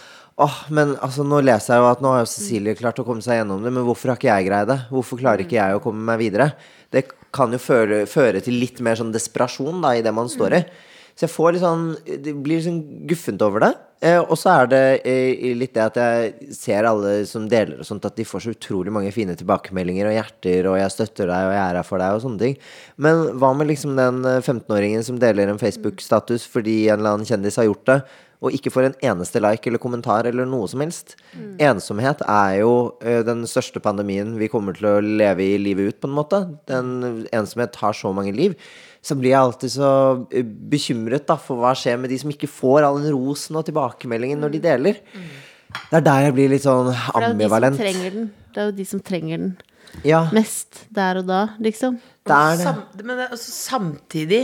Åh, 0.45 0.55
men 0.75 0.95
altså, 0.99 1.23
nå 1.27 1.39
leser 1.47 1.75
jeg 1.77 1.83
jo 1.83 1.91
at 1.91 2.01
nå 2.03 2.11
har 2.11 2.25
jo 2.25 2.31
Cecilie 2.31 2.79
klart 2.79 2.99
å 2.99 3.05
komme 3.07 3.23
seg 3.23 3.41
gjennom 3.41 3.63
det, 3.63 3.71
men 3.75 3.85
hvorfor 3.87 4.11
har 4.11 4.19
ikke 4.19 4.33
jeg 4.33 4.49
greid 4.53 4.67
det? 4.71 4.81
Hvorfor 4.91 5.21
klarer 5.21 5.45
ikke 5.45 5.59
jeg 5.61 5.77
å 5.77 5.83
komme 5.83 6.03
meg 6.09 6.19
videre? 6.23 6.49
Det 6.91 7.05
kan 7.35 7.55
jo 7.55 7.61
føre, 7.63 8.01
føre 8.11 8.43
til 8.43 8.59
litt 8.59 8.81
mer 8.83 8.99
sånn 8.99 9.13
desperasjon 9.15 9.79
da, 9.83 9.93
i 9.95 10.03
det 10.03 10.11
man 10.15 10.27
står 10.31 10.59
i. 10.59 10.67
Så 11.15 11.29
jeg 11.29 11.35
får 11.35 11.55
litt 11.55 11.63
sånn 11.63 11.91
Det 12.05 12.33
blir 12.43 12.59
litt 12.59 12.67
sånn 12.67 12.81
guffent 13.09 13.43
over 13.47 13.63
det. 13.63 13.73
Eh, 14.05 14.19
og 14.21 14.35
så 14.37 14.51
er 14.53 14.69
det 14.69 14.83
eh, 15.09 15.53
litt 15.57 15.73
det 15.77 15.85
at 15.85 15.97
jeg 15.97 16.55
ser 16.57 16.85
alle 16.89 17.15
som 17.29 17.47
deler 17.49 17.81
og 17.81 17.89
sånt, 17.89 18.05
at 18.05 18.19
de 18.19 18.27
får 18.29 18.45
så 18.45 18.53
utrolig 18.53 18.93
mange 18.93 19.13
fine 19.15 19.37
tilbakemeldinger 19.39 20.11
og 20.11 20.17
hjerter, 20.19 20.69
og 20.69 20.77
'jeg 20.77 20.93
støtter 20.93 21.31
deg', 21.31 21.47
og 21.47 21.55
'jeg 21.55 21.63
er 21.63 21.79
her 21.79 21.89
for 21.89 22.03
deg', 22.03 22.17
og 22.19 22.21
sånne 22.21 22.43
ting. 22.43 22.59
Men 22.99 23.39
hva 23.41 23.55
med 23.57 23.71
liksom 23.71 23.97
den 23.97 24.21
eh, 24.29 24.43
15-åringen 24.43 25.05
som 25.05 25.19
deler 25.19 25.49
en 25.49 25.63
Facebook-status 25.63 26.45
fordi 26.45 26.91
en 26.91 26.99
eller 26.99 27.15
annen 27.15 27.31
kjendis 27.31 27.57
har 27.57 27.65
gjort 27.65 27.87
det, 27.87 28.03
og 28.45 28.53
ikke 28.53 28.73
får 28.75 28.85
en 28.91 29.01
eneste 29.15 29.41
like 29.41 29.67
eller 29.67 29.81
kommentar 29.81 30.27
eller 30.29 30.45
noe 30.45 30.69
som 30.69 30.81
helst? 30.85 31.17
Ensomhet 31.59 32.21
er 32.29 32.61
jo 32.61 32.99
eh, 33.01 33.23
den 33.25 33.47
største 33.49 33.81
pandemien 33.81 34.37
vi 34.37 34.51
kommer 34.53 34.77
til 34.77 34.91
å 34.91 35.01
leve 35.01 35.41
i 35.41 35.57
livet 35.57 35.95
ut, 35.95 36.01
på 36.03 36.11
en 36.11 36.19
måte. 36.19 36.43
Den 36.69 37.25
ensomhet 37.33 37.73
tar 37.73 37.97
så 37.97 38.13
mange 38.13 38.37
liv. 38.37 38.59
Så 39.05 39.17
blir 39.21 39.35
jeg 39.35 39.41
alltid 39.43 39.73
så 39.75 39.89
eh, 40.33 40.45
bekymret 40.45 41.27
da, 41.29 41.37
for 41.41 41.61
hva 41.61 41.75
skjer 41.77 41.99
med 42.01 42.13
de 42.13 42.17
som 42.23 42.33
ikke 42.33 42.49
får 42.49 42.87
all 42.87 43.03
den 43.03 43.13
rosen 43.13 43.59
og 43.61 43.67
tilbakemeldingen 43.69 44.41
når 44.41 44.55
de 44.55 44.63
deler. 44.65 45.03
Det 45.75 45.99
er 45.99 46.05
der 46.07 46.25
jeg 46.29 46.35
blir 46.37 46.53
litt 46.55 46.65
sånn 46.65 46.89
For 46.95 47.21
det 47.21 47.29
er 47.29 47.35
de 47.35 47.35
ambivalent. 47.35 47.81
den. 47.85 48.29
Det 48.55 48.63
er 48.63 48.69
jo 48.71 48.75
de 48.79 48.87
som 48.89 49.03
trenger 49.05 49.43
den 49.43 49.55
Ja, 50.07 50.25
mest 50.35 50.87
der 50.95 51.21
og 51.21 51.29
da, 51.29 51.43
liksom. 51.63 51.99
det 52.27 52.35
er 52.35 52.57
det. 52.63 53.05
Men 53.05 53.19
det, 53.19 53.27
er 53.29 53.35
også 53.37 53.53
samtidig, 53.53 54.43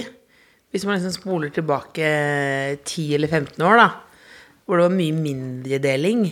hvis 0.70 0.84
man 0.86 0.98
liksom 0.98 1.14
spoler 1.16 1.50
tilbake 1.54 2.10
10 2.84 3.14
eller 3.16 3.28
15 3.28 3.64
år, 3.66 3.80
da, 3.80 3.88
hvor 4.66 4.78
det 4.78 4.86
var 4.86 4.94
mye 4.94 5.16
mindre 5.16 5.80
deling, 5.82 6.28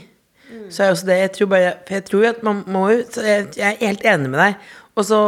så 0.70 0.84
er 0.84 0.92
også 0.94 1.06
det 1.08 1.16
Jeg 1.18 1.32
tror 1.36 1.48
bare 1.52 1.72
For 1.86 1.94
jeg 1.94 2.04
tror 2.08 2.26
at 2.28 2.42
man 2.46 2.60
må 2.66 2.86
jo 2.90 3.02
jeg 3.20 3.48
er 3.58 3.80
helt 3.82 4.04
enig 4.06 4.30
med 4.32 4.38
deg. 4.40 4.54
Og 4.96 5.04
så 5.04 5.18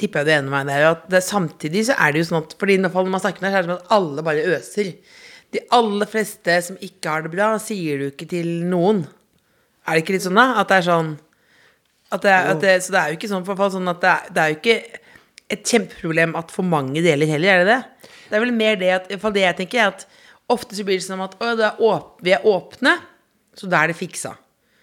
tipper 0.00 0.22
jeg 0.22 0.26
du 0.26 0.32
er 0.32 0.38
enig 0.40 0.52
med 0.52 0.56
meg 0.56 0.70
der 0.72 0.86
at 0.90 1.04
det, 1.12 1.20
samtidig 1.26 1.84
så 1.88 1.98
er 1.98 2.14
det 2.14 2.22
jo 2.22 2.30
sånn 2.30 2.42
at 2.42 2.56
Fordi 2.60 2.78
når 2.80 3.10
man 3.12 3.22
snakker 3.22 3.44
med 3.44 3.50
deg, 3.50 3.58
er 3.58 3.66
det 3.66 3.70
som 3.70 3.76
at 3.76 3.92
alle 3.96 4.24
bare 4.26 4.46
øser. 4.56 4.90
De 5.54 5.62
aller 5.78 6.10
fleste 6.10 6.56
som 6.68 6.80
ikke 6.82 7.10
har 7.10 7.24
det 7.24 7.32
bra, 7.34 7.52
sier 7.62 8.00
du 8.00 8.08
ikke 8.08 8.28
til 8.30 8.50
noen. 8.70 9.04
Er 9.84 9.96
det 9.96 10.04
ikke 10.04 10.16
litt 10.16 10.26
sånn, 10.26 10.40
da? 10.40 10.58
At 10.62 10.72
det 10.72 10.80
er 10.80 10.88
sånn 10.88 11.14
at 12.14 12.22
det 12.22 12.34
at 12.34 12.60
det, 12.62 12.74
Så 12.84 12.94
det 12.94 13.00
er 13.00 13.10
jo 13.10 13.18
ikke 13.18 13.30
sånn, 13.30 13.46
for 13.46 13.58
fall 13.58 13.72
sånn 13.74 13.90
at 13.90 14.02
det 14.02 14.10
er, 14.10 14.28
det 14.34 14.42
er 14.42 14.52
jo 14.52 14.58
ikke 14.60 15.00
et 15.54 15.64
kjempeproblem 15.68 16.36
at 16.38 16.52
for 16.54 16.66
mange 16.66 17.02
deler 17.04 17.28
heller, 17.28 17.48
er 17.48 17.64
det 17.64 17.74
det? 17.74 18.10
Det 18.28 18.36
er 18.36 18.44
vel 18.44 18.54
mer 18.56 18.78
det 18.80 18.92
at 18.94 19.10
Iallfall 19.12 19.34
det 19.34 19.44
jeg 19.44 19.58
tenker, 19.60 19.80
er 19.82 19.92
at 19.92 20.06
ofte 20.50 20.76
så 20.76 20.86
blir 20.86 21.00
det 21.00 21.06
sånn 21.06 21.24
at 21.24 21.36
å, 21.38 21.50
er 21.52 21.82
åp 21.84 22.24
vi 22.24 22.32
er 22.34 22.46
åpne, 22.48 22.96
så 23.54 23.68
da 23.70 23.82
er 23.82 23.92
det 23.92 23.98
fiksa. 23.98 24.34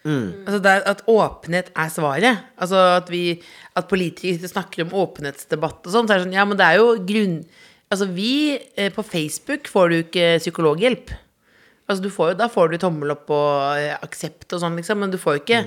Altså 0.08 0.60
det 0.66 0.72
at 0.90 1.04
åpenhet 1.06 1.68
er 1.78 1.90
svaret. 1.94 2.46
Altså 2.58 2.80
at 2.98 3.10
vi 3.14 3.42
At 3.78 3.88
politikere 3.88 4.50
snakker 4.50 4.86
om 4.86 4.96
åpenhetsdebatt 4.98 5.86
og 5.86 5.94
sånn, 5.94 6.08
så 6.08 6.16
er 6.16 6.22
det 6.22 6.26
sånn 6.26 6.40
Ja, 6.40 6.46
men 6.46 6.58
det 6.58 6.66
er 6.66 6.82
jo 6.82 6.96
grunn... 7.06 7.44
Altså 7.92 8.08
vi 8.08 8.58
eh, 8.76 8.92
På 8.94 9.04
Facebook 9.04 9.68
får 9.70 9.92
du 9.92 9.98
ikke 10.00 10.40
psykologhjelp. 10.42 11.12
Altså 11.88 12.04
du 12.06 12.10
får 12.10 12.34
jo, 12.34 12.38
Da 12.40 12.50
får 12.52 12.72
du 12.72 12.78
tommel 12.82 13.14
opp 13.14 13.30
og 13.30 13.78
eh, 13.78 13.98
aksept 14.02 14.54
og 14.56 14.64
sånn, 14.64 14.78
liksom, 14.80 15.04
men 15.04 15.14
du 15.14 15.20
får 15.22 15.38
jo 15.38 15.44
ikke 15.46 15.66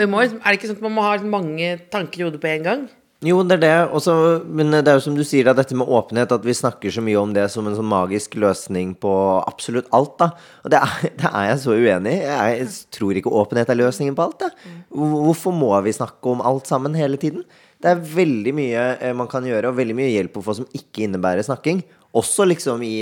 vi 0.00 0.06
må, 0.08 0.22
Er 0.24 0.32
det 0.36 0.58
ikke 0.58 0.70
sånn 0.70 0.80
at 0.80 0.86
man 0.86 0.96
må 0.96 1.04
ha 1.06 1.16
mange 1.22 1.74
tanker 1.92 2.22
i 2.22 2.26
hodet 2.26 2.40
på 2.42 2.50
en 2.50 2.66
gang? 2.66 2.88
Jo, 3.20 3.42
det 3.44 3.58
er 3.58 3.60
det. 3.60 3.72
Også, 3.92 4.12
men 4.48 4.72
det 4.72 4.88
er 4.88 4.96
jo 4.96 5.02
som 5.04 5.16
du 5.16 5.20
sier, 5.28 5.44
da, 5.44 5.52
dette 5.56 5.76
med 5.76 5.90
åpenhet, 5.92 6.30
at 6.32 6.44
vi 6.46 6.54
snakker 6.56 6.92
så 6.94 7.02
mye 7.04 7.20
om 7.20 7.34
det 7.36 7.44
som 7.52 7.66
en 7.68 7.76
sånn 7.76 7.88
magisk 7.88 8.38
løsning 8.40 8.94
på 8.96 9.12
absolutt 9.42 9.90
alt. 9.96 10.14
da 10.22 10.30
Og 10.64 10.72
det 10.72 10.80
er, 10.80 10.94
det 11.20 11.28
er 11.28 11.48
jeg 11.50 11.58
så 11.66 11.76
uenig 11.76 12.14
i. 12.16 12.22
Jeg, 12.24 12.70
tror 12.96 13.20
ikke 13.20 13.34
åpenhet 13.42 13.72
er 13.72 13.80
løsningen 13.82 14.16
på 14.16 14.24
alt. 14.24 14.46
Da. 14.46 14.72
Hvorfor 14.88 15.52
må 15.52 15.74
vi 15.84 15.92
snakke 15.96 16.32
om 16.32 16.40
alt 16.40 16.70
sammen 16.70 16.96
hele 16.96 17.20
tiden? 17.20 17.44
Det 17.80 17.92
er 17.92 18.00
veldig 18.16 18.56
mye 18.56 18.86
eh, 18.96 19.14
man 19.16 19.28
kan 19.28 19.44
gjøre, 19.44 19.68
og 19.68 19.76
veldig 19.76 19.96
mye 20.00 20.10
hjelp 20.14 20.40
å 20.40 20.44
få 20.44 20.56
som 20.56 20.72
ikke 20.76 21.04
innebærer 21.04 21.44
snakking. 21.44 21.84
Også 22.10 22.42
liksom 22.48 22.80
i, 22.82 22.94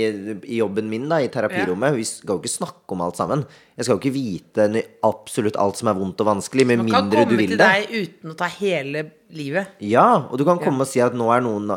i 0.45 0.59
jobben 0.59 0.85
min, 0.89 1.07
da, 1.09 1.17
i 1.23 1.29
terapirommet. 1.33 1.95
Vi 1.97 2.03
skal 2.05 2.35
jo 2.35 2.43
ikke 2.43 2.51
snakke 2.51 2.93
om 2.93 3.01
alt 3.01 3.17
sammen. 3.17 3.41
Jeg 3.73 3.87
skal 3.87 3.95
jo 3.95 4.01
ikke 4.03 4.13
vite 4.13 4.67
absolutt 5.07 5.57
alt 5.57 5.79
som 5.79 5.89
er 5.89 5.97
vondt 5.97 6.21
og 6.21 6.29
vanskelig, 6.29 6.67
med 6.69 6.83
mindre 6.83 6.93
Man 6.93 7.09
kan 7.09 7.09
mindre 7.09 7.23
du 7.25 7.33
komme 7.33 7.47
til 7.49 7.61
deg 7.63 7.95
uten 7.95 8.33
å 8.33 8.37
ta 8.37 8.49
hele 8.59 9.03
livet. 9.33 9.73
Ja, 9.81 10.07
og 10.29 10.37
du 10.37 10.45
kan 10.45 10.61
komme 10.61 10.85
og 10.85 10.91
si 10.91 11.01
at 11.01 11.17
nå 11.17 11.29
er, 11.33 11.41
noen, 11.41 11.73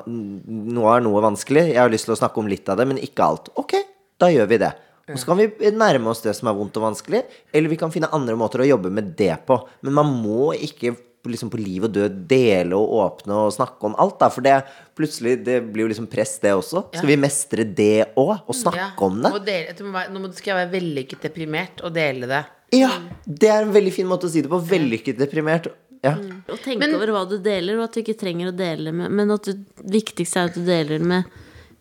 nå 0.77 0.89
er 0.93 1.05
noe 1.05 1.25
vanskelig. 1.25 1.71
Jeg 1.73 1.81
har 1.81 1.93
lyst 1.93 2.11
til 2.11 2.17
å 2.17 2.21
snakke 2.21 2.43
om 2.43 2.51
litt 2.53 2.69
av 2.69 2.83
det, 2.83 2.89
men 2.91 3.01
ikke 3.01 3.25
alt. 3.25 3.49
Ok, 3.61 3.79
da 4.21 4.29
gjør 4.33 4.51
vi 4.53 4.61
det. 4.67 4.75
Og 5.13 5.19
så 5.19 5.33
kan 5.33 5.41
vi 5.41 5.73
nærme 5.75 6.13
oss 6.13 6.23
det 6.25 6.35
som 6.37 6.51
er 6.53 6.57
vondt 6.57 6.77
og 6.79 6.85
vanskelig, 6.85 7.25
eller 7.53 7.73
vi 7.73 7.81
kan 7.81 7.93
finne 7.95 8.13
andre 8.15 8.37
måter 8.39 8.63
å 8.63 8.69
jobbe 8.69 8.93
med 8.93 9.17
det 9.19 9.35
på. 9.49 9.57
Men 9.83 9.97
man 9.99 10.13
må 10.21 10.53
ikke 10.55 10.95
liksom 11.31 11.51
på 11.51 11.59
liv 11.61 11.85
og 11.87 11.93
død 11.95 12.17
dele 12.29 12.75
og 12.75 12.95
åpne 12.99 13.37
og 13.45 13.53
snakke 13.55 13.87
om 13.87 13.95
alt, 14.03 14.19
da. 14.19 14.29
For 14.29 14.43
det 14.43 14.57
plutselig 14.99 15.37
det 15.47 15.61
blir 15.73 15.85
jo 15.87 15.93
liksom 15.93 16.09
press, 16.11 16.39
det 16.43 16.51
også. 16.57 16.85
Skal 16.97 17.07
vi 17.13 17.17
mestre 17.17 17.65
det 17.65 18.09
òg? 18.17 18.41
Og 18.49 18.55
snakke 18.59 18.79
Ja. 18.79 18.91
om 18.99 19.21
det? 19.23 19.33
Dele, 19.47 19.75
må 19.87 19.93
være- 19.93 20.11
nå 20.13 20.21
må- 20.21 20.35
skal 20.35 20.57
jeg 20.57 20.67
være 20.71 20.81
vellykket 20.81 21.21
deprimert 21.23 21.83
og 21.85 21.93
dele 21.95 22.27
det. 22.27 22.45
Ja! 22.73 22.91
Det 23.27 23.49
er 23.49 23.63
en 23.63 23.73
veldig 23.73 23.93
fin 23.93 24.07
måte 24.07 24.25
å 24.25 24.31
si 24.31 24.41
det 24.41 24.51
på. 24.51 24.59
Vellykket 24.61 25.19
deprimert. 25.19 25.67
Ja. 26.03 26.17
Og 26.49 26.59
tenke 26.59 26.79
Men- 26.81 26.95
over 26.97 27.07
hva 27.07 27.29
du 27.29 27.39
deler, 27.39 27.79
og 27.79 27.85
at 27.85 27.93
du 27.93 28.01
ikke 28.03 28.19
trenger 28.19 28.51
å 28.51 28.57
dele 28.57 28.93
med 28.93 29.11
Men 29.11 29.31
at 29.31 29.43
det 29.45 29.65
viktigste 29.85 30.37
er 30.41 30.45
at 30.47 30.55
du 30.55 30.65
deler 30.65 30.99
med 30.99 31.25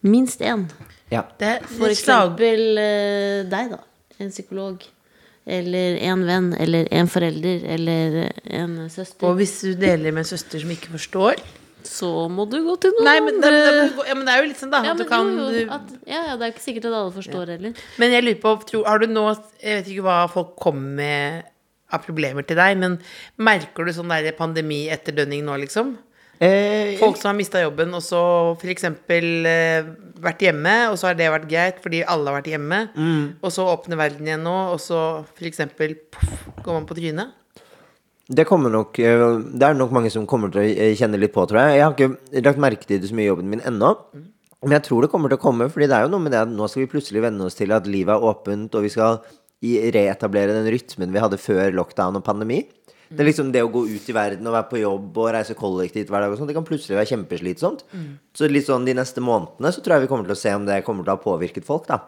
minst 0.04 0.40
én. 0.42 0.70
ja. 1.10 1.24
Det, 1.40 1.64
For 1.66 1.88
eksempel 1.88 2.78
eh, 2.78 3.44
deg, 3.50 3.72
da. 3.72 3.80
En 4.20 4.30
psykolog. 4.30 4.84
Eller 5.46 5.98
en 6.12 6.28
venn. 6.28 6.52
Eller 6.60 6.88
en 6.94 7.10
forelder. 7.10 7.64
Eller 7.78 8.20
en 8.46 8.78
søster. 8.90 9.26
og 9.28 9.40
hvis 9.40 9.58
du 9.64 9.74
deler 9.80 10.12
med 10.14 10.26
en 10.26 10.32
søster 10.36 10.62
som 10.62 10.72
ikke 10.74 10.94
forstår 10.94 11.42
så 11.88 12.10
må 12.30 12.46
du 12.50 12.60
gå 12.66 12.76
til 12.82 12.94
noen 12.94 13.08
Nei, 13.08 13.16
men 13.26 13.40
det, 13.42 13.50
andre. 13.50 13.70
det, 13.78 14.08
ja, 14.10 14.16
men 14.18 14.28
det 14.28 14.34
er 14.34 14.44
jo 14.44 14.50
litt 14.52 14.60
sånn, 14.60 14.74
da. 14.74 14.82
ja, 14.86 14.94
at 14.94 15.00
du 15.00 15.04
men, 15.06 15.10
kan, 15.10 15.32
jo, 15.34 15.48
jo, 15.56 15.64
at, 15.74 15.96
ja, 16.06 16.20
ja, 16.30 16.36
det 16.36 16.46
er 16.46 16.52
jo 16.52 16.56
ikke 16.56 16.66
sikkert 16.66 16.88
at 16.90 16.98
alle 17.00 17.16
forstår 17.16 17.54
heller. 17.56 17.82
Men 18.02 18.14
jeg 18.16 18.26
lurer 18.26 18.40
på 18.44 18.54
tror, 18.70 18.84
Har 18.86 19.02
du 19.02 19.08
nå 19.10 19.24
Jeg 19.62 19.80
vet 19.80 19.90
ikke 19.94 20.06
hva 20.06 20.20
folk 20.32 20.54
kommer 20.62 20.94
med 21.02 21.50
av 21.92 22.06
problemer 22.06 22.46
til 22.48 22.56
deg, 22.56 22.78
men 22.80 22.94
merker 23.42 23.84
du 23.84 23.92
sånn 23.92 24.14
der 24.14 24.32
pandemi 24.38 24.86
etter 24.94 25.16
dønning 25.18 25.42
nå, 25.44 25.58
liksom? 25.66 25.98
Eh, 26.42 26.96
Folk 26.98 27.20
som 27.20 27.34
har 27.34 27.36
mista 27.38 27.60
jobben, 27.62 27.92
og 27.94 28.02
så 28.06 28.22
f.eks. 28.56 28.86
Eh, 28.88 29.90
vært 30.22 30.44
hjemme, 30.46 30.74
og 30.92 30.98
så 31.00 31.10
har 31.10 31.20
det 31.20 31.30
vært 31.34 31.50
greit 31.50 31.84
fordi 31.84 32.02
alle 32.06 32.30
har 32.30 32.40
vært 32.40 32.52
hjemme. 32.54 32.82
Og 33.42 33.54
så 33.54 33.68
åpner 33.68 34.00
verden 34.00 34.28
igjen 34.30 34.44
nå, 34.46 34.58
og 34.74 34.82
så 34.82 35.00
f.eks. 35.36 35.64
går 36.62 36.74
man 36.74 36.90
på 36.90 36.98
trynet. 36.98 37.38
Det 38.32 38.46
kommer 38.48 38.72
nok 38.72 38.96
eh, 39.02 39.22
Det 39.60 39.66
er 39.66 39.74
nok 39.76 39.92
mange 39.92 40.12
som 40.14 40.28
kommer 40.30 40.52
til 40.54 40.62
å 40.62 40.64
eh, 40.64 40.94
kjenne 40.96 41.20
litt 41.20 41.34
på, 41.36 41.44
tror 41.50 41.66
jeg. 41.66 41.80
Jeg 41.80 41.84
har 41.84 41.96
ikke 41.98 42.44
lagt 42.46 42.62
merke 42.64 42.88
til 42.88 43.02
det 43.02 43.10
så 43.10 43.18
mye 43.18 43.26
i 43.26 43.32
jobben 43.32 43.50
min 43.52 43.64
ennå. 43.68 43.90
Men 44.62 44.78
jeg 44.78 44.86
tror 44.88 45.04
det 45.04 45.10
kommer 45.12 45.32
til 45.32 45.40
å 45.40 45.42
komme, 45.42 45.68
Fordi 45.74 45.90
det 45.90 45.98
er 45.98 46.06
jo 46.06 46.14
noe 46.14 46.24
med 46.24 46.32
det 46.36 46.44
at 46.46 46.52
nå 46.54 46.68
skal 46.70 46.86
vi 46.86 46.92
plutselig 46.94 47.24
venne 47.26 47.48
oss 47.48 47.58
til 47.58 47.74
at 47.76 47.90
livet 47.90 48.14
er 48.14 48.28
åpent, 48.30 48.78
og 48.78 48.86
vi 48.86 48.94
skal 48.94 49.20
reetablere 49.62 50.56
den 50.56 50.70
rytmen 50.74 51.12
vi 51.14 51.22
hadde 51.22 51.38
før 51.42 51.74
lockdown 51.76 52.18
og 52.18 52.24
pandemi. 52.26 52.64
Det 53.12 53.24
er 53.24 53.28
liksom 53.28 53.52
det 53.52 53.62
å 53.66 53.70
gå 53.72 53.84
ut 53.90 54.10
i 54.10 54.16
verden 54.16 54.48
og 54.48 54.56
være 54.56 54.70
på 54.72 54.82
jobb 54.82 55.18
og 55.20 55.30
reise 55.36 55.56
kollektivt 55.60 56.12
hver 56.12 56.24
dag 56.24 56.34
og 56.34 56.40
sånt, 56.40 56.48
det 56.52 56.56
kan 56.56 56.68
plutselig 56.68 56.96
være 56.98 57.12
kjempeslitsomt. 57.12 57.84
Så 58.38 58.48
litt 58.48 58.68
sånn 58.70 58.88
de 58.88 58.96
neste 58.98 59.24
månedene 59.24 59.72
så 59.76 59.84
tror 59.84 59.98
jeg 59.98 60.08
vi 60.08 60.12
kommer 60.14 60.30
til 60.30 60.38
å 60.38 60.42
se 60.42 60.54
om 60.56 60.66
det 60.70 60.82
kommer 60.88 61.04
til 61.04 61.14
å 61.14 61.18
ha 61.18 61.24
påvirket 61.24 61.68
folk, 61.68 61.90
da. 61.92 62.02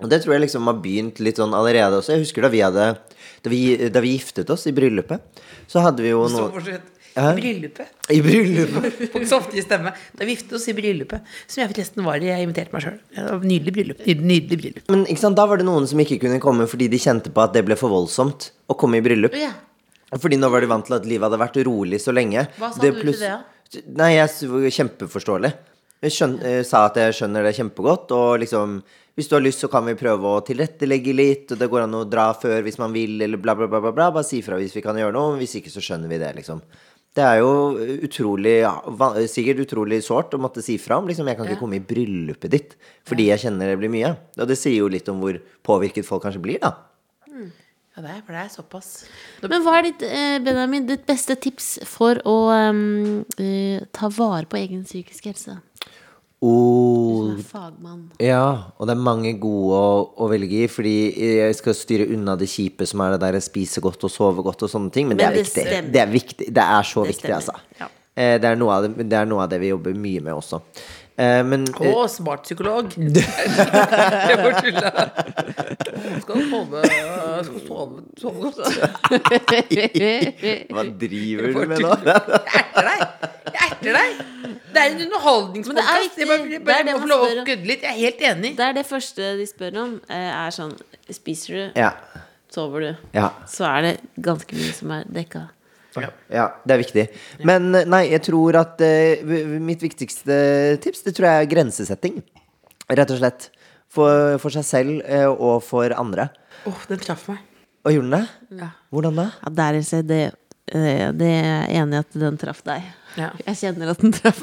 Og 0.00 0.10
det 0.12 0.22
tror 0.24 0.36
jeg 0.36 0.46
liksom 0.46 0.68
har 0.70 0.78
begynt 0.82 1.20
litt 1.20 1.40
sånn 1.40 1.56
allerede 1.56 2.00
også. 2.00 2.14
Jeg 2.14 2.26
husker 2.26 2.46
da 2.46 2.52
vi 2.52 2.62
hadde 2.62 2.92
Da 3.42 3.50
vi, 3.50 3.60
da 3.90 4.00
vi 4.02 4.16
giftet 4.16 4.48
oss 4.50 4.66
i 4.66 4.72
bryllupet, 4.74 5.42
så 5.70 5.82
hadde 5.84 6.02
vi 6.02 6.10
jo 6.14 6.24
noe. 6.32 6.78
I 7.18 7.34
bryllupet. 7.34 7.86
I 8.14 8.18
bryllupet? 8.22 8.98
På 9.12 9.22
softige 9.26 9.64
stemme. 9.64 9.92
Da 10.14 10.26
vi 10.26 10.36
giftet 10.36 10.54
oss 10.58 10.68
i 10.70 10.74
bryllupet. 10.76 11.24
Som 11.46 11.62
jeg 11.62 11.72
forresten 11.72 12.06
var 12.06 12.22
i. 12.22 12.30
Jeg 12.30 12.46
inviterte 12.46 12.74
meg 12.74 12.84
sjøl. 12.84 12.98
Nydelig 13.42 13.74
bryllup. 13.74 14.04
Nydelig, 14.06 14.58
bryllup. 14.62 14.92
Men 14.92 15.38
da 15.38 15.46
var 15.50 15.58
det 15.60 15.66
noen 15.66 15.88
som 15.90 16.02
ikke 16.02 16.20
kunne 16.22 16.38
komme 16.42 16.68
fordi 16.70 16.90
de 16.92 17.00
kjente 17.02 17.32
på 17.34 17.42
at 17.42 17.56
det 17.56 17.64
ble 17.66 17.78
for 17.80 17.92
voldsomt 17.92 18.52
å 18.70 18.76
komme 18.78 19.00
i 19.00 19.04
bryllup. 19.04 19.34
Ja. 19.38 19.50
Fordi 20.16 20.38
nå 20.40 20.48
var 20.48 20.64
de 20.64 20.70
vant 20.70 20.86
til 20.88 20.96
at 20.96 21.08
livet 21.08 21.28
hadde 21.28 21.40
vært 21.40 21.58
rolig 21.68 22.00
så 22.00 22.14
lenge. 22.16 22.46
Hva 22.56 22.70
sa 22.72 22.80
du 22.80 22.88
til 23.02 23.12
det? 23.12 23.34
Nei, 23.92 24.14
jeg 24.14 24.48
var 24.48 24.70
kjempeforståelig. 24.78 25.50
Jeg 25.98 26.14
skjøn, 26.14 26.38
eh, 26.46 26.62
sa 26.62 26.84
at 26.86 26.96
jeg 26.96 27.16
skjønner 27.18 27.42
det 27.42 27.56
kjempegodt, 27.58 28.12
og 28.14 28.40
liksom 28.44 28.82
Hvis 29.18 29.26
du 29.26 29.34
har 29.34 29.42
lyst, 29.42 29.58
så 29.58 29.66
kan 29.66 29.82
vi 29.84 29.96
prøve 29.98 30.22
å 30.22 30.44
tilrettelegge 30.46 31.10
litt, 31.12 31.50
og 31.50 31.58
det 31.58 31.66
går 31.66 31.88
an 31.88 31.94
å 31.98 32.08
dra 32.08 32.28
før 32.38 32.62
hvis 32.62 32.78
man 32.78 32.92
vil, 32.94 33.20
eller 33.20 33.36
bla, 33.36 33.56
bla, 33.58 33.66
bla. 33.66 33.80
bla, 33.80 33.90
bla. 33.90 34.12
Bare 34.14 34.22
si 34.22 34.38
fra 34.46 34.54
hvis 34.54 34.76
vi 34.76 34.80
kan 34.80 34.94
gjøre 34.94 35.10
noe, 35.10 35.34
hvis 35.40 35.56
ikke 35.58 35.72
så 35.72 35.82
skjønner 35.82 36.06
vi 36.06 36.20
det, 36.22 36.36
liksom. 36.36 36.60
Det 37.18 37.24
er 37.26 37.40
jo 37.40 37.74
utrolig 38.06 38.60
ja, 38.60 38.76
Sikkert 39.26 39.64
utrolig 39.64 40.04
sårt 40.06 40.36
å 40.36 40.38
måtte 40.38 40.62
si 40.62 40.76
fra 40.78 41.00
om 41.00 41.08
liksom, 41.08 41.26
jeg 41.26 41.34
kan 41.40 41.48
ikke 41.48 41.58
komme 41.58 41.80
i 41.80 41.82
bryllupet 41.82 42.52
ditt 42.52 42.76
fordi 43.08 43.26
jeg 43.32 43.42
kjenner 43.42 43.72
det 43.72 43.80
blir 43.80 43.90
mye. 43.90 44.12
Og 44.38 44.46
det 44.46 44.58
sier 44.60 44.78
jo 44.78 44.92
litt 44.92 45.08
om 45.10 45.18
hvor 45.18 45.40
påvirket 45.66 46.06
folk 46.06 46.22
kanskje 46.22 46.44
blir, 46.44 46.62
da. 46.62 46.76
Ja, 47.98 48.02
det 48.04 48.10
er, 48.14 48.18
for 48.22 48.30
det 48.36 48.42
er 48.44 48.50
såpass. 48.52 48.88
Men 49.42 49.64
hva 49.64 49.72
er 49.80 49.88
ditt, 49.88 50.02
eh, 50.06 50.36
Benjamin, 50.38 50.84
ditt 50.86 51.02
beste 51.08 51.34
tips 51.34 51.80
for 51.82 52.20
å 52.22 52.34
um, 52.70 53.24
uh, 53.40 53.80
ta 53.90 54.06
vare 54.14 54.46
på 54.46 54.60
egen 54.60 54.84
psykisk 54.86 55.26
helse? 55.26 55.56
Oh, 56.38 57.26
Du 57.26 57.32
som 57.32 57.40
er 57.40 57.48
fagmann. 57.48 58.04
Ja, 58.22 58.70
og 58.78 58.86
det 58.86 58.94
er 58.94 59.02
mange 59.02 59.32
gode 59.42 59.74
å, 59.82 59.96
å 60.14 60.28
velge 60.30 60.60
i, 60.62 60.68
fordi 60.70 60.94
jeg 61.40 61.56
skal 61.58 61.74
styre 61.74 62.06
unna 62.14 62.36
det 62.38 62.46
kjipe 62.52 62.86
som 62.86 63.02
er 63.02 63.16
det 63.16 63.24
der 63.24 63.40
spise 63.42 63.82
godt 63.82 64.06
og 64.06 64.14
sove 64.14 64.46
godt 64.46 64.62
og 64.62 64.70
sånne 64.70 64.94
ting, 64.94 65.10
men, 65.10 65.18
det 65.18 65.26
er 65.26 65.34
det 65.34 65.48
viktig. 65.48 65.66
Det 65.90 66.04
er 66.04 66.14
viktig. 66.14 66.50
Det 66.54 66.68
er 66.78 66.86
så 66.86 67.02
Det 67.02 67.16
viktig, 67.16 67.24
stemmer, 67.26 67.42
altså. 67.42 67.82
ja. 67.82 67.90
Eh, 68.14 68.38
Det 68.38 68.52
er, 68.52 68.62
noe 68.62 68.78
av 68.78 68.86
det, 68.86 69.08
det 69.10 69.18
er 69.18 69.26
noe 69.26 69.42
av 69.42 69.50
det 69.50 69.58
vi 69.64 69.74
jobber 69.74 69.98
mye 69.98 70.22
med 70.30 70.38
også. 70.38 70.62
Eh, 71.18 71.40
men 71.42 71.64
Å, 71.74 71.82
oh, 71.90 72.04
smart 72.06 72.44
psykolog. 72.46 72.92
Jeg 72.98 74.36
bare 74.38 74.60
tulla. 74.62 74.90
Skal 76.22 76.44
sove 76.50 76.82
Skal 77.48 77.60
sove, 77.66 78.02
sove 78.20 78.38
godt. 78.44 78.58
hva 80.70 80.84
driver 81.00 81.48
du 81.48 81.58
med 81.58 81.82
nå? 81.82 81.90
Jeg 82.06 82.60
erter 82.60 82.86
deg! 82.86 83.02
Jeg 83.48 83.64
erter 83.66 83.98
deg! 83.98 84.22
Det 84.68 84.78
er 84.78 84.86
en 84.86 84.94
Men 84.94 85.02
er 85.02 85.04
underholdningspodkast. 85.08 86.18
Jeg 86.22 86.28
bare, 86.30 86.60
bare 86.68 86.86
det 86.86 86.94
må 86.94 87.02
få 87.02 87.10
lov 87.10 87.26
å 87.26 87.44
kødde 87.48 87.66
litt. 87.72 87.82
Jeg 87.82 87.90
er 87.90 88.00
helt 88.04 88.24
enig. 88.30 88.54
Det 88.58 88.66
er 88.68 88.78
det 88.78 88.86
første 88.86 89.32
de 89.40 89.46
spør 89.50 89.78
om. 89.82 89.94
eh, 90.06 90.30
Er 90.38 90.54
sånn 90.54 90.74
Spiser 91.10 91.54
du? 91.56 91.62
Ja. 91.80 91.92
Sover 92.52 92.80
du? 92.84 92.90
ja. 93.16 93.30
Så 93.48 93.64
er 93.68 93.80
det 93.88 93.94
ganske 94.24 94.54
mye 94.56 94.72
som 94.76 94.92
er 94.94 95.08
dekka. 95.12 95.48
Ja, 96.32 96.46
det 96.64 96.74
er 96.76 96.82
viktig. 96.82 97.04
Men 97.48 97.68
eh, 97.74 97.84
nei, 97.88 98.04
jeg 98.12 98.22
tror 98.28 98.58
at 98.60 98.80
v- 98.80 99.44
mitt 99.62 99.82
viktigste 99.84 100.38
tips, 100.84 101.02
det 101.06 101.14
tror 101.16 101.28
jeg 101.30 101.46
er 101.46 101.50
grensesetting. 101.52 102.20
Rett 102.88 103.10
og 103.14 103.20
slett. 103.20 103.50
For, 103.88 104.36
for 104.42 104.52
seg 104.52 104.64
selv 104.68 104.98
uh, 105.08 105.30
og 105.32 105.62
for 105.64 105.88
andre. 105.96 106.26
Åh, 106.68 106.80
den 106.90 107.00
traff 107.00 107.22
meg. 107.30 107.38
Og 107.88 107.94
gjorde 107.94 108.10
den 108.10 108.16
det? 108.18 108.58
Ja. 108.60 108.68
Hvordan 108.92 109.16
da? 109.16 109.24
Ja, 109.40 109.52
der 109.62 109.78
er 109.80 110.02
det, 110.04 110.18
det 111.16 111.28
er 111.32 111.46
jeg 111.48 111.78
enig 111.80 111.96
i 111.96 112.00
at 112.02 112.18
den 112.20 112.36
traff 112.40 112.60
deg. 112.68 112.84
Ja. 113.16 113.30
Jeg 113.46 113.56
kjenner 113.62 113.94
at 113.94 114.02
den 114.04 114.12
traff. 114.12 114.42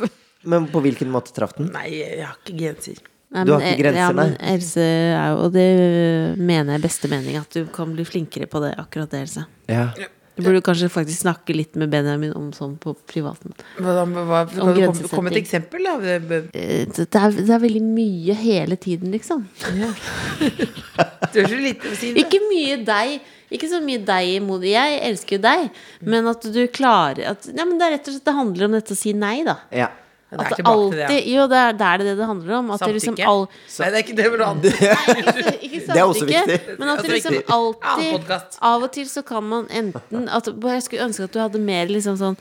Men 0.50 0.66
på 0.74 0.82
hvilken 0.82 1.12
måte 1.14 1.34
traff 1.36 1.54
den? 1.60 1.70
Nei, 1.76 1.92
jeg 1.94 2.24
har 2.26 2.40
ikke 2.42 2.58
grenser. 2.58 3.04
Nei, 3.36 3.44
Du 3.46 3.54
har 3.54 3.62
ikke 3.66 3.84
grenser, 3.84 4.02
ja, 4.02 4.10
men 4.18 4.34
nei. 4.34 4.52
Else 4.56 4.84
er 4.86 5.30
jo 5.34 5.40
Og 5.46 5.54
det 5.56 5.64
mener 6.40 6.76
jeg 6.76 6.82
i 6.82 6.86
beste 6.86 7.10
mening, 7.12 7.38
at 7.42 7.58
du 7.58 7.66
kan 7.74 7.94
bli 7.94 8.06
flinkere 8.08 8.48
på 8.50 8.62
det, 8.64 8.74
akkurat 8.82 9.12
det, 9.14 9.24
Else. 9.28 9.46
Ja. 9.70 9.88
Du 10.36 10.44
burde 10.44 10.60
kanskje 10.62 10.90
faktisk 10.92 11.22
snakke 11.24 11.56
litt 11.56 11.76
med 11.80 11.90
Benjamin 11.94 12.34
om 12.36 12.50
sånn 12.52 12.74
på 12.82 12.92
privaten. 13.08 13.54
Hva, 13.80 14.04
hva, 14.04 14.42
Om 14.44 14.50
du 14.52 14.60
komme, 14.60 14.74
grensesetting. 14.76 15.28
et 15.32 15.38
eksempel, 15.40 15.84
da. 15.88 15.94
Det- 15.98 16.42
Eh, 16.54 16.86
Det 16.92 17.16
er, 17.16 17.32
det 17.32 17.50
er 17.50 17.60
veldig 17.60 17.82
mye 17.82 18.34
hele 18.36 18.76
tiden, 18.76 19.12
liksom. 19.16 19.46
Du 21.34 21.40
er 21.42 21.48
så 21.50 21.58
lite 21.60 21.90
å 21.92 21.96
si 21.98 22.14
det. 22.14 22.24
Ikke 22.26 22.40
mye 22.50 22.78
deg. 22.86 23.20
Ikke 23.56 23.68
så 23.70 23.80
mye 23.84 24.02
deg 24.04 24.32
imot 24.42 24.64
Jeg 24.66 25.00
elsker 25.06 25.38
jo 25.38 25.42
deg, 25.46 25.68
men 26.02 26.28
at 26.32 26.42
du 26.42 26.62
klarer 26.74 27.28
at, 27.30 27.46
ja, 27.54 27.64
men 27.64 27.78
Det 27.78 27.86
er 27.88 27.92
rett 27.98 28.08
og 28.10 28.16
slett 28.16 28.26
Det 28.26 28.34
handler 28.34 28.66
om 28.66 28.72
dette 28.80 28.96
å 28.96 28.98
si 28.98 29.14
nei, 29.14 29.44
da. 29.46 29.58
ja. 29.72 29.90
Det 30.36 30.44
er 30.44 30.52
At 30.52 30.60
det 30.60 30.66
alltid, 30.68 31.00
det. 31.08 31.20
Jo, 31.32 31.46
det 31.48 31.60
er, 31.60 31.72
det 31.80 31.88
er 31.88 32.02
det 32.04 32.16
det 32.20 32.28
handler 32.28 32.56
om. 32.58 32.72
At 32.76 32.84
det 32.84 32.92
liksom 32.98 33.16
all, 33.24 33.46
Nei, 33.48 33.88
det 33.88 33.96
er 33.96 34.04
ikke 34.04 34.18
det. 34.18 34.28
Men 34.34 34.44
annet. 34.50 34.68
ikke 35.66 35.80
Det 35.86 35.96
er 35.96 36.04
også 36.04 36.28
viktig. 36.28 36.60
Men 36.80 36.92
at 36.92 37.02
Det 37.02 37.10
er 37.10 37.16
liksom 37.16 37.40
alltid. 37.58 38.60
Av 38.72 38.86
og 38.88 38.92
til 38.98 39.08
så 39.10 39.24
kan 39.28 39.48
man 39.48 39.68
enten 39.72 40.28
at, 40.28 40.52
Jeg 40.76 40.86
skulle 40.86 41.08
ønske 41.08 41.30
at 41.30 41.34
du 41.36 41.40
hadde 41.40 41.62
mer 41.64 41.88
liksom 41.92 42.20
sånn 42.20 42.38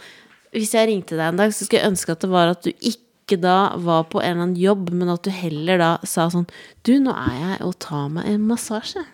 Hvis 0.54 0.74
jeg 0.74 0.90
ringte 0.90 1.18
deg 1.18 1.32
en 1.32 1.40
dag, 1.40 1.54
så 1.54 1.66
skulle 1.66 1.82
jeg 1.82 1.94
ønske 1.94 2.14
at 2.14 2.26
det 2.26 2.30
var 2.34 2.54
at 2.56 2.66
du 2.66 2.72
ikke 2.74 3.38
da 3.40 3.58
var 3.80 4.04
på 4.12 4.20
en 4.20 4.34
eller 4.34 4.48
annen 4.50 4.60
jobb, 4.60 4.90
men 4.92 5.08
at 5.14 5.24
du 5.24 5.30
heller 5.32 5.80
da 5.80 5.90
sa 6.04 6.26
sånn 6.32 6.48
Du, 6.86 6.96
nå 7.00 7.14
er 7.14 7.38
jeg 7.38 7.60
og 7.66 7.78
tar 7.82 8.10
meg 8.12 8.28
en 8.34 8.48
massasje. 8.50 9.06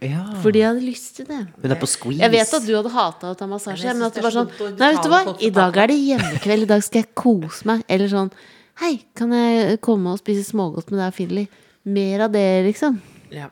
Ja. 0.00 0.24
Fordi 0.42 0.58
jeg 0.62 0.68
hadde 0.68 0.84
lyst 0.86 1.16
til 1.16 1.26
det. 1.26 1.40
Hun 1.62 1.70
er 1.74 1.80
på 1.80 1.88
squeeze. 1.90 2.20
Jeg 2.22 2.30
vet 2.30 2.54
at 2.54 2.66
du 2.66 2.72
hadde 2.76 2.92
hata 2.94 3.32
å 3.32 3.36
ta 3.38 3.46
massasje, 3.50 3.84
Men 3.90 3.98
men 3.98 4.06
at 4.06 4.14
du 4.14 4.20
det 4.20 4.26
bare 4.26 4.36
sånn 4.38 4.78
Nei, 4.78 4.92
vet 4.94 5.02
du 5.02 5.08
hva, 5.10 5.22
i 5.42 5.50
dag 5.50 5.76
er 5.76 5.86
det 5.92 5.98
hjemmekveld, 5.98 6.62
i 6.62 6.70
dag 6.74 6.82
skal 6.86 7.02
jeg 7.02 7.14
kose 7.14 7.64
meg. 7.66 7.84
Eller 7.88 8.08
sånn 8.08 8.30
Hei, 8.78 9.00
kan 9.18 9.32
jeg 9.34 9.80
komme 9.82 10.12
og 10.14 10.18
spise 10.20 10.44
smågodt 10.46 10.92
med 10.92 11.00
deg 11.00 11.08
og 11.10 11.14
Finley? 11.16 11.48
Mer 11.84 12.20
av 12.28 12.30
det, 12.30 12.44
liksom. 12.68 13.00
Ja. 13.34 13.48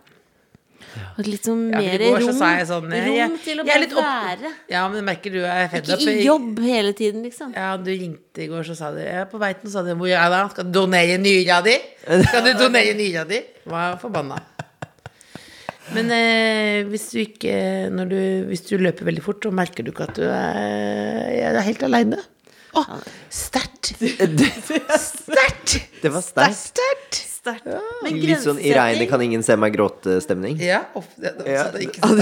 Og 1.18 1.26
litt 1.26 1.44
sånn 1.44 1.66
mer 1.74 1.82
ja, 2.00 2.10
går 2.12 2.22
så 2.22 2.28
rom, 2.30 2.36
sa 2.38 2.50
jeg 2.56 2.66
sånn, 2.70 2.86
jeg- 2.94 3.26
rom 3.28 3.38
til 3.42 3.58
å 3.60 3.64
bare 3.66 3.86
opp- 3.90 3.96
være. 4.06 4.52
ja, 4.70 4.88
men 4.88 5.04
merker 5.04 5.30
du 5.34 5.40
er 5.44 5.68
fedd 5.68 5.90
Ikke 5.92 6.14
i 6.14 6.24
jobb 6.24 6.58
hele 6.60 6.92
tiden, 6.96 7.22
liksom. 7.26 7.52
Ja, 7.56 7.76
du 7.76 7.90
ringte 7.90 8.38
i 8.44 8.46
går, 8.48 8.62
så 8.64 8.76
sa 8.76 8.92
du 8.92 8.98
Jeg 9.02 9.12
er 9.12 9.26
på 9.26 9.38
vei 9.38 9.52
til, 9.54 9.64
noe, 9.66 9.72
sa 9.72 9.82
du 9.82 9.90
Hvor 9.94 10.06
er 10.06 10.14
jeg 10.14 10.30
da? 10.30 10.48
Skal 10.48 10.64
du 10.64 10.70
donere 10.72 11.18
nyra 11.18 11.58
di? 11.64 11.76
Skal 12.06 12.44
du 12.46 12.52
donere 12.54 12.94
nyra 12.94 13.26
di? 13.28 13.42
Var 13.66 13.96
forbanna. 13.98 14.40
Men 15.94 16.10
eh, 16.10 16.82
hvis 16.90 17.04
du 17.12 17.20
ikke 17.22 17.52
når 17.94 18.06
du, 18.10 18.16
Hvis 18.50 18.64
du 18.66 18.74
løper 18.80 19.06
veldig 19.06 19.22
fort, 19.22 19.44
så 19.46 19.52
merker 19.54 19.84
du 19.86 19.90
ikke 19.92 20.08
at 20.08 20.16
du 20.18 20.24
er, 20.26 21.52
er 21.52 21.60
helt 21.62 21.82
aleine. 21.86 22.18
Å, 22.76 22.82
sterkt! 23.32 23.94
Sterkt! 24.00 25.76
Det 26.02 26.10
var 26.12 26.20
sterkt. 26.24 26.58
Sterkt! 26.58 27.22
Men 28.02 28.18
Litt 28.18 28.42
sånn 28.42 28.58
i 28.58 28.72
regnet 28.74 29.06
kan 29.08 29.22
ingen 29.22 29.42
se 29.46 29.54
meg 29.56 29.72
gråte-stemning. 29.76 30.58
Ja, 30.60 30.80
off, 30.98 31.06
det, 31.14 31.36
det, 31.38 31.46
Ja. 31.54 31.68
det 31.72 31.80
ikke. 31.86 32.00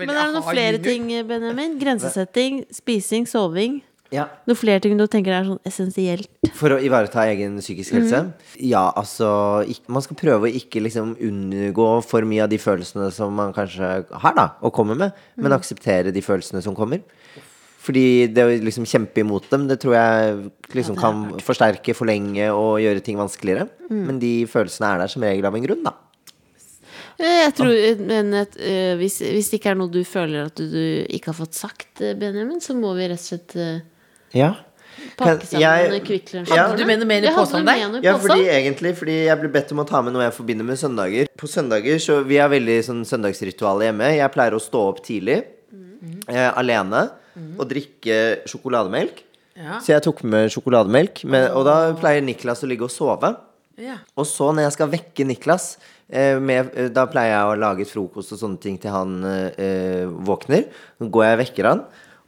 Men 0.00 0.08
er 0.08 0.14
det 0.16 0.32
noen 0.32 0.46
flere 0.46 0.78
ting, 0.82 1.02
Benjamin? 1.28 1.76
Grensesetting, 1.80 2.62
spising, 2.74 3.26
soving? 3.28 3.80
Ja. 4.10 4.26
Noen 4.48 4.58
flere 4.58 4.82
ting 4.82 4.96
du 4.98 5.04
tenker 5.10 5.36
er 5.36 5.46
sånn 5.46 5.60
essensielt? 5.66 6.30
For 6.58 6.74
å 6.74 6.80
ivareta 6.82 7.22
egen 7.30 7.60
psykisk 7.62 7.94
helse? 7.94 8.24
Mm. 8.26 8.32
Ja, 8.72 8.88
altså 8.98 9.28
ikke, 9.70 9.92
Man 9.94 10.04
skal 10.06 10.18
prøve 10.18 10.48
å 10.48 10.58
ikke 10.60 10.82
liksom 10.82 11.14
unngå 11.28 11.88
for 12.06 12.26
mye 12.26 12.42
av 12.46 12.50
de 12.50 12.58
følelsene 12.60 13.10
som 13.14 13.36
man 13.38 13.54
kanskje 13.54 13.92
har, 14.10 14.34
da, 14.36 14.48
og 14.66 14.74
kommer 14.74 14.98
med, 14.98 15.14
mm. 15.14 15.44
men 15.44 15.56
akseptere 15.56 16.14
de 16.14 16.24
følelsene 16.26 16.62
som 16.64 16.74
kommer. 16.78 17.04
Fordi 17.80 18.28
det 18.28 18.44
å 18.44 18.52
liksom 18.66 18.84
kjempe 18.88 19.22
imot 19.22 19.46
dem, 19.52 19.64
det 19.70 19.78
tror 19.80 19.94
jeg 19.96 20.50
liksom 20.76 20.98
kan 21.00 21.22
forsterke, 21.40 21.94
forlenge 21.96 22.50
og 22.52 22.80
gjøre 22.82 23.00
ting 23.04 23.16
vanskeligere. 23.20 23.70
Mm. 23.88 24.02
Men 24.04 24.20
de 24.20 24.34
følelsene 24.50 24.90
er 24.90 25.04
der 25.04 25.12
som 25.12 25.24
regel 25.24 25.48
av 25.48 25.56
en 25.56 25.64
grunn, 25.64 25.86
da. 25.86 25.94
Eh, 27.20 27.44
Jeg 27.46 27.54
tror, 27.56 27.72
men 28.04 28.34
at, 28.42 28.56
uh, 28.56 28.96
hvis, 29.00 29.20
hvis 29.20 29.48
det 29.52 29.60
ikke 29.60 29.72
er 29.74 29.80
noe 29.80 29.92
du 29.92 30.02
føler 30.08 30.48
at 30.48 30.60
du, 30.60 30.68
du 30.72 30.84
ikke 31.08 31.32
har 31.32 31.40
fått 31.40 31.56
sagt, 31.56 31.90
eh, 32.00 32.16
Benjamin, 32.18 32.60
så 32.64 32.76
må 32.76 32.92
vi 32.98 33.08
rett 33.10 33.20
og 33.20 33.28
slett 33.28 33.56
eh, 33.60 33.80
Ja. 34.34 34.54
pakke 35.16 35.46
sammen 35.46 35.60
jeg- 35.60 36.02
Kvikk 36.06 36.32
Lunsj. 36.34 36.54
Ja. 36.56 36.66
Du 36.76 36.84
mener 36.86 37.06
mer 37.06 37.22
i 37.22 38.02
Ja, 38.02 38.16
fordi 38.18 38.46
egentlig 38.48 38.96
Fordi 38.96 39.24
jeg 39.26 39.38
ble 39.40 39.48
bedt 39.48 39.72
om 39.72 39.78
å 39.78 39.86
ta 39.88 40.00
med 40.02 40.12
noe 40.12 40.22
jeg 40.22 40.32
forbinder 40.32 40.64
med 40.64 40.76
søndager. 40.78 41.26
På 41.36 41.46
søndager 41.48 41.96
så 42.00 42.24
Vi 42.24 42.36
har 42.36 42.48
veldig 42.48 42.78
sånn 42.84 43.04
søndagsritual 43.04 43.80
hjemme. 43.80 44.16
Jeg 44.16 44.32
pleier 44.32 44.52
å 44.52 44.60
stå 44.60 44.88
opp 44.88 45.02
tidlig 45.04 45.44
eh, 46.28 46.50
alene 46.56 47.10
og 47.58 47.68
drikke 47.68 48.42
sjokolademelk. 48.46 49.22
Ja. 49.56 49.78
Så 49.80 49.92
jeg 49.94 50.02
tok 50.02 50.22
med 50.24 50.50
sjokolademelk. 50.50 51.24
Men, 51.24 51.50
og 51.52 51.64
da 51.64 51.92
pleier 51.98 52.22
Niklas 52.24 52.62
å 52.64 52.68
ligge 52.68 52.82
og 52.84 52.90
sove. 52.90 53.36
Ja. 53.80 53.96
Og 54.16 54.26
så 54.28 54.50
når 54.52 54.66
jeg 54.68 54.72
skal 54.76 54.90
vekke 54.92 55.26
Niklas 55.26 55.76
eh, 56.12 56.38
med, 56.38 56.70
eh, 56.76 56.88
Da 56.92 57.06
pleier 57.06 57.32
jeg 57.32 57.48
å 57.48 57.58
lage 57.60 57.86
frokost 57.88 58.34
og 58.34 58.38
sånne 58.42 58.60
ting 58.60 58.76
til 58.80 58.90
han 58.92 59.24
eh, 59.56 60.04
våkner. 60.06 60.66
Så 61.00 61.08
går 61.10 61.24
jeg 61.24 61.38
og 61.38 61.42
vekker 61.44 61.68
han, 61.70 61.84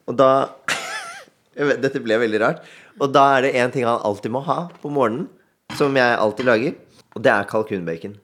og 0.08 0.16
da 0.16 0.30
vet, 1.56 1.80
Dette 1.82 2.00
ble 2.02 2.18
veldig 2.22 2.40
rart. 2.42 2.62
Og 3.00 3.12
da 3.12 3.24
er 3.36 3.46
det 3.46 3.54
én 3.60 3.72
ting 3.74 3.84
han 3.88 4.00
alltid 4.04 4.32
må 4.34 4.42
ha 4.46 4.68
på 4.82 4.90
morgenen, 4.92 5.28
som 5.76 5.94
jeg 5.96 6.18
alltid 6.18 6.48
lager, 6.48 6.74
og 7.16 7.22
det 7.24 7.32
er 7.32 7.48
kalkunbacon. 7.48 8.18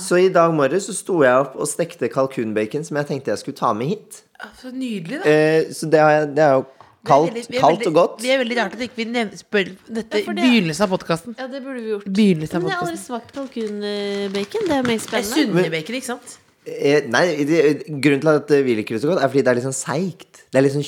Så 0.00 0.16
i 0.22 0.28
dag 0.32 0.52
morges 0.54 0.86
så 0.88 0.94
sto 0.96 1.20
jeg 1.24 1.34
opp 1.44 1.56
og 1.60 1.68
stekte 1.68 2.08
kalkunbacon 2.12 2.84
som 2.86 2.98
jeg 3.00 3.08
tenkte 3.08 3.32
jeg 3.34 3.40
skulle 3.42 3.58
ta 3.58 3.72
med 3.76 3.90
hit. 3.92 4.20
Så 4.56 4.70
nydelig, 4.72 5.18
da. 5.20 5.24
Eh, 5.28 5.72
så 5.76 5.88
det, 5.90 6.00
er, 6.00 6.28
det 6.30 6.44
er 6.44 6.54
jo 6.56 6.62
kaldt, 7.06 7.30
er 7.30 7.34
veldig- 7.40 7.56
er 7.56 7.64
kaldt 7.64 7.80
veldig- 7.80 7.90
og 7.90 7.94
godt. 7.98 8.14
Det 8.22 8.30
er 8.32 8.38
veldig 8.40 8.56
rart 8.60 8.76
at 8.76 8.84
ikke 8.86 8.96
vi 9.00 9.06
ikke 9.10 9.40
spør 9.40 9.72
dette 9.98 10.20
i 10.20 10.24
ja, 10.24 10.32
begynnelsen 10.38 10.86
av 10.86 10.92
podkasten. 10.94 11.36
Ja, 11.38 11.48
det 11.52 11.62
burde 11.64 11.82
vi 11.82 11.90
gjort. 11.92 12.06
Begynnelsen 12.06 12.56
av 12.56 12.62
Men 12.62 12.70
jeg 12.70 12.78
har 12.78 12.86
aldri 12.86 13.02
smakt 13.02 13.34
kalkunbacon. 13.34 14.68
Det 14.70 14.78
er 14.78 14.86
mer 14.86 14.96
Det 14.96 14.96
er 14.96 15.04
spennende. 15.04 15.34
Sunnebacon, 15.34 15.98
ikke 16.00 16.10
sant? 16.12 16.38
Eh, 16.70 17.02
nei, 17.08 17.24
det, 17.48 17.60
grunnen 17.88 18.20
til 18.20 18.32
at 18.36 18.50
vi 18.64 18.74
liker 18.78 18.96
det 18.96 19.02
så 19.02 19.10
godt, 19.12 19.22
er 19.24 19.28
fordi 19.32 19.44
det 19.44 19.52
er 19.52 19.60
litt 19.60 19.68
sånn 19.68 19.76
seigt. 19.80 20.44
Det 20.50 20.60
er 20.60 20.64
litt 20.64 20.76
sånn 20.78 20.86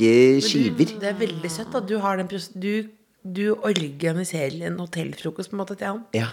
tjukke 0.00 0.44
skiver. 0.44 0.94
Det 1.00 1.10
er 1.10 1.18
veldig 1.18 1.50
søtt 1.52 1.74
at 1.76 1.88
du 1.88 1.98
har 2.02 2.20
den 2.20 2.30
du, 2.54 2.88
du 3.22 3.44
organiserer 3.54 4.66
en 4.68 4.78
hotellfrokost 4.80 5.50
på 5.50 5.56
en 5.56 5.62
måte 5.62 5.76
til 5.76 5.92
han. 5.92 6.06
Ja. 6.16 6.30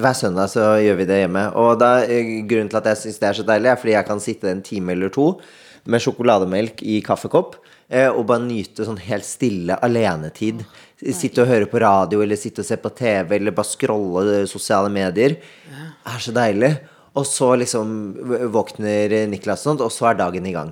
Hver 0.00 0.14
søndag 0.14 0.52
så 0.52 0.76
gjør 0.80 1.00
vi 1.00 1.08
det 1.08 1.18
hjemme. 1.24 1.48
Og 1.58 1.80
da, 1.80 2.04
eh, 2.04 2.44
grunnen 2.46 2.70
til 2.70 2.78
at 2.78 2.86
jeg 2.92 3.00
syns 3.00 3.18
det 3.18 3.28
er 3.28 3.38
så 3.40 3.46
deilig, 3.46 3.70
er 3.70 3.80
fordi 3.80 3.96
jeg 3.96 4.06
kan 4.06 4.20
sitte 4.20 4.50
en 4.50 4.62
time 4.62 4.92
eller 4.92 5.10
to 5.10 5.40
med 5.84 6.00
sjokolademelk 6.00 6.82
i 6.82 7.00
kaffekopp 7.02 7.56
eh, 7.88 8.08
og 8.08 8.26
bare 8.28 8.44
nyte 8.44 8.84
sånn 8.86 9.00
helt 9.02 9.26
stille 9.26 9.76
alenetid. 9.82 10.62
Sitte 11.00 11.42
og 11.42 11.50
høre 11.50 11.66
på 11.66 11.80
radio 11.80 12.20
eller 12.22 12.36
sitte 12.36 12.62
og 12.62 12.68
se 12.68 12.76
på 12.76 12.92
TV 12.94 13.34
eller 13.38 13.56
bare 13.56 13.66
scrolle 13.66 14.46
sosiale 14.46 14.92
medier. 14.92 15.38
Det 15.40 16.14
er 16.14 16.22
så 16.22 16.34
deilig. 16.36 16.74
Og 17.18 17.26
så 17.26 17.56
liksom 17.58 18.14
våkner 18.54 19.26
Niklas 19.26 19.66
og 19.66 19.90
så 19.90 20.12
er 20.12 20.20
dagen 20.20 20.46
i 20.46 20.54
gang. 20.54 20.70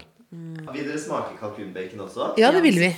Vil 0.73 0.85
dere 0.89 0.99
smake 1.01 1.37
kalkunbacon 1.41 2.01
også? 2.05 2.33
Ja, 2.41 2.51
det 2.55 2.63
vil 2.65 2.79
vi. 2.83 2.91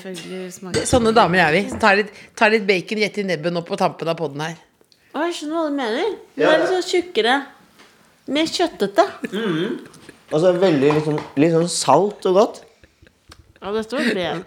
Sånne 0.89 1.13
damer 1.17 1.39
er 1.47 1.53
vi. 1.55 1.63
Tar 1.81 1.97
litt, 2.01 2.11
tar 2.37 2.51
litt 2.55 2.67
bacon 2.69 2.99
rett 3.03 3.19
i 3.19 3.25
nebbet 3.29 3.53
nå 3.55 3.63
på 3.67 3.77
tampen 3.81 4.09
av 4.11 4.17
poden 4.19 4.41
her. 4.45 4.57
Å, 5.15 5.25
jeg 5.27 5.35
skjønner 5.41 5.57
hva 5.59 5.65
du 5.69 5.77
mener. 5.79 6.07
Hun 6.37 6.45
Ja. 6.45 6.51
er 6.53 6.59
litt 6.63 6.71
sånn 6.73 6.87
tjukkere. 6.91 7.35
Mer 8.31 8.47
kjøttete. 8.47 9.05
Og 10.31 10.37
så 10.41 10.53
veldig 10.63 10.93
litt 10.95 11.05
sånn, 11.09 11.21
litt 11.43 11.53
sånn 11.57 11.69
salt 11.69 12.27
og 12.31 12.35
godt. 12.39 12.61
Ja, 13.61 13.73
dette 13.75 13.97
var 13.99 14.05
bred. 14.15 14.45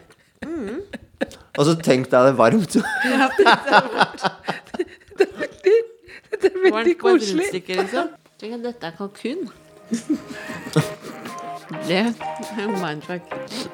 Og 1.57 1.65
så 1.67 1.73
tenk 1.83 2.09
deg 2.09 2.29
det 2.29 2.35
varmt. 2.39 2.73
Det 6.43 6.49
er 6.49 6.57
veldig 6.59 6.73
Varmt 6.73 6.83
på 6.83 6.89
et 6.89 6.97
koselig. 6.99 7.39
rundstykke, 7.39 7.75
liksom. 7.77 8.07
Tenk 8.41 8.53
at 8.57 8.63
dette 8.65 8.87
er 8.89 8.95
kalkun. 8.97 9.43
Det 11.87 11.97
er 11.99 12.11
mindfuck. 12.79 13.21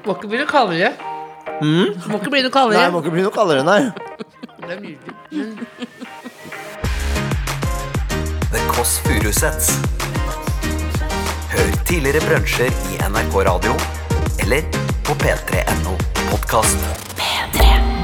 Må 0.05 0.13
ikke 0.15 0.27
mye 0.31 0.45
kaldere. 0.49 0.91
Mm? 1.61 1.85
må 2.07 2.15
ikke 2.19 2.31
bli 2.33 2.41
noe 2.45 2.51
kaldere. 2.53 2.79
Nei, 2.81 2.89
må 2.93 2.97
ikke 3.03 3.13
bli 3.13 3.23
noe 3.25 3.33
kaldere, 3.35 3.63
nei. 3.67 3.81
Det 4.63 4.71
er 4.75 4.79
nydelig. 4.83 5.13
The 8.53 8.59
Kåss 8.71 8.93
Furuseths. 9.05 9.67
Hør 11.51 11.69
tidligere 11.85 12.21
brunsjer 12.25 12.71
i 12.93 12.95
NRK 13.09 13.33
Radio 13.49 13.73
eller 14.45 14.61
på 15.05 15.11
p3.no 15.21 15.93
podkast. 16.29 16.79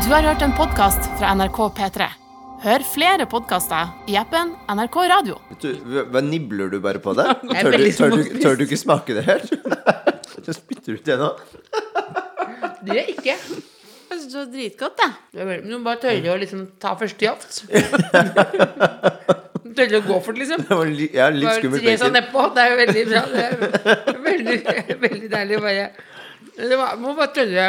Du 0.05 0.09
har 0.13 0.21
hørt 0.21 0.41
en 0.45 0.53
podkast 0.53 1.01
fra 1.17 1.27
NRK 1.33 1.57
P3. 1.79 1.99
Hør 2.63 2.81
flere 2.87 3.25
podkaster 3.29 3.91
i 4.09 4.15
appen 4.17 4.53
NRK 4.71 4.95
Radio. 5.11 5.35
Du, 5.61 5.67
hva- 6.09 6.21
nibler 6.25 6.71
du 6.71 6.79
bare 6.81 7.01
på 7.03 7.13
det? 7.17 7.25
Tør 7.51 7.75
du, 7.77 7.85
tør, 7.93 8.15
du, 8.15 8.23
tør 8.41 8.57
du 8.59 8.63
ikke 8.65 8.79
smake 8.79 9.15
det 9.17 9.23
helt? 9.27 9.51
Så 10.45 10.53
spytter 10.55 10.93
du 10.95 10.99
ut 10.99 11.05
det 11.07 11.17
nå. 11.19 11.29
det 12.85 12.89
gjør 12.91 12.99
jeg 13.01 13.15
ikke. 13.15 13.35
Jeg 13.35 14.19
synes 14.19 14.25
det 14.31 14.39
var 14.39 14.49
dritgodt, 14.53 15.03
jeg. 15.05 15.45
Men 15.49 15.63
du 15.65 15.75
må 15.75 15.81
bare 15.87 16.01
tørre 16.05 16.33
å 16.35 16.39
liksom 16.41 16.65
ta 16.81 16.93
første 16.99 17.25
jaft. 17.25 17.61
tørre 19.75 20.01
å 20.01 20.03
gå 20.05 20.19
for 20.25 20.31
det, 20.37 20.43
liksom. 20.43 20.65
Det 20.69 20.77
var 20.81 20.91
li, 20.93 21.07
ja, 21.17 21.29
litt 21.33 21.49
Bare 21.49 21.61
skummelt 21.61 21.85
tre 21.85 21.95
sånn 22.01 22.13
nedpå. 22.15 22.45
Det 22.55 22.65
er 22.65 22.69
jo 22.73 22.77
veldig 22.81 23.05
bra. 23.09 23.23
Det 23.31 23.45
er 23.47 24.21
veldig, 24.27 24.59
veldig 25.07 25.31
deilig 25.33 25.61
bare 25.65 25.87
det 26.55 26.77
var, 26.79 26.93
Må 27.01 27.15
bare 27.17 27.33
tørre. 27.35 27.65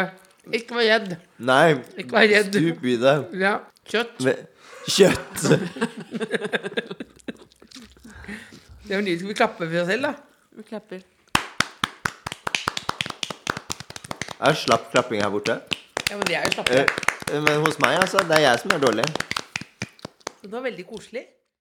Ikke 0.55 0.77
være 0.79 0.91
redd. 0.93 1.17
Nei, 1.49 1.65
Ikke 1.99 2.13
vær 2.21 2.29
redd. 2.31 2.53
stup 2.55 2.85
i 2.87 2.99
det. 3.03 3.17
Ja. 3.41 3.57
Kjøtt. 3.91 4.21
Med 4.27 4.45
kjøtt. 4.87 5.43
Det 8.87 8.95
er 8.95 8.99
jo 9.01 9.03
nydelig. 9.03 9.19
Skal 9.21 9.29
vi 9.33 9.37
klappe 9.39 9.67
for 9.67 9.81
oss 9.83 9.89
selv, 9.91 10.03
da? 10.07 10.13
Vi 10.57 10.63
klapper. 10.69 11.01
Det 14.37 14.51
er 14.51 14.59
slapp 14.61 14.91
klapping 14.93 15.23
her 15.25 15.31
borte. 15.33 15.57
Ja, 16.11 16.17
men 16.19 16.27
det 16.29 16.37
er 16.39 16.45
jo 16.47 16.53
slappe. 16.59 16.83
Eh, 16.85 17.41
Men 17.43 17.65
hos 17.65 17.79
meg, 17.83 17.97
altså. 17.99 18.21
Det 18.29 18.37
er 18.37 18.45
jeg 18.47 18.61
som 18.63 18.71
er 18.77 18.83
dårlig. 18.85 19.07
Det 20.43 20.51
var 20.53 20.63
veldig 20.69 20.85
koselig. 20.87 21.25